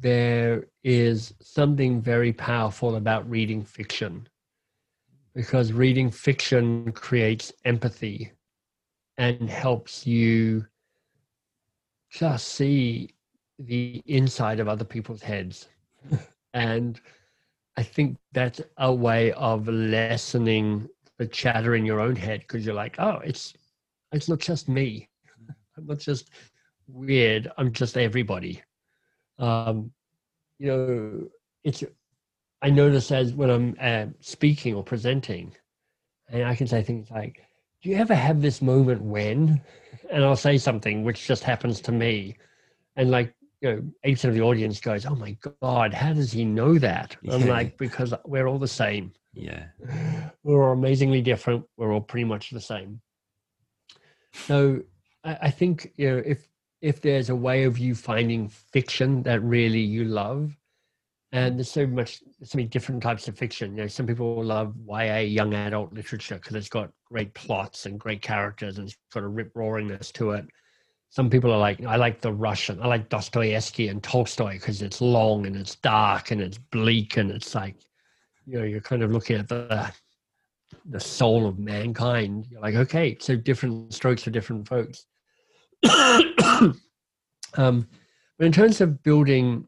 there 0.00 0.68
is 0.82 1.34
something 1.42 2.00
very 2.00 2.32
powerful 2.32 2.96
about 2.96 3.28
reading 3.28 3.62
fiction 3.64 4.26
because 5.34 5.74
reading 5.74 6.10
fiction 6.10 6.92
creates 6.92 7.52
empathy 7.66 8.32
and 9.18 9.50
helps 9.50 10.06
you 10.06 10.66
just 12.10 12.48
see 12.48 13.10
the 13.66 14.02
inside 14.06 14.60
of 14.60 14.68
other 14.68 14.84
people's 14.84 15.22
heads. 15.22 15.68
and 16.54 17.00
I 17.76 17.82
think 17.82 18.18
that's 18.32 18.60
a 18.78 18.92
way 18.92 19.32
of 19.32 19.68
lessening 19.68 20.88
the 21.18 21.26
chatter 21.26 21.74
in 21.74 21.86
your 21.86 22.00
own 22.00 22.16
head 22.16 22.40
because 22.40 22.66
you're 22.66 22.74
like, 22.74 22.96
oh, 22.98 23.20
it's 23.24 23.54
it's 24.12 24.28
not 24.28 24.40
just 24.40 24.68
me. 24.68 25.08
I'm 25.76 25.86
not 25.86 25.98
just 25.98 26.30
weird. 26.86 27.50
I'm 27.56 27.72
just 27.72 27.96
everybody. 27.96 28.62
Um, 29.38 29.92
you 30.58 30.66
know, 30.66 31.28
it's 31.64 31.82
I 32.60 32.70
notice 32.70 33.10
as 33.10 33.32
when 33.32 33.50
I'm 33.50 33.76
uh, 33.80 34.06
speaking 34.20 34.74
or 34.74 34.84
presenting, 34.84 35.54
and 36.28 36.44
I 36.44 36.54
can 36.54 36.66
say 36.66 36.82
things 36.82 37.10
like, 37.10 37.42
"Do 37.82 37.88
you 37.90 37.96
ever 37.96 38.14
have 38.14 38.42
this 38.42 38.60
moment 38.62 39.02
when?" 39.02 39.60
And 40.10 40.24
I'll 40.24 40.36
say 40.36 40.58
something 40.58 41.02
which 41.04 41.26
just 41.26 41.42
happens 41.42 41.80
to 41.82 41.92
me, 41.92 42.36
and 42.96 43.10
like 43.10 43.34
you 43.62 43.70
know, 43.70 43.82
eighty 44.04 44.14
percent 44.16 44.30
of 44.30 44.34
the 44.34 44.42
audience 44.42 44.80
goes, 44.80 45.06
"Oh 45.06 45.14
my 45.14 45.36
god, 45.60 45.94
how 45.94 46.12
does 46.12 46.32
he 46.32 46.44
know 46.44 46.78
that?" 46.78 47.16
Yeah. 47.22 47.34
I'm 47.34 47.46
like, 47.46 47.78
because 47.78 48.12
we're 48.24 48.46
all 48.48 48.58
the 48.58 48.68
same. 48.68 49.12
Yeah, 49.32 49.66
we're 50.42 50.64
all 50.66 50.72
amazingly 50.72 51.22
different. 51.22 51.64
We're 51.76 51.92
all 51.92 52.00
pretty 52.00 52.24
much 52.24 52.50
the 52.50 52.60
same. 52.60 53.00
So 54.32 54.82
I, 55.24 55.38
I 55.42 55.50
think 55.50 55.92
you 55.96 56.10
know 56.10 56.22
if 56.26 56.48
if 56.80 57.00
there's 57.00 57.30
a 57.30 57.36
way 57.36 57.62
of 57.62 57.78
you 57.78 57.94
finding 57.94 58.48
fiction 58.48 59.22
that 59.22 59.40
really 59.42 59.80
you 59.80 60.04
love, 60.04 60.56
and 61.30 61.56
there's 61.56 61.70
so 61.70 61.86
much 61.86 62.20
so 62.42 62.56
many 62.58 62.68
different 62.68 63.02
types 63.02 63.26
of 63.26 63.36
fiction 63.38 63.76
you 63.76 63.82
know 63.82 63.86
some 63.86 64.06
people 64.06 64.44
love 64.44 64.74
ya 64.86 65.18
young 65.18 65.54
adult 65.54 65.92
literature 65.92 66.36
because 66.36 66.54
it's 66.54 66.68
got 66.68 66.90
great 67.06 67.32
plots 67.34 67.86
and 67.86 67.98
great 67.98 68.20
characters 68.20 68.78
and 68.78 68.88
it's 68.88 68.96
got 69.12 69.22
a 69.22 69.28
rip 69.28 69.52
roaringness 69.54 70.12
to 70.12 70.32
it 70.32 70.46
some 71.12 71.28
people 71.28 71.52
are 71.52 71.58
like 71.58 71.84
i 71.84 71.96
like 71.96 72.20
the 72.20 72.32
russian 72.32 72.80
i 72.82 72.86
like 72.86 73.08
dostoevsky 73.08 73.88
and 73.88 74.02
tolstoy 74.02 74.54
because 74.54 74.80
it's 74.82 75.00
long 75.00 75.46
and 75.46 75.54
it's 75.54 75.76
dark 75.76 76.30
and 76.30 76.40
it's 76.40 76.58
bleak 76.58 77.18
and 77.18 77.30
it's 77.30 77.54
like 77.54 77.76
you 78.46 78.58
know 78.58 78.64
you're 78.64 78.80
kind 78.80 79.02
of 79.02 79.12
looking 79.12 79.36
at 79.36 79.48
the 79.48 79.92
the 80.86 80.98
soul 80.98 81.46
of 81.46 81.58
mankind 81.58 82.46
you're 82.50 82.60
like 82.60 82.74
okay 82.74 83.16
so 83.20 83.36
different 83.36 83.92
strokes 83.92 84.22
for 84.22 84.30
different 84.30 84.66
folks 84.66 85.04
um, 87.54 87.88
but 88.38 88.46
in 88.46 88.52
terms 88.52 88.80
of 88.80 89.02
building 89.02 89.66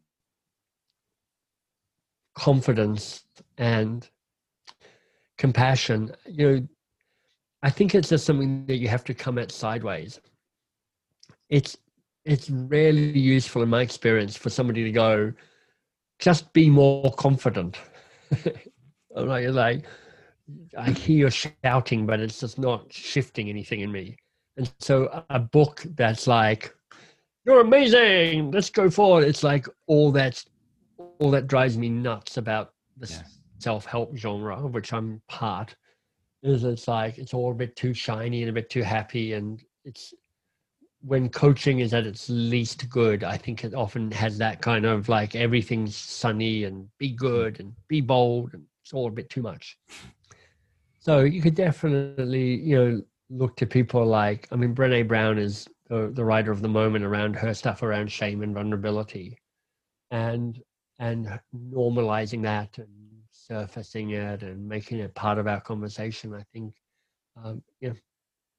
confidence 2.35 3.25
and 3.59 4.09
compassion, 5.39 6.15
you 6.27 6.51
know, 6.51 6.69
I 7.63 7.71
think 7.71 7.95
it's 7.95 8.11
just 8.11 8.27
something 8.27 8.67
that 8.67 8.77
you 8.77 8.89
have 8.89 9.05
to 9.05 9.15
come 9.15 9.39
at 9.39 9.51
sideways. 9.51 10.21
It's 11.49 11.77
it's 12.25 12.49
rarely 12.49 13.19
useful 13.19 13.63
in 13.63 13.69
my 13.69 13.83
experience 13.83 14.37
for 14.37 14.49
somebody 14.49 14.83
to 14.85 14.91
go, 14.91 15.33
just 16.19 16.53
be 16.53 16.71
more 16.71 17.13
confident. 17.13 17.77
I'm 19.17 19.29
like, 19.29 19.49
like 19.49 19.85
I 20.79 20.91
hear 20.91 21.27
you 21.27 21.31
shouting, 21.31 22.07
but 22.07 22.21
it's 22.21 22.41
just 22.41 22.59
not 22.59 22.93
shifting 22.93 23.49
anything 23.49 23.81
in 23.81 23.93
me. 23.93 24.17
And 24.57 24.73
so 24.81 25.25
a 25.31 25.39
book 25.39 25.85
that's 25.97 26.27
like, 26.27 26.75
you're 27.45 27.61
amazing, 27.61 28.51
let's 28.51 28.71
go 28.71 28.89
forward. 28.89 29.25
It's 29.25 29.43
like 29.43 29.67
all 29.87 30.13
that's 30.13 30.47
all 31.19 31.31
that 31.31 31.47
drives 31.47 31.77
me 31.77 31.89
nuts 31.89 32.37
about 32.37 32.73
the 32.97 33.13
self-help 33.59 34.17
genre, 34.17 34.65
of 34.65 34.75
which 34.75 34.93
I'm 34.93 35.21
part, 35.29 35.75
is 36.43 36.65
it's 36.65 36.89
like 36.89 37.19
it's 37.19 37.35
all 37.35 37.51
a 37.51 37.55
bit 37.55 37.77
too 37.77 37.93
shiny 37.95 38.43
and 38.43 38.51
a 38.51 38.53
bit 38.53 38.71
too 38.71 38.83
happy, 38.83 39.35
and 39.35 39.63
it's 39.85 40.15
when 41.07 41.29
coaching 41.29 41.81
is 41.81 41.93
at 41.93 42.07
its 42.07 42.31
least 42.31 42.89
good. 42.89 43.25
I 43.25 43.37
think 43.37 43.63
it 43.63 43.75
often 43.75 44.11
has 44.13 44.39
that 44.39 44.63
kind 44.63 44.87
of 44.87 45.09
like 45.09 45.35
everything's 45.35 45.97
sunny 45.97 46.65
and 46.65 46.89
be 46.99 47.11
good 47.11 47.61
and 47.61 47.75
be 47.89 48.01
bold, 48.01 48.55
and 48.55 48.65
it's 48.83 48.93
all 48.93 49.09
a 49.09 49.11
bit 49.11 49.29
too 49.29 49.43
much. 49.43 49.79
So 50.99 51.21
you 51.21 51.43
could 51.43 51.55
definitely, 51.55 52.57
you 52.57 52.77
know, 52.77 53.03
look 53.29 53.57
to 53.57 53.67
people 53.67 54.07
like 54.07 54.49
I 54.51 54.57
mean, 54.57 54.75
Brene 54.75 55.07
Brown 55.07 55.39
is 55.39 55.69
the, 55.89 56.11
the 56.15 56.25
writer 56.25 56.51
of 56.51 56.63
the 56.63 56.69
moment 56.69 57.05
around 57.05 57.37
her 57.37 57.53
stuff 57.53 57.83
around 57.83 58.11
shame 58.11 58.43
and 58.43 58.55
vulnerability, 58.55 59.39
and 60.11 60.61
and 60.99 61.39
normalizing 61.55 62.43
that 62.45 62.79
and 62.79 62.89
surfacing 63.31 64.11
it 64.11 64.43
and 64.43 64.67
making 64.67 65.01
it 65.01 65.15
part 65.15 65.39
of 65.39 65.47
our 65.47 65.61
conversation. 65.61 66.33
I 66.33 66.45
think, 66.53 66.75
um, 67.43 67.63
yeah, 67.81 67.93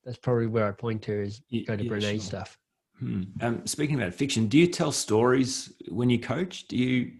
that's 0.05 0.17
probably 0.17 0.47
where 0.47 0.67
I 0.67 0.71
point 0.71 1.01
to 1.03 1.23
is 1.23 1.41
go 1.67 1.75
to 1.75 1.83
yeah, 1.83 1.91
Brene 1.91 2.01
sure. 2.01 2.19
stuff. 2.19 2.57
Hmm. 2.99 3.23
Um, 3.41 3.65
speaking 3.65 3.95
about 3.95 4.13
fiction, 4.13 4.47
do 4.47 4.57
you 4.57 4.67
tell 4.67 4.91
stories 4.91 5.73
when 5.89 6.09
you 6.09 6.19
coach? 6.19 6.67
Do 6.67 6.77
you 6.77 7.11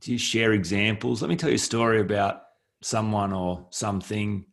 do 0.00 0.12
you 0.12 0.18
share 0.18 0.52
examples? 0.52 1.22
Let 1.22 1.28
me 1.28 1.36
tell 1.36 1.50
you 1.50 1.56
a 1.56 1.58
story 1.58 2.00
about 2.00 2.42
someone 2.82 3.32
or 3.32 3.66
something 3.70 4.46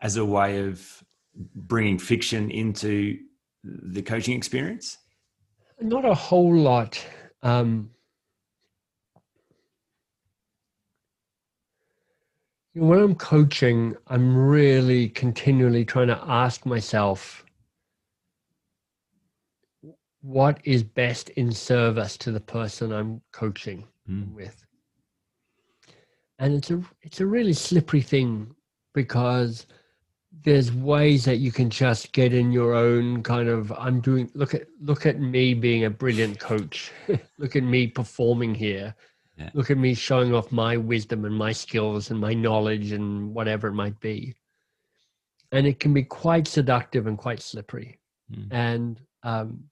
as 0.00 0.16
a 0.16 0.24
way 0.24 0.66
of 0.66 1.02
bringing 1.54 1.98
fiction 1.98 2.50
into 2.50 3.18
the 3.64 4.02
coaching 4.02 4.36
experience. 4.36 4.98
Not 5.80 6.04
a 6.04 6.14
whole 6.14 6.54
lot. 6.54 7.02
Um, 7.42 7.90
when 12.74 13.00
I'm 13.00 13.14
coaching, 13.14 13.96
I'm 14.06 14.36
really 14.36 15.08
continually 15.08 15.84
trying 15.84 16.08
to 16.08 16.20
ask 16.26 16.64
myself 16.64 17.44
what 20.22 20.60
is 20.64 20.82
best 20.82 21.30
in 21.30 21.50
service 21.50 22.16
to 22.18 22.30
the 22.30 22.40
person 22.40 22.92
I'm 22.92 23.22
coaching 23.32 23.84
mm. 24.08 24.32
with. 24.34 24.64
And 26.38 26.54
it's 26.54 26.70
a 26.70 26.82
it's 27.02 27.20
a 27.20 27.26
really 27.26 27.52
slippery 27.52 28.02
thing 28.02 28.54
because 28.94 29.66
there's 30.42 30.72
ways 30.72 31.24
that 31.24 31.36
you 31.36 31.52
can 31.52 31.68
just 31.68 32.12
get 32.12 32.32
in 32.32 32.50
your 32.52 32.72
own 32.72 33.22
kind 33.22 33.48
of 33.48 33.72
I'm 33.72 34.00
doing 34.00 34.30
look 34.34 34.54
at 34.54 34.66
look 34.80 35.06
at 35.06 35.20
me 35.20 35.54
being 35.54 35.84
a 35.84 35.90
brilliant 35.90 36.38
coach. 36.38 36.92
look 37.38 37.56
at 37.56 37.62
me 37.62 37.88
performing 37.88 38.54
here 38.54 38.94
yeah. 39.40 39.50
Look 39.54 39.70
at 39.70 39.78
me 39.78 39.94
showing 39.94 40.34
off 40.34 40.52
my 40.52 40.76
wisdom 40.76 41.24
and 41.24 41.34
my 41.34 41.52
skills 41.52 42.10
and 42.10 42.20
my 42.20 42.34
knowledge 42.34 42.92
and 42.92 43.34
whatever 43.34 43.68
it 43.68 43.74
might 43.74 43.98
be. 43.98 44.34
And 45.50 45.66
it 45.66 45.80
can 45.80 45.94
be 45.94 46.02
quite 46.02 46.46
seductive 46.46 47.06
and 47.06 47.16
quite 47.16 47.40
slippery. 47.40 47.98
Mm. 48.30 48.48
And 48.50 49.00
um, 49.22 49.64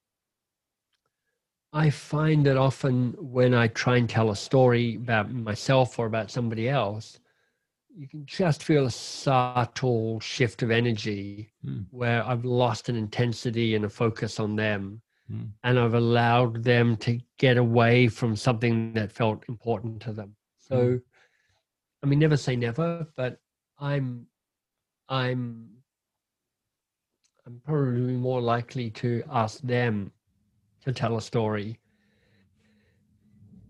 I 1.72 1.90
find 1.90 2.46
that 2.46 2.56
often 2.56 3.14
when 3.18 3.54
I 3.54 3.68
try 3.68 3.98
and 3.98 4.08
tell 4.08 4.30
a 4.30 4.36
story 4.36 4.96
about 4.96 5.30
myself 5.30 5.98
or 5.98 6.06
about 6.06 6.30
somebody 6.30 6.68
else, 6.68 7.20
you 7.94 8.08
can 8.08 8.24
just 8.24 8.62
feel 8.62 8.86
a 8.86 8.90
subtle 8.90 10.18
shift 10.20 10.62
of 10.62 10.70
energy 10.70 11.52
mm. 11.64 11.84
where 11.90 12.24
I've 12.24 12.44
lost 12.44 12.88
an 12.88 12.96
intensity 12.96 13.74
and 13.74 13.84
a 13.84 13.90
focus 13.90 14.40
on 14.40 14.56
them 14.56 15.02
mm. 15.32 15.48
and 15.62 15.78
I've 15.78 15.94
allowed 15.94 16.62
them 16.64 16.96
to 16.98 17.18
get 17.38 17.56
away 17.56 18.08
from 18.08 18.36
something 18.36 18.92
that 18.94 19.12
felt 19.12 19.44
important 19.48 20.02
to 20.02 20.12
them. 20.12 20.34
So, 20.58 20.76
mm. 20.76 21.02
I 22.02 22.06
mean, 22.06 22.18
never 22.18 22.36
say 22.36 22.56
never, 22.56 23.06
but 23.16 23.40
I'm, 23.78 24.26
I'm, 25.08 25.68
I'm 27.46 27.60
probably 27.64 28.14
more 28.14 28.40
likely 28.40 28.90
to 28.90 29.22
ask 29.30 29.60
them 29.60 30.12
to 30.84 30.92
tell 30.92 31.16
a 31.16 31.22
story. 31.22 31.78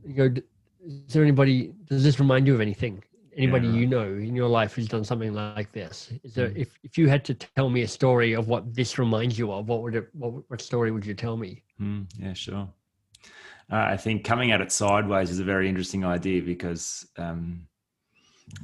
You 0.05 0.15
go, 0.15 0.41
is 0.85 1.13
there 1.13 1.23
anybody? 1.23 1.73
Does 1.87 2.03
this 2.03 2.19
remind 2.19 2.47
you 2.47 2.55
of 2.55 2.61
anything? 2.61 3.03
Anybody 3.39 3.69
yeah. 3.69 3.75
you 3.75 3.87
know 3.87 4.05
in 4.05 4.35
your 4.35 4.49
life 4.49 4.75
who's 4.75 4.89
done 4.89 5.05
something 5.05 5.33
like 5.33 5.71
this 5.73 6.13
is 6.25 6.35
there 6.35 6.51
mm. 6.51 6.57
if, 6.57 6.79
if 6.83 6.99
you 6.99 7.09
had 7.09 7.25
to 7.25 7.35
tell 7.35 7.71
me 7.71 7.83
a 7.83 7.89
story 7.89 8.35
of 8.35 8.49
what 8.49 8.75
this 8.75 8.99
reminds 8.99 9.39
you 9.39 9.53
of 9.53 9.69
what 9.69 9.83
would 9.83 9.95
it 9.95 10.09
what, 10.13 10.43
what 10.49 10.61
story 10.61 10.91
would 10.91 11.07
you 11.07 11.15
tell 11.15 11.37
me 11.37 11.63
mm, 11.81 12.05
yeah 12.19 12.33
sure 12.33 12.69
uh, 13.73 13.87
i 13.95 13.97
think 13.97 14.25
coming 14.25 14.51
at 14.51 14.61
it 14.61 14.73
sideways 14.73 15.31
is 15.31 15.39
a 15.39 15.45
very 15.45 15.69
interesting 15.69 16.05
idea 16.05 16.43
because 16.43 17.07
um, 17.17 17.67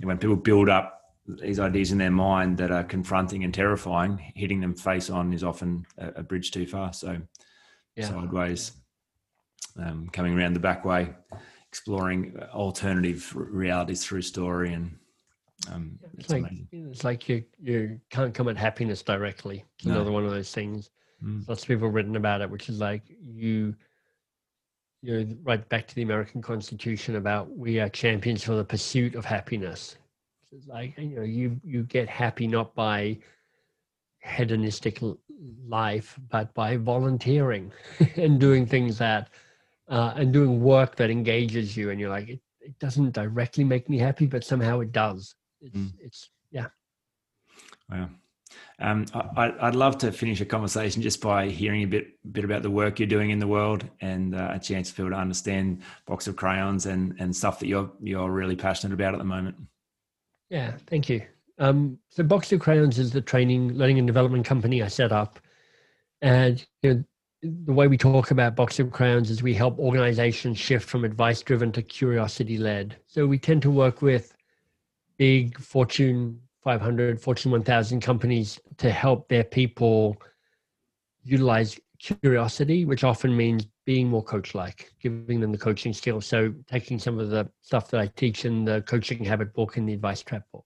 when 0.03 0.19
people 0.19 0.37
build 0.37 0.69
up 0.69 1.01
these 1.27 1.61
ideas 1.61 1.93
in 1.93 1.99
their 1.99 2.11
mind 2.11 2.59
that 2.59 2.71
are 2.71 2.85
confronting 2.85 3.45
and 3.45 3.55
terrifying 3.55 4.19
hitting 4.35 4.61
them 4.61 4.75
face 4.75 5.09
on 5.09 5.33
is 5.33 5.45
often 5.45 5.87
a, 5.99 6.09
a 6.17 6.23
bridge 6.23 6.51
too 6.51 6.67
far 6.67 6.93
so 6.93 7.17
yeah. 7.97 8.09
sideways 8.09 8.73
um, 9.79 10.09
coming 10.13 10.37
around 10.37 10.53
the 10.53 10.61
back 10.61 10.85
way 10.85 11.11
exploring 11.75 12.39
alternative 12.53 13.33
realities 13.35 14.05
through 14.07 14.23
story 14.23 14.73
and 14.73 14.97
um, 15.73 15.99
it's, 16.05 16.15
it's 16.21 16.31
like 16.31 16.43
amazing. 16.43 16.69
it's 16.93 17.03
like 17.03 17.29
you 17.29 17.43
you 17.61 18.01
can't 18.11 18.33
come 18.33 18.47
at 18.47 18.57
happiness 18.57 19.03
directly. 19.03 19.65
It's 19.79 19.87
no. 19.87 19.95
another 19.95 20.13
one 20.13 20.25
of 20.25 20.31
those 20.31 20.53
things. 20.53 20.91
Mm. 21.21 21.49
Lots 21.49 21.63
of 21.63 21.69
people 21.69 21.89
have 21.89 21.95
written 21.95 22.15
about 22.15 22.43
it, 22.43 22.49
which 22.49 22.69
is 22.69 22.79
like 22.79 23.03
you 23.09 23.75
you 25.03 25.25
know 25.25 25.37
right 25.43 25.69
back 25.69 25.89
to 25.89 25.95
the 25.97 26.03
American 26.03 26.41
Constitution 26.41 27.17
about 27.17 27.51
we 27.51 27.81
are 27.81 27.89
champions 27.89 28.45
for 28.45 28.55
the 28.55 28.65
pursuit 28.65 29.17
of 29.17 29.25
happiness. 29.25 29.97
It's 30.53 30.69
like 30.69 30.97
you 30.97 31.17
know 31.17 31.23
you 31.23 31.61
you 31.65 31.83
get 31.83 32.09
happy 32.09 32.47
not 32.47 32.73
by 32.77 33.19
hedonistic 34.21 35.01
life, 35.67 36.21
but 36.31 36.55
by 36.55 36.77
volunteering 36.77 37.73
and 38.17 38.39
doing 38.39 38.65
things 38.65 38.97
that 38.99 39.29
uh, 39.89 40.15
and 40.17 40.33
doing 40.33 40.63
work 40.63 40.97
that 40.97 41.11
engages 41.11 41.77
you, 41.77 41.91
and 41.91 42.01
you're 42.01 42.11
like, 42.11 42.29
it, 42.29 42.41
it 42.61 42.79
doesn't 42.79 43.13
directly 43.13 43.65
make 43.65 43.89
me 43.89 43.99
happy, 43.99 44.27
but 44.27 44.45
somehow 44.45 44.81
it 44.81 44.93
does. 44.93 45.35
It's, 45.61 45.77
mm. 45.77 45.93
it's 46.01 46.31
yeah. 46.51 46.67
Wow. 47.91 48.09
Um, 48.79 49.07
I, 49.15 49.67
would 49.67 49.77
love 49.77 49.99
to 49.99 50.13
finish 50.13 50.41
a 50.41 50.45
conversation 50.45 51.03
just 51.03 51.21
by 51.21 51.49
hearing 51.49 51.83
a 51.83 51.87
bit 51.87 52.09
bit 52.33 52.45
about 52.45 52.63
the 52.63 52.71
work 52.71 52.99
you're 52.99 53.09
doing 53.09 53.31
in 53.31 53.39
the 53.39 53.47
world 53.47 53.85
and 54.01 54.35
uh, 54.35 54.51
a 54.53 54.59
chance 54.59 54.91
for 54.91 54.97
people 54.97 55.11
to 55.11 55.17
understand 55.17 55.83
Box 56.07 56.27
of 56.27 56.37
Crayons 56.37 56.87
and 56.87 57.15
and 57.19 57.35
stuff 57.35 57.59
that 57.61 57.67
you're 57.67 57.91
you're 58.01 58.31
really 58.31 58.57
passionate 58.57 58.95
about 58.95 59.15
at 59.15 59.19
the 59.19 59.25
moment. 59.25 59.57
Yeah, 60.51 60.73
thank 60.87 61.09
you. 61.09 61.23
Um, 61.59 61.99
so 62.09 62.23
Box 62.23 62.53
of 62.53 62.61
Crayons 62.61 62.99
is 62.99 63.13
the 63.13 63.21
training, 63.21 63.75
learning 63.75 63.99
and 63.99 64.07
development 64.07 64.45
company 64.45 64.83
I 64.83 64.89
set 64.89 65.13
up. 65.13 65.39
And 66.21 66.65
you 66.83 66.95
know, 66.95 67.05
the 67.45 67.73
way 67.73 67.89
we 67.89 67.99
talk 67.99 68.31
about 68.31 68.57
Box 68.57 68.79
of 68.79 68.91
Crayons 68.91 69.31
is 69.31 69.43
we 69.43 69.55
help 69.55 69.79
organizations 69.79 70.59
shift 70.59 70.89
from 70.89 71.05
advice 71.05 71.43
driven 71.43 71.73
to 71.73 71.83
curiosity 71.83 72.57
led. 72.57 72.97
So 73.07 73.27
we 73.27 73.39
tend 73.39 73.61
to 73.63 73.71
work 73.71 74.01
with 74.01 74.35
big 75.19 75.59
Fortune 75.59 76.41
500, 76.63 77.21
Fortune 77.21 77.51
1000 77.53 78.01
companies 78.01 78.59
to 78.79 78.91
help 78.91 79.29
their 79.29 79.45
people 79.45 80.17
utilize 81.23 81.79
curiosity, 81.99 82.87
which 82.87 83.05
often 83.05 83.37
means 83.37 83.67
being 83.85 84.09
more 84.09 84.23
coach 84.23 84.55
like, 84.55 84.93
giving 85.01 85.41
them 85.41 85.53
the 85.53 85.59
coaching 85.59 85.93
skills. 85.93 86.25
So 86.25 86.55
taking 86.67 86.99
some 86.99 87.19
of 87.19 87.29
the 87.29 87.51
stuff 87.61 87.91
that 87.91 88.01
I 88.01 88.07
teach 88.07 88.47
in 88.47 88.65
the 88.65 88.83
coaching 88.83 89.23
habit 89.23 89.53
book 89.53 89.77
and 89.77 89.87
the 89.87 89.93
advice 89.93 90.23
trap 90.23 90.45
book. 90.51 90.65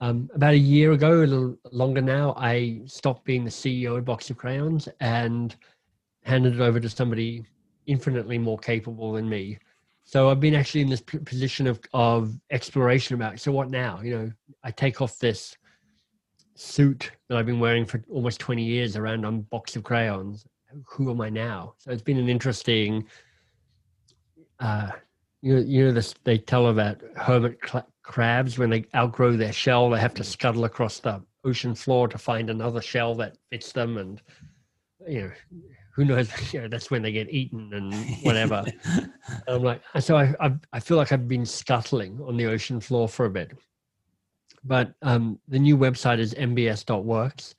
Um, 0.00 0.28
about 0.34 0.52
a 0.54 0.58
year 0.58 0.92
ago, 0.92 1.22
a 1.22 1.26
little 1.26 1.56
longer 1.72 2.02
now, 2.02 2.34
I 2.36 2.80
stopped 2.84 3.24
being 3.24 3.44
the 3.44 3.50
CEO 3.50 3.96
of 3.96 4.04
Box 4.04 4.28
of 4.28 4.36
Crayons 4.36 4.88
and 5.00 5.56
handed 6.22 6.54
it 6.54 6.60
over 6.60 6.78
to 6.80 6.90
somebody 6.90 7.44
infinitely 7.86 8.36
more 8.36 8.58
capable 8.58 9.12
than 9.12 9.28
me. 9.28 9.58
So 10.04 10.28
I've 10.28 10.40
been 10.40 10.54
actually 10.54 10.82
in 10.82 10.90
this 10.90 11.00
position 11.00 11.66
of, 11.66 11.80
of 11.94 12.38
exploration 12.50 13.14
about, 13.14 13.40
so 13.40 13.52
what 13.52 13.70
now? 13.70 14.00
You 14.02 14.18
know, 14.18 14.32
I 14.62 14.70
take 14.70 15.00
off 15.00 15.18
this 15.18 15.56
suit 16.54 17.10
that 17.28 17.38
I've 17.38 17.46
been 17.46 17.60
wearing 17.60 17.86
for 17.86 18.02
almost 18.10 18.38
20 18.40 18.62
years 18.62 18.96
around 18.96 19.24
on 19.24 19.42
Box 19.42 19.76
of 19.76 19.82
Crayons. 19.82 20.46
Who 20.84 21.10
am 21.10 21.20
I 21.20 21.30
now? 21.30 21.74
So 21.78 21.90
it's 21.90 22.02
been 22.02 22.18
an 22.18 22.28
interesting, 22.28 23.06
uh, 24.60 24.90
you 25.42 25.58
you 25.58 25.86
know 25.86 25.92
this, 25.92 26.14
they 26.24 26.38
tell 26.38 26.68
about 26.68 27.00
hermit 27.16 27.58
crabs 28.06 28.56
when 28.56 28.70
they 28.70 28.84
outgrow 28.94 29.36
their 29.36 29.52
shell 29.52 29.90
they 29.90 29.98
have 29.98 30.14
to 30.14 30.22
scuttle 30.22 30.64
across 30.64 31.00
the 31.00 31.20
ocean 31.44 31.74
floor 31.74 32.06
to 32.06 32.16
find 32.16 32.48
another 32.48 32.80
shell 32.80 33.14
that 33.16 33.36
fits 33.50 33.72
them 33.72 33.98
and 33.98 34.22
you 35.08 35.22
know 35.22 35.30
who 35.94 36.04
knows 36.04 36.30
you 36.52 36.60
know 36.60 36.68
that's 36.68 36.90
when 36.90 37.02
they 37.02 37.10
get 37.10 37.30
eaten 37.30 37.72
and 37.74 37.92
whatever. 38.22 38.64
And 38.88 39.10
i'm 39.48 39.62
like 39.62 39.82
so 39.98 40.16
I, 40.16 40.34
I, 40.40 40.54
I 40.72 40.80
feel 40.80 40.96
like 40.96 41.10
i've 41.10 41.26
been 41.26 41.44
scuttling 41.44 42.20
on 42.24 42.36
the 42.36 42.46
ocean 42.46 42.80
floor 42.80 43.08
for 43.08 43.26
a 43.26 43.30
bit. 43.30 43.52
But 44.64 44.94
um, 45.02 45.38
the 45.46 45.60
new 45.60 45.76
website 45.76 46.18
is 46.18 46.34
mbs.works 46.34 47.54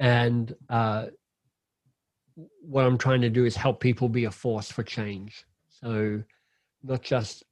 and 0.00 0.54
uh, 0.70 1.06
what 2.62 2.86
i'm 2.86 2.98
trying 2.98 3.20
to 3.20 3.30
do 3.30 3.44
is 3.44 3.56
help 3.56 3.78
people 3.80 4.08
be 4.08 4.24
a 4.24 4.30
force 4.30 4.70
for 4.70 4.82
change. 4.82 5.44
So 5.68 6.22
not 6.82 7.02
just 7.02 7.44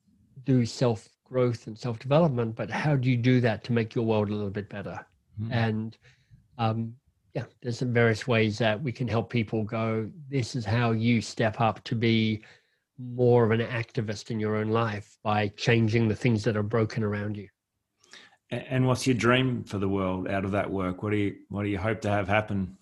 do 0.44 0.64
self 0.64 1.08
growth 1.30 1.66
and 1.66 1.78
self 1.78 1.98
development, 1.98 2.56
but 2.56 2.70
how 2.70 2.96
do 2.96 3.08
you 3.08 3.16
do 3.16 3.40
that 3.40 3.64
to 3.64 3.72
make 3.72 3.94
your 3.94 4.04
world 4.04 4.28
a 4.28 4.34
little 4.34 4.50
bit 4.50 4.68
better? 4.68 5.04
Mm-hmm. 5.40 5.52
And 5.52 5.98
um, 6.58 6.94
yeah, 7.34 7.44
there's 7.62 7.78
some 7.78 7.92
various 7.92 8.26
ways 8.26 8.58
that 8.58 8.82
we 8.82 8.92
can 8.92 9.06
help 9.08 9.30
people 9.30 9.64
go. 9.64 10.10
This 10.28 10.56
is 10.56 10.64
how 10.64 10.90
you 10.90 11.20
step 11.20 11.60
up 11.60 11.82
to 11.84 11.94
be 11.94 12.42
more 12.98 13.44
of 13.44 13.50
an 13.52 13.60
activist 13.66 14.30
in 14.30 14.38
your 14.38 14.56
own 14.56 14.68
life 14.68 15.16
by 15.22 15.48
changing 15.56 16.08
the 16.08 16.14
things 16.14 16.44
that 16.44 16.56
are 16.56 16.62
broken 16.62 17.02
around 17.02 17.36
you. 17.36 17.48
And 18.50 18.86
what's 18.86 19.06
your 19.06 19.14
dream 19.14 19.62
for 19.62 19.78
the 19.78 19.88
world 19.88 20.28
out 20.28 20.44
of 20.44 20.50
that 20.50 20.68
work? 20.68 21.02
What 21.02 21.10
do 21.10 21.16
you 21.16 21.36
what 21.48 21.62
do 21.62 21.68
you 21.68 21.78
hope 21.78 22.00
to 22.00 22.10
have 22.10 22.26
happen? 22.26 22.76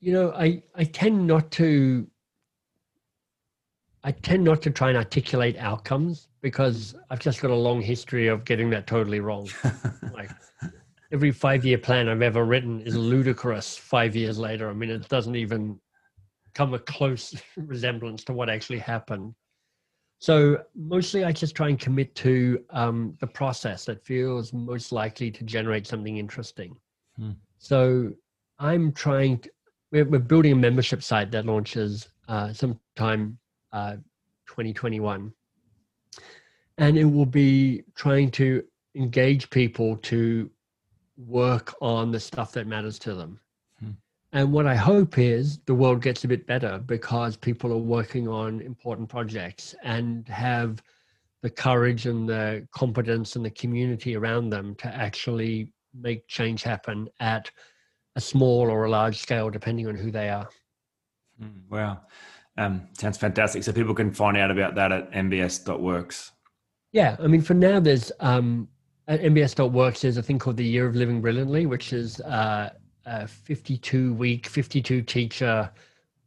You 0.00 0.14
know, 0.14 0.32
I 0.32 0.62
I 0.74 0.84
tend 0.84 1.26
not 1.26 1.50
to 1.52 2.06
I 4.06 4.12
tend 4.12 4.44
not 4.44 4.60
to 4.62 4.70
try 4.70 4.88
and 4.90 4.98
articulate 4.98 5.56
outcomes 5.56 6.28
because 6.42 6.94
I've 7.08 7.20
just 7.20 7.40
got 7.40 7.50
a 7.50 7.54
long 7.54 7.80
history 7.80 8.28
of 8.28 8.44
getting 8.44 8.68
that 8.70 8.86
totally 8.86 9.20
wrong. 9.20 9.48
like 10.12 10.30
every 11.10 11.32
five 11.32 11.64
year 11.64 11.78
plan 11.78 12.10
I've 12.10 12.20
ever 12.20 12.44
written 12.44 12.82
is 12.82 12.94
ludicrous 12.94 13.78
five 13.78 14.14
years 14.14 14.38
later. 14.38 14.68
I 14.68 14.74
mean, 14.74 14.90
it 14.90 15.08
doesn't 15.08 15.36
even 15.36 15.80
come 16.54 16.74
a 16.74 16.78
close 16.80 17.34
resemblance 17.56 18.24
to 18.24 18.34
what 18.34 18.50
actually 18.50 18.78
happened. 18.78 19.34
So 20.18 20.62
mostly 20.74 21.24
I 21.24 21.32
just 21.32 21.54
try 21.54 21.68
and 21.68 21.78
commit 21.78 22.14
to 22.16 22.62
um, 22.70 23.16
the 23.20 23.26
process 23.26 23.86
that 23.86 24.04
feels 24.04 24.52
most 24.52 24.92
likely 24.92 25.30
to 25.30 25.44
generate 25.44 25.86
something 25.86 26.18
interesting. 26.18 26.76
Hmm. 27.16 27.32
So 27.58 28.12
I'm 28.58 28.92
trying 28.92 29.38
to, 29.38 29.50
we're, 29.92 30.04
we're, 30.04 30.18
building 30.18 30.52
a 30.52 30.56
membership 30.56 31.02
site 31.02 31.30
that 31.32 31.46
launches 31.46 32.08
uh, 32.28 32.52
sometime 32.52 33.38
2021. 34.46 35.32
And 36.78 36.98
it 36.98 37.04
will 37.04 37.26
be 37.26 37.82
trying 37.94 38.30
to 38.32 38.64
engage 38.94 39.50
people 39.50 39.96
to 39.98 40.50
work 41.16 41.74
on 41.80 42.10
the 42.10 42.20
stuff 42.20 42.52
that 42.52 42.66
matters 42.66 42.98
to 43.00 43.14
them. 43.14 43.40
Hmm. 43.80 43.90
And 44.32 44.52
what 44.52 44.66
I 44.66 44.74
hope 44.74 45.18
is 45.18 45.58
the 45.66 45.74
world 45.74 46.02
gets 46.02 46.24
a 46.24 46.28
bit 46.28 46.46
better 46.46 46.78
because 46.78 47.36
people 47.36 47.72
are 47.72 47.78
working 47.78 48.28
on 48.28 48.60
important 48.60 49.08
projects 49.08 49.74
and 49.82 50.28
have 50.28 50.82
the 51.42 51.50
courage 51.50 52.06
and 52.06 52.28
the 52.28 52.66
competence 52.72 53.36
and 53.36 53.44
the 53.44 53.50
community 53.50 54.16
around 54.16 54.50
them 54.50 54.74
to 54.76 54.88
actually 54.88 55.72
make 55.92 56.26
change 56.26 56.62
happen 56.62 57.08
at 57.20 57.50
a 58.16 58.20
small 58.20 58.62
or 58.70 58.84
a 58.84 58.90
large 58.90 59.18
scale, 59.18 59.50
depending 59.50 59.86
on 59.86 59.94
who 59.94 60.10
they 60.10 60.28
are. 60.28 60.48
Hmm. 61.38 61.48
Wow. 61.70 62.00
Um, 62.56 62.82
sounds 62.92 63.18
fantastic. 63.18 63.64
So 63.64 63.72
people 63.72 63.94
can 63.94 64.12
find 64.12 64.36
out 64.36 64.50
about 64.50 64.74
that 64.76 64.92
at 64.92 65.10
mbs.works. 65.12 66.32
Yeah, 66.92 67.16
I 67.18 67.26
mean, 67.26 67.40
for 67.40 67.54
now, 67.54 67.80
there's 67.80 68.12
um, 68.20 68.68
at 69.08 69.20
mbs.works, 69.20 70.00
there's 70.00 70.16
a 70.16 70.22
thing 70.22 70.38
called 70.38 70.56
the 70.56 70.64
Year 70.64 70.86
of 70.86 70.94
Living 70.94 71.20
Brilliantly, 71.20 71.66
which 71.66 71.92
is 71.92 72.20
uh, 72.20 72.70
a 73.04 73.26
52 73.26 74.14
week, 74.14 74.46
52 74.46 75.02
teacher. 75.02 75.70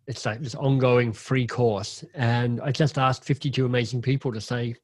It's 0.06 0.26
like 0.26 0.42
this 0.42 0.56
ongoing 0.56 1.12
free 1.12 1.48
course. 1.48 2.04
And 2.14 2.62
I 2.62 2.72
just 2.72 2.98
asked 2.98 3.24
52 3.24 3.66
amazing 3.66 4.02
people 4.02 4.32
to 4.34 4.42
say, 4.42 4.76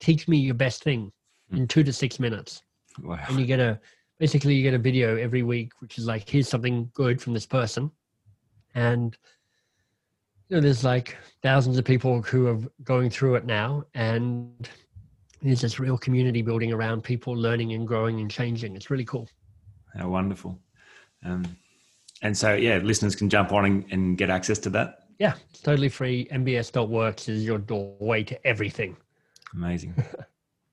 teach 0.00 0.28
me 0.28 0.38
your 0.38 0.54
best 0.54 0.82
thing 0.82 1.12
in 1.52 1.58
hmm. 1.58 1.64
two 1.66 1.84
to 1.84 1.92
six 1.92 2.18
minutes. 2.18 2.62
Wow. 3.02 3.18
And 3.28 3.38
you 3.38 3.46
get 3.46 3.60
a, 3.60 3.78
basically, 4.18 4.54
you 4.54 4.62
get 4.62 4.74
a 4.74 4.78
video 4.78 5.16
every 5.16 5.42
week, 5.42 5.72
which 5.80 5.98
is 5.98 6.06
like, 6.06 6.28
here's 6.28 6.48
something 6.48 6.90
good 6.94 7.20
from 7.20 7.34
this 7.34 7.46
person. 7.46 7.90
And 8.74 9.16
you 10.48 10.56
know, 10.56 10.60
there's 10.60 10.84
like 10.84 11.16
thousands 11.42 11.78
of 11.78 11.84
people 11.84 12.22
who 12.22 12.46
are 12.46 12.58
going 12.84 13.10
through 13.10 13.34
it 13.36 13.44
now, 13.44 13.84
and 13.94 14.68
there's 15.42 15.60
this 15.60 15.78
real 15.78 15.98
community 15.98 16.42
building 16.42 16.72
around 16.72 17.02
people 17.02 17.34
learning 17.34 17.72
and 17.72 17.86
growing 17.86 18.20
and 18.20 18.30
changing. 18.30 18.76
It's 18.76 18.90
really 18.90 19.04
cool. 19.04 19.28
How 19.96 20.08
wonderful. 20.08 20.58
Um, 21.24 21.44
and 22.22 22.36
so, 22.36 22.54
yeah, 22.54 22.78
listeners 22.78 23.16
can 23.16 23.28
jump 23.28 23.52
on 23.52 23.64
and, 23.64 23.84
and 23.90 24.18
get 24.18 24.30
access 24.30 24.58
to 24.60 24.70
that. 24.70 25.00
Yeah, 25.18 25.34
it's 25.50 25.60
totally 25.60 25.88
free. 25.88 26.28
MBS.works 26.30 27.28
is 27.28 27.44
your 27.44 27.58
doorway 27.58 28.22
to 28.24 28.46
everything. 28.46 28.96
Amazing. 29.54 29.94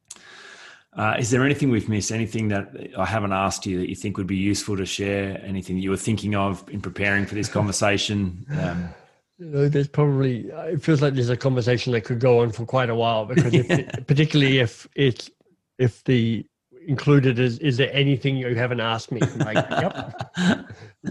uh, 0.97 1.15
is 1.17 1.31
there 1.31 1.43
anything 1.43 1.69
we've 1.69 1.89
missed? 1.89 2.11
Anything 2.11 2.49
that 2.49 2.75
I 2.97 3.05
haven't 3.05 3.31
asked 3.31 3.65
you 3.65 3.79
that 3.79 3.89
you 3.89 3.95
think 3.95 4.17
would 4.17 4.27
be 4.27 4.35
useful 4.35 4.77
to 4.77 4.85
share? 4.85 5.41
Anything 5.43 5.77
that 5.77 5.81
you 5.81 5.89
were 5.89 5.97
thinking 5.97 6.35
of 6.35 6.67
in 6.69 6.81
preparing 6.81 7.25
for 7.25 7.35
this 7.35 7.49
conversation? 7.49 8.45
Um, 8.59 8.89
you 9.37 9.45
know, 9.47 9.69
there's 9.69 9.87
probably 9.87 10.47
it 10.49 10.81
feels 10.81 11.01
like 11.01 11.13
there's 11.13 11.29
a 11.29 11.37
conversation 11.37 11.93
that 11.93 12.01
could 12.01 12.19
go 12.19 12.39
on 12.39 12.51
for 12.51 12.65
quite 12.65 12.89
a 12.89 12.95
while 12.95 13.25
because 13.33 13.53
if, 13.53 13.69
yeah. 13.69 13.91
particularly 14.07 14.59
if 14.59 14.87
it's 14.95 15.29
if 15.77 16.03
the 16.03 16.45
included 16.85 17.39
is 17.39 17.59
is 17.59 17.77
there 17.77 17.91
anything 17.93 18.35
you 18.35 18.53
haven't 18.55 18.81
asked 18.81 19.09
me 19.09 19.21
like 19.37 19.55
yep 19.71 20.13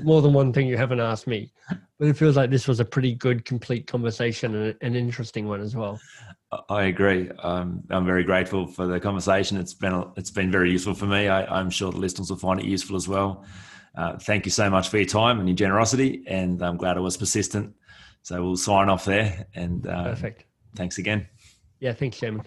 more 0.02 0.20
than 0.20 0.32
one 0.32 0.52
thing 0.52 0.66
you 0.66 0.76
haven't 0.76 1.00
asked 1.00 1.26
me. 1.26 1.52
But 1.98 2.08
it 2.08 2.16
feels 2.16 2.36
like 2.36 2.50
this 2.50 2.66
was 2.66 2.80
a 2.80 2.84
pretty 2.84 3.14
good 3.14 3.44
complete 3.44 3.86
conversation 3.86 4.54
and 4.54 4.76
an 4.80 4.96
interesting 4.96 5.46
one 5.46 5.60
as 5.60 5.76
well. 5.76 6.00
I 6.68 6.84
agree. 6.84 7.30
Um, 7.42 7.82
i'm 7.90 8.04
very 8.04 8.24
grateful 8.24 8.66
for 8.66 8.86
the 8.86 9.00
conversation. 9.00 9.56
It's 9.56 9.74
been 9.74 10.04
it's 10.16 10.30
been 10.30 10.50
very 10.50 10.70
useful 10.70 10.94
for 10.94 11.06
me. 11.06 11.28
I, 11.28 11.44
i'm 11.58 11.70
sure 11.70 11.90
the 11.92 11.98
listeners 11.98 12.30
will 12.30 12.38
find 12.38 12.60
it 12.60 12.66
useful 12.66 12.96
as 12.96 13.08
well. 13.08 13.44
Uh, 13.94 14.16
thank 14.18 14.46
you 14.46 14.50
so 14.50 14.70
much 14.70 14.88
for 14.88 14.96
your 14.96 15.06
time 15.06 15.38
and 15.38 15.46
your 15.46 15.54
generosity 15.54 16.24
and 16.26 16.62
i'm 16.62 16.78
glad 16.78 16.96
i 16.96 17.00
was 17.00 17.18
persistent 17.18 17.74
so 18.22 18.42
we'll 18.42 18.56
sign 18.56 18.88
off 18.88 19.04
there. 19.04 19.46
And 19.54 19.86
uh, 19.86 20.04
perfect. 20.04 20.44
Thanks 20.74 20.98
again. 20.98 21.28
Yeah, 21.80 21.92
thanks, 21.92 22.18
Jamin. 22.18 22.46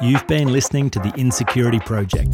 You've 0.00 0.26
been 0.26 0.52
listening 0.52 0.90
to 0.90 0.98
the 0.98 1.12
Insecurity 1.16 1.78
Project. 1.80 2.30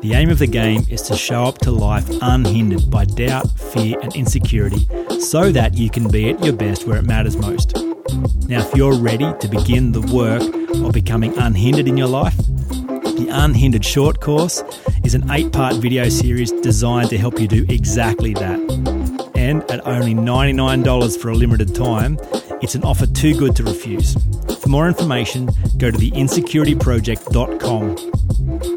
The 0.00 0.12
aim 0.14 0.30
of 0.30 0.38
the 0.38 0.46
game 0.46 0.82
is 0.88 1.02
to 1.02 1.16
show 1.16 1.44
up 1.44 1.58
to 1.58 1.70
life 1.70 2.08
unhindered 2.22 2.90
by 2.90 3.04
doubt, 3.04 3.50
fear, 3.58 3.98
and 4.00 4.14
insecurity 4.16 4.88
so 5.20 5.52
that 5.52 5.74
you 5.74 5.90
can 5.90 6.08
be 6.08 6.30
at 6.30 6.42
your 6.42 6.54
best 6.54 6.86
where 6.86 6.98
it 6.98 7.04
matters 7.04 7.36
most. 7.36 7.76
Now, 8.48 8.60
if 8.60 8.74
you're 8.74 8.96
ready 8.96 9.30
to 9.40 9.48
begin 9.48 9.92
the 9.92 10.00
work 10.00 10.42
of 10.86 10.92
becoming 10.92 11.36
unhindered 11.36 11.88
in 11.88 11.96
your 11.98 12.08
life, 12.08 12.36
the 12.36 13.28
Unhindered 13.30 13.84
Short 13.84 14.20
Course 14.20 14.62
is 15.04 15.14
an 15.14 15.30
eight 15.30 15.52
part 15.52 15.74
video 15.76 16.08
series 16.08 16.52
designed 16.52 17.10
to 17.10 17.18
help 17.18 17.38
you 17.38 17.48
do 17.48 17.66
exactly 17.68 18.32
that. 18.34 18.95
And 19.46 19.62
at 19.70 19.86
only 19.86 20.12
$99 20.12 21.20
for 21.20 21.28
a 21.28 21.34
limited 21.34 21.72
time, 21.72 22.18
it's 22.62 22.74
an 22.74 22.82
offer 22.82 23.06
too 23.06 23.32
good 23.32 23.54
to 23.54 23.62
refuse. 23.62 24.16
For 24.60 24.68
more 24.68 24.88
information, 24.88 25.50
go 25.78 25.92
to 25.92 25.96
theinsecurityproject.com 25.96 28.75